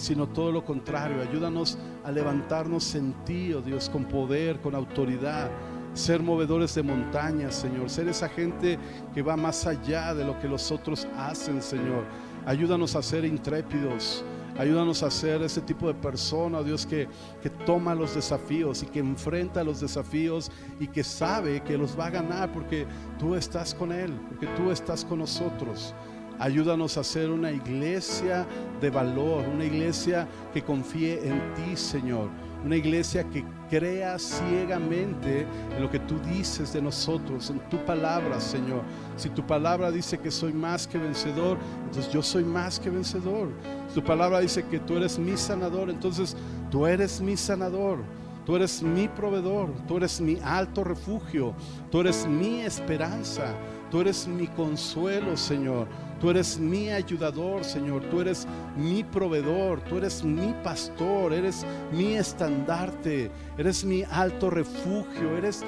sino 0.00 0.26
todo 0.28 0.50
lo 0.50 0.64
contrario. 0.64 1.22
Ayúdanos 1.22 1.78
a 2.04 2.10
levantarnos 2.10 2.94
en 2.94 3.12
ti, 3.24 3.52
oh 3.52 3.60
Dios, 3.60 3.88
con 3.88 4.04
poder, 4.06 4.60
con 4.60 4.74
autoridad 4.74 5.50
ser 5.94 6.22
movedores 6.22 6.74
de 6.74 6.82
montañas, 6.82 7.54
Señor, 7.54 7.90
ser 7.90 8.08
esa 8.08 8.28
gente 8.28 8.78
que 9.14 9.22
va 9.22 9.36
más 9.36 9.66
allá 9.66 10.14
de 10.14 10.24
lo 10.24 10.38
que 10.38 10.48
los 10.48 10.70
otros 10.70 11.06
hacen, 11.16 11.62
Señor. 11.62 12.04
Ayúdanos 12.46 12.96
a 12.96 13.02
ser 13.02 13.24
intrépidos, 13.24 14.24
ayúdanos 14.58 15.02
a 15.02 15.10
ser 15.10 15.42
ese 15.42 15.60
tipo 15.60 15.88
de 15.88 15.94
persona, 15.94 16.62
Dios, 16.62 16.86
que, 16.86 17.08
que 17.42 17.50
toma 17.50 17.94
los 17.94 18.14
desafíos 18.14 18.82
y 18.82 18.86
que 18.86 19.00
enfrenta 19.00 19.64
los 19.64 19.80
desafíos 19.80 20.50
y 20.78 20.86
que 20.86 21.04
sabe 21.04 21.60
que 21.62 21.76
los 21.76 21.98
va 21.98 22.06
a 22.06 22.10
ganar 22.10 22.52
porque 22.52 22.86
tú 23.18 23.34
estás 23.34 23.74
con 23.74 23.92
Él, 23.92 24.12
porque 24.28 24.46
tú 24.56 24.70
estás 24.70 25.04
con 25.04 25.18
nosotros. 25.18 25.94
Ayúdanos 26.40 26.96
a 26.96 27.04
ser 27.04 27.30
una 27.30 27.52
iglesia 27.52 28.46
de 28.80 28.90
valor, 28.90 29.46
una 29.46 29.64
iglesia 29.64 30.26
que 30.52 30.62
confíe 30.62 31.28
en 31.28 31.54
ti, 31.54 31.76
Señor 31.76 32.28
una 32.64 32.76
iglesia 32.76 33.24
que 33.24 33.44
crea 33.68 34.18
ciegamente 34.18 35.46
en 35.74 35.82
lo 35.82 35.90
que 35.90 35.98
tú 36.00 36.18
dices 36.20 36.72
de 36.72 36.82
nosotros, 36.82 37.50
en 37.50 37.60
tu 37.70 37.78
palabra, 37.84 38.40
Señor. 38.40 38.82
Si 39.16 39.30
tu 39.30 39.46
palabra 39.46 39.90
dice 39.90 40.18
que 40.18 40.30
soy 40.30 40.52
más 40.52 40.86
que 40.86 40.98
vencedor, 40.98 41.58
entonces 41.84 42.12
yo 42.12 42.22
soy 42.22 42.44
más 42.44 42.78
que 42.78 42.90
vencedor. 42.90 43.48
Si 43.88 43.94
tu 43.94 44.04
palabra 44.04 44.40
dice 44.40 44.64
que 44.64 44.78
tú 44.80 44.96
eres 44.96 45.18
mi 45.18 45.36
sanador, 45.36 45.88
entonces 45.90 46.36
tú 46.70 46.86
eres 46.86 47.20
mi 47.20 47.36
sanador. 47.36 47.98
Tú 48.44 48.56
eres 48.56 48.82
mi 48.82 49.06
proveedor, 49.06 49.70
tú 49.86 49.98
eres 49.98 50.20
mi 50.20 50.38
alto 50.42 50.82
refugio, 50.82 51.54
tú 51.90 52.00
eres 52.00 52.26
mi 52.26 52.62
esperanza, 52.62 53.54
tú 53.90 54.00
eres 54.00 54.26
mi 54.26 54.46
consuelo, 54.48 55.36
Señor. 55.36 55.86
Tú 56.20 56.28
eres 56.30 56.58
mi 56.58 56.90
ayudador, 56.90 57.64
Señor. 57.64 58.02
Tú 58.10 58.20
eres 58.20 58.46
mi 58.76 59.02
proveedor. 59.02 59.80
Tú 59.80 59.96
eres 59.96 60.22
mi 60.22 60.54
pastor. 60.62 61.32
Eres 61.32 61.64
mi 61.92 62.14
estandarte. 62.16 63.30
Eres 63.56 63.84
mi 63.84 64.02
alto 64.02 64.50
refugio. 64.50 65.36
Eres 65.36 65.62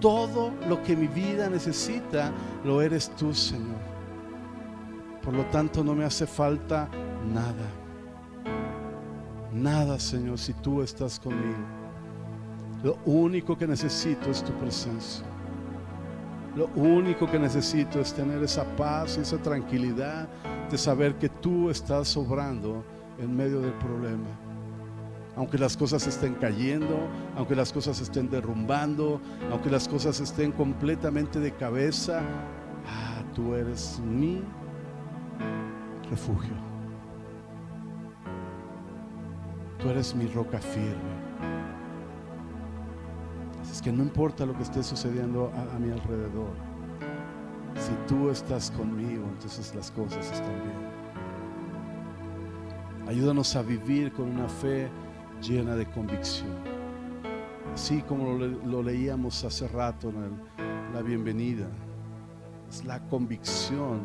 todo 0.00 0.52
lo 0.68 0.82
que 0.82 0.96
mi 0.96 1.06
vida 1.06 1.48
necesita. 1.48 2.32
Lo 2.64 2.82
eres 2.82 3.10
tú, 3.16 3.32
Señor. 3.32 3.94
Por 5.22 5.32
lo 5.32 5.44
tanto, 5.46 5.84
no 5.84 5.94
me 5.94 6.04
hace 6.04 6.26
falta 6.26 6.88
nada. 7.32 7.70
nada, 9.52 10.00
Señor, 10.00 10.38
si 10.38 10.52
tú 10.54 10.82
estás 10.82 11.20
conmigo. 11.20 11.64
Lo 12.82 12.98
único 13.06 13.56
que 13.56 13.66
necesito 13.66 14.30
es 14.30 14.42
tu 14.42 14.52
presencia. 14.54 15.24
Lo 16.56 16.68
único 16.76 17.28
que 17.28 17.38
necesito 17.38 18.00
es 18.00 18.12
tener 18.12 18.42
esa 18.42 18.64
paz 18.76 19.16
y 19.18 19.22
esa 19.22 19.38
tranquilidad 19.38 20.28
de 20.70 20.78
saber 20.78 21.16
que 21.16 21.28
tú 21.28 21.68
estás 21.68 22.08
sobrando 22.08 22.84
en 23.18 23.36
medio 23.36 23.60
del 23.60 23.72
problema. 23.74 24.28
Aunque 25.36 25.58
las 25.58 25.76
cosas 25.76 26.06
estén 26.06 26.34
cayendo, 26.34 27.08
aunque 27.36 27.56
las 27.56 27.72
cosas 27.72 28.00
estén 28.00 28.30
derrumbando, 28.30 29.20
aunque 29.50 29.68
las 29.68 29.88
cosas 29.88 30.20
estén 30.20 30.52
completamente 30.52 31.40
de 31.40 31.52
cabeza, 31.52 32.22
ah, 32.86 33.22
tú 33.34 33.54
eres 33.54 34.00
mi 34.04 34.40
refugio. 36.08 36.54
Tú 39.80 39.88
eres 39.88 40.14
mi 40.14 40.28
roca 40.28 40.60
firme. 40.60 41.23
Que 43.84 43.92
no 43.92 44.02
importa 44.02 44.46
lo 44.46 44.56
que 44.56 44.62
esté 44.62 44.82
sucediendo 44.82 45.52
a, 45.54 45.78
mi 45.78 45.92
alrededor. 45.92 46.54
Si 47.76 47.92
tú 48.08 48.30
estás 48.30 48.70
conmigo, 48.70 49.26
entonces 49.28 49.74
las 49.74 49.90
cosas 49.90 50.24
están 50.32 50.54
bien. 50.62 50.94
Ayúdanos 53.06 53.54
a 53.56 53.60
vivir 53.60 54.10
con 54.14 54.30
una 54.30 54.48
fe 54.48 54.88
llena 55.42 55.76
de 55.76 55.84
convicción. 55.84 56.56
Así 57.74 58.00
como 58.00 58.38
lo, 58.38 58.82
leíamos 58.82 59.44
hace 59.44 59.68
rato 59.68 60.08
en 60.08 60.40
la 60.94 61.02
bienvenida. 61.02 61.66
Es 62.70 62.86
la 62.86 63.06
convicción 63.08 64.00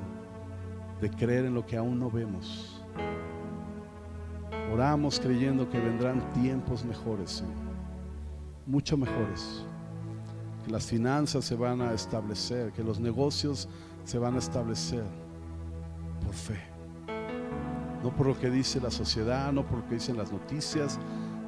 de 1.00 1.10
creer 1.10 1.46
en 1.46 1.54
lo 1.54 1.66
que 1.66 1.78
aún 1.78 1.98
no 2.00 2.12
vemos. 2.12 2.84
Oramos 4.74 5.22
creyendo 5.22 5.70
que 5.70 5.80
vendrán 5.80 6.34
tiempos 6.34 6.84
mejores, 6.84 7.32
Señor. 7.32 7.69
Mucho 8.70 8.98
mejores. 8.98 9.66
Que 10.64 10.72
las 10.72 10.86
finanzas 10.86 11.44
se 11.44 11.56
van 11.56 11.82
a 11.82 11.92
establecer, 11.92 12.72
que 12.72 12.84
los 12.84 13.00
negocios 13.00 13.68
se 14.04 14.20
van 14.20 14.36
a 14.36 14.38
establecer 14.38 15.04
por 16.24 16.36
fe. 16.36 16.60
No 18.04 18.16
por 18.16 18.28
lo 18.28 18.40
que 18.40 18.52
dice 18.52 18.80
la 18.80 18.92
sociedad, 18.92 19.52
no 19.52 19.66
por 19.66 19.80
lo 19.80 19.88
que 19.88 19.96
dicen 19.96 20.18
las 20.18 20.32
noticias, 20.32 21.00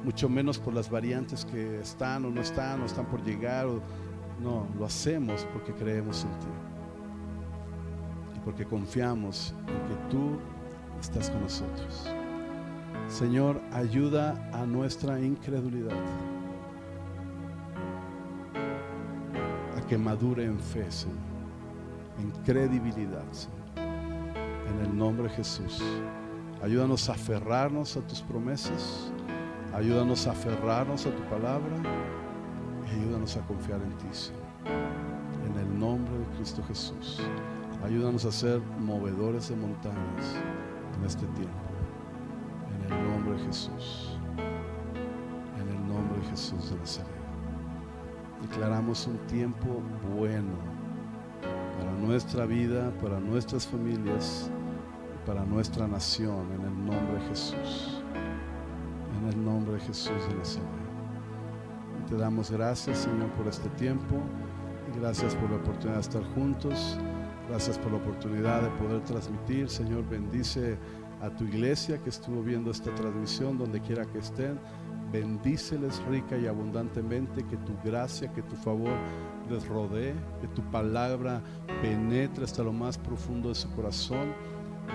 mucho 0.02 0.28
menos 0.28 0.58
por 0.58 0.74
las 0.74 0.90
variantes 0.90 1.44
que 1.44 1.78
están 1.78 2.24
o 2.24 2.30
no 2.30 2.40
están 2.40 2.82
o 2.82 2.86
están 2.86 3.06
por 3.06 3.22
llegar. 3.22 3.68
no, 4.42 4.66
lo 4.76 4.84
hacemos 4.84 5.46
porque 5.52 5.72
creemos 5.72 6.24
en 6.24 6.30
ti. 6.40 6.46
Y 8.36 8.40
porque 8.40 8.64
confiamos 8.64 9.54
en 9.68 9.88
que 9.88 10.10
tú 10.10 10.40
estás 11.00 11.30
con 11.30 11.42
nosotros. 11.42 12.08
Señor, 13.06 13.62
ayuda 13.72 14.50
a 14.52 14.66
nuestra 14.66 15.20
incredulidad 15.20 15.94
que 19.92 19.98
madure 19.98 20.46
en 20.46 20.58
fe, 20.58 20.90
Señor, 20.90 21.18
en 22.18 22.30
credibilidad, 22.44 23.30
Señor. 23.30 23.58
En 23.76 24.86
el 24.86 24.96
nombre 24.96 25.24
de 25.24 25.34
Jesús. 25.34 25.82
Ayúdanos 26.62 27.10
a 27.10 27.12
aferrarnos 27.12 27.98
a 27.98 28.00
tus 28.00 28.22
promesas. 28.22 29.12
Ayúdanos 29.74 30.26
a 30.26 30.30
aferrarnos 30.30 31.04
a 31.04 31.14
tu 31.14 31.22
palabra. 31.24 31.76
Y 32.86 33.00
ayúdanos 33.00 33.36
a 33.36 33.42
confiar 33.42 33.82
en 33.82 33.90
ti, 33.98 34.06
Señor. 34.12 34.40
En 35.44 35.58
el 35.58 35.78
nombre 35.78 36.16
de 36.20 36.24
Cristo 36.36 36.62
Jesús. 36.68 37.20
Ayúdanos 37.84 38.24
a 38.24 38.32
ser 38.32 38.62
movedores 38.78 39.50
de 39.50 39.56
montañas 39.56 40.36
en 40.96 41.04
este 41.04 41.26
tiempo. 41.26 41.52
En 42.74 42.94
el 42.94 43.10
nombre 43.10 43.36
de 43.36 43.44
Jesús. 43.44 44.16
En 45.60 45.68
el 45.68 45.86
nombre 45.86 46.18
de 46.18 46.28
Jesús 46.28 46.70
de 46.70 46.76
Nazaret. 46.76 47.21
Declaramos 48.42 49.06
un 49.06 49.18
tiempo 49.28 49.80
bueno 50.16 50.52
para 51.78 51.92
nuestra 51.92 52.44
vida, 52.44 52.92
para 53.00 53.20
nuestras 53.20 53.66
familias 53.66 54.50
y 55.14 55.26
para 55.26 55.44
nuestra 55.44 55.86
nación. 55.86 56.50
En 56.52 56.60
el 56.62 56.86
nombre 56.86 57.14
de 57.14 57.28
Jesús. 57.28 58.02
En 59.18 59.28
el 59.28 59.44
nombre 59.44 59.74
de 59.74 59.80
Jesús 59.80 60.28
de 60.28 60.34
Nazaret. 60.34 60.68
Te 62.08 62.16
damos 62.16 62.50
gracias, 62.50 62.98
Señor, 62.98 63.30
por 63.30 63.46
este 63.46 63.68
tiempo. 63.70 64.16
Y 64.92 64.98
gracias 64.98 65.34
por 65.36 65.50
la 65.50 65.56
oportunidad 65.56 65.94
de 65.94 66.00
estar 66.00 66.24
juntos. 66.34 66.98
Gracias 67.48 67.78
por 67.78 67.92
la 67.92 67.98
oportunidad 67.98 68.62
de 68.62 68.70
poder 68.70 69.02
transmitir. 69.04 69.68
Señor, 69.70 70.08
bendice 70.08 70.76
a 71.20 71.30
tu 71.30 71.44
iglesia 71.44 71.98
que 71.98 72.10
estuvo 72.10 72.42
viendo 72.42 72.72
esta 72.72 72.92
transmisión, 72.94 73.56
donde 73.56 73.80
quiera 73.80 74.04
que 74.04 74.18
estén. 74.18 74.58
Bendíceles 75.12 76.02
rica 76.06 76.38
y 76.38 76.46
abundantemente, 76.46 77.44
que 77.44 77.58
tu 77.58 77.76
gracia, 77.84 78.32
que 78.32 78.42
tu 78.42 78.56
favor 78.56 78.94
les 79.50 79.68
rodee, 79.68 80.14
que 80.40 80.48
tu 80.48 80.62
palabra 80.70 81.42
penetre 81.82 82.44
hasta 82.44 82.62
lo 82.62 82.72
más 82.72 82.96
profundo 82.96 83.50
de 83.50 83.54
su 83.54 83.70
corazón 83.74 84.32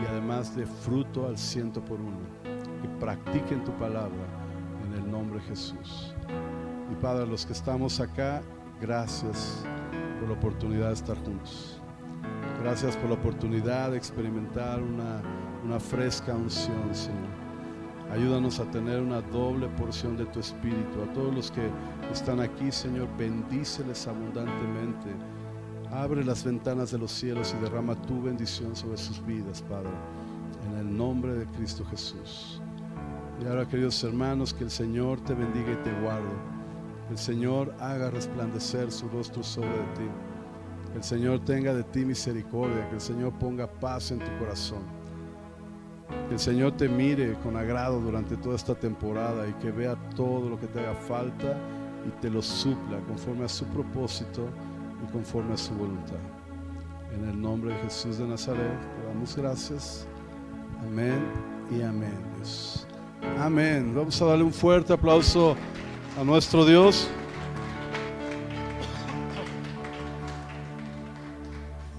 y 0.01 0.05
además 0.07 0.55
de 0.55 0.65
fruto 0.65 1.27
al 1.27 1.37
ciento 1.37 1.85
por 1.85 2.01
uno. 2.01 2.17
Que 2.81 2.87
practiquen 2.99 3.63
tu 3.63 3.71
palabra 3.73 4.25
en 4.85 4.93
el 4.93 5.11
nombre 5.11 5.39
de 5.39 5.45
Jesús. 5.45 6.15
Y 6.91 6.95
Padre, 6.95 7.27
los 7.27 7.45
que 7.45 7.53
estamos 7.53 7.99
acá, 7.99 8.41
gracias 8.81 9.63
por 10.19 10.29
la 10.29 10.35
oportunidad 10.35 10.87
de 10.87 10.93
estar 10.93 11.17
juntos. 11.17 11.79
Gracias 12.61 12.97
por 12.97 13.09
la 13.09 13.15
oportunidad 13.15 13.91
de 13.91 13.97
experimentar 13.97 14.81
una, 14.81 15.21
una 15.63 15.79
fresca 15.79 16.33
unción, 16.33 16.93
Señor. 16.93 17.46
Ayúdanos 18.11 18.59
a 18.59 18.71
tener 18.71 19.01
una 19.01 19.21
doble 19.21 19.67
porción 19.69 20.15
de 20.15 20.25
tu 20.27 20.39
Espíritu. 20.39 21.01
A 21.01 21.13
todos 21.13 21.35
los 21.35 21.51
que 21.51 21.69
están 22.11 22.39
aquí, 22.39 22.71
Señor, 22.71 23.07
bendíceles 23.17 24.07
abundantemente. 24.07 25.09
Abre 25.91 26.23
las 26.23 26.43
ventanas 26.43 26.91
de 26.91 26.99
los 26.99 27.11
cielos 27.11 27.53
y 27.57 27.61
derrama 27.61 27.95
tu 28.03 28.21
bendición 28.21 28.75
sobre 28.75 28.97
sus 28.97 29.25
vidas, 29.25 29.61
Padre. 29.61 29.89
En 30.69 30.77
el 30.77 30.97
nombre 30.97 31.33
de 31.33 31.45
Cristo 31.47 31.85
Jesús. 31.85 32.61
Y 33.41 33.45
ahora, 33.45 33.67
queridos 33.67 34.01
hermanos, 34.03 34.53
que 34.53 34.63
el 34.63 34.71
Señor 34.71 35.19
te 35.21 35.33
bendiga 35.33 35.73
y 35.73 35.83
te 35.83 35.91
guarde. 36.01 36.33
El 37.09 37.17
Señor 37.17 37.73
haga 37.79 38.09
resplandecer 38.09 38.91
su 38.91 39.07
rostro 39.09 39.43
sobre 39.43 39.69
ti. 39.95 40.07
Que 40.91 40.97
el 40.97 41.03
Señor 41.03 41.43
tenga 41.43 41.73
de 41.73 41.83
ti 41.83 42.05
misericordia. 42.05 42.87
Que 42.89 42.95
el 42.95 43.01
Señor 43.01 43.33
ponga 43.33 43.67
paz 43.67 44.11
en 44.11 44.19
tu 44.19 44.37
corazón. 44.39 44.83
Que 46.27 46.33
el 46.33 46.39
Señor 46.39 46.73
te 46.73 46.87
mire 46.87 47.33
con 47.43 47.57
agrado 47.57 47.99
durante 47.99 48.37
toda 48.37 48.55
esta 48.55 48.75
temporada 48.75 49.47
y 49.47 49.53
que 49.53 49.71
vea 49.71 49.95
todo 50.15 50.49
lo 50.49 50.59
que 50.59 50.67
te 50.67 50.79
haga 50.79 50.95
falta 50.95 51.57
y 52.07 52.21
te 52.21 52.29
lo 52.29 52.41
supla 52.41 52.99
conforme 53.07 53.45
a 53.45 53.49
su 53.49 53.65
propósito 53.65 54.47
y 55.03 55.11
conforme 55.11 55.53
a 55.53 55.57
su 55.57 55.73
voluntad. 55.73 56.15
En 57.13 57.29
el 57.29 57.41
nombre 57.41 57.73
de 57.73 57.79
Jesús 57.83 58.17
de 58.17 58.27
Nazaret, 58.27 58.79
te 58.79 59.07
damos 59.07 59.35
gracias. 59.35 60.07
Amén 60.81 61.19
y 61.71 61.81
amén. 61.81 62.17
Amén. 63.39 63.93
Vamos 63.95 64.21
a 64.21 64.25
darle 64.25 64.43
un 64.43 64.53
fuerte 64.53 64.93
aplauso 64.93 65.55
a 66.19 66.23
nuestro 66.23 66.65
Dios. 66.65 67.09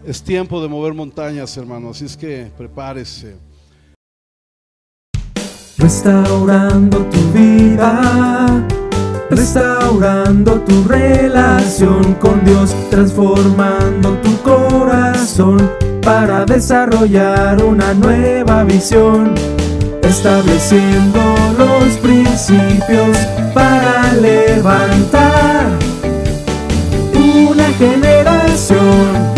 Es 0.05 0.23
tiempo 0.23 0.63
de 0.63 0.69
mover 0.69 0.95
montañas, 0.95 1.57
hermanos, 1.57 1.97
así 1.97 2.07
es 2.07 2.17
que 2.17 2.51
prepárese. 2.57 3.48
Restaurando 5.79 6.99
tu 7.07 7.21
vida, 7.33 8.65
restaurando 9.31 10.61
tu 10.63 10.83
relación 10.89 12.15
con 12.15 12.45
Dios, 12.45 12.75
transformando 12.91 14.19
tu 14.19 14.37
corazón 14.43 15.71
para 16.03 16.45
desarrollar 16.45 17.63
una 17.63 17.95
nueva 17.95 18.65
visión, 18.65 19.35
estableciendo 20.03 21.21
los 21.57 21.97
principios 21.99 23.17
para 23.55 24.13
levantar 24.15 25.69
una 27.15 27.67
generación 27.79 29.38